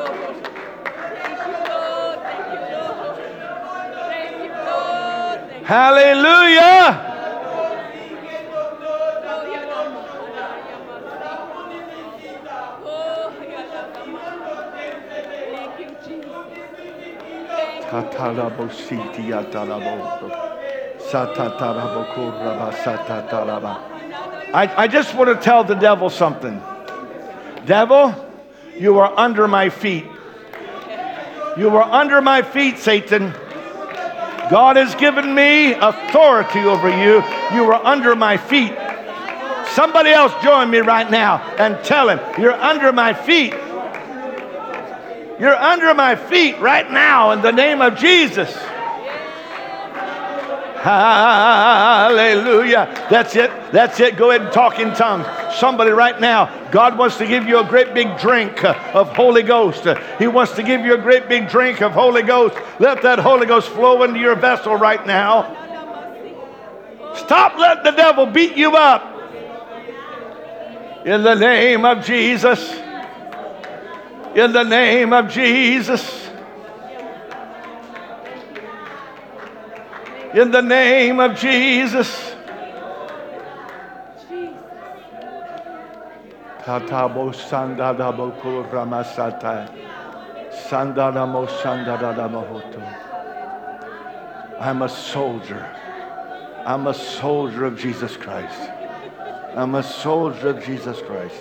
Hallelujah. 5.67 7.03
I, 24.55 24.73
I 24.77 24.87
just 24.87 25.17
want 25.17 25.37
to 25.37 25.45
tell 25.45 25.64
the 25.64 25.75
devil 25.75 26.11
something. 26.11 26.62
Devil, 27.64 28.14
you 28.79 29.01
are 29.01 29.12
under 29.19 29.49
my 29.49 29.69
feet. 29.71 30.07
You 31.59 31.71
are 31.77 31.83
under 31.83 32.23
my 32.23 32.43
feet, 32.43 32.79
Satan. 32.79 33.35
God 34.51 34.77
has 34.77 34.95
given 34.95 35.35
me 35.35 35.73
authority 35.73 36.61
over 36.61 36.89
you. 36.89 37.23
You 37.55 37.65
are 37.73 37.85
under 37.85 38.15
my 38.15 38.37
feet. 38.37 38.73
Somebody 39.75 40.11
else 40.11 40.33
join 40.43 40.71
me 40.71 40.79
right 40.79 41.11
now 41.11 41.39
and 41.59 41.83
tell 41.85 42.09
him, 42.09 42.21
You're 42.41 42.53
under 42.53 42.93
my 42.93 43.13
feet. 43.13 43.53
You're 45.39 45.55
under 45.55 45.93
my 45.95 46.17
feet 46.17 46.59
right 46.61 46.91
now 46.91 47.33
in 47.33 47.43
the 47.43 47.53
name 47.53 47.83
of 47.83 47.99
Jesus. 47.99 48.57
Hallelujah. 50.87 52.87
That's 53.11 53.34
it. 53.34 53.51
That's 53.72 53.99
it. 53.99 54.16
Go 54.16 54.30
ahead 54.30 54.43
and 54.43 54.53
talk 54.53 54.78
in 54.78 54.95
tongues. 54.95 55.26
Somebody 55.59 55.91
right 55.91 56.20
now, 56.20 56.70
God 56.70 56.97
wants 56.97 57.16
to 57.16 57.26
give 57.26 57.49
you 57.49 57.59
a 57.59 57.64
great 57.64 57.93
big 57.93 58.16
drink 58.20 58.64
of 58.64 59.09
Holy 59.16 59.43
Ghost. 59.43 59.84
He 60.20 60.28
wants 60.28 60.53
to 60.53 60.62
give 60.62 60.82
you 60.82 60.95
a 60.95 60.99
great 60.99 61.28
big 61.28 61.49
drink 61.49 61.82
of 61.82 61.91
Holy 61.91 62.22
Ghost. 62.22 62.57
Let 62.78 63.03
that 63.03 63.18
Holy 63.18 63.47
Ghost 63.47 63.68
flow 63.70 64.05
into 64.05 64.20
your 64.20 64.37
vessel 64.37 64.76
right 64.76 65.05
now. 65.05 65.57
Stop 67.16 67.59
letting 67.59 67.82
the 67.82 67.91
devil 67.91 68.26
beat 68.26 68.57
you 68.57 68.76
up. 68.76 69.12
In 71.05 71.24
the 71.24 71.34
name 71.34 71.84
of 71.84 72.05
Jesus. 72.05 72.61
In 74.37 74.53
the 74.53 74.62
name 74.62 75.12
of 75.12 75.30
Jesus. 75.30 76.26
In 80.37 80.51
the 80.51 80.61
name 80.61 81.18
of 81.18 81.34
Jesus. 81.39 82.34
I'm 94.61 94.82
a 94.82 94.89
soldier. 94.91 95.74
I'm 96.66 96.87
a 96.87 96.93
soldier 96.93 97.64
of 97.64 97.78
Jesus 97.78 98.14
Christ. 98.18 98.70
I'm 99.55 99.74
a 99.74 99.82
soldier 99.82 100.51
of 100.51 100.62
Jesus 100.62 101.01
Christ. 101.01 101.41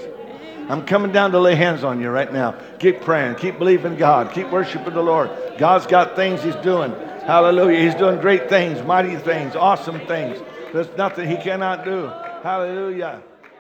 I'm 0.70 0.86
coming 0.86 1.12
down 1.12 1.32
to 1.32 1.40
lay 1.40 1.56
hands 1.56 1.84
on 1.84 2.00
you 2.00 2.10
right 2.10 2.32
now. 2.32 2.56
Keep 2.80 3.02
praying. 3.02 3.36
Keep 3.36 3.60
believing 3.60 3.98
God. 3.98 4.32
Keep 4.32 4.52
worshiping 4.52 4.94
the 4.94 5.04
Lord. 5.04 5.30
God's 5.58 5.86
got 5.86 6.16
things 6.16 6.42
He's 6.42 6.56
doing. 6.58 6.96
Hallelujah. 7.26 7.80
He's 7.80 7.96
doing 7.96 8.22
great 8.22 8.50
things, 8.50 8.84
mighty 8.84 9.16
things, 9.16 9.56
awesome 9.56 10.00
things. 10.06 10.40
There's 10.72 10.90
nothing 10.96 11.28
he 11.28 11.38
cannot 11.38 11.84
do. 11.84 12.06
Hallelujah. 12.44 13.24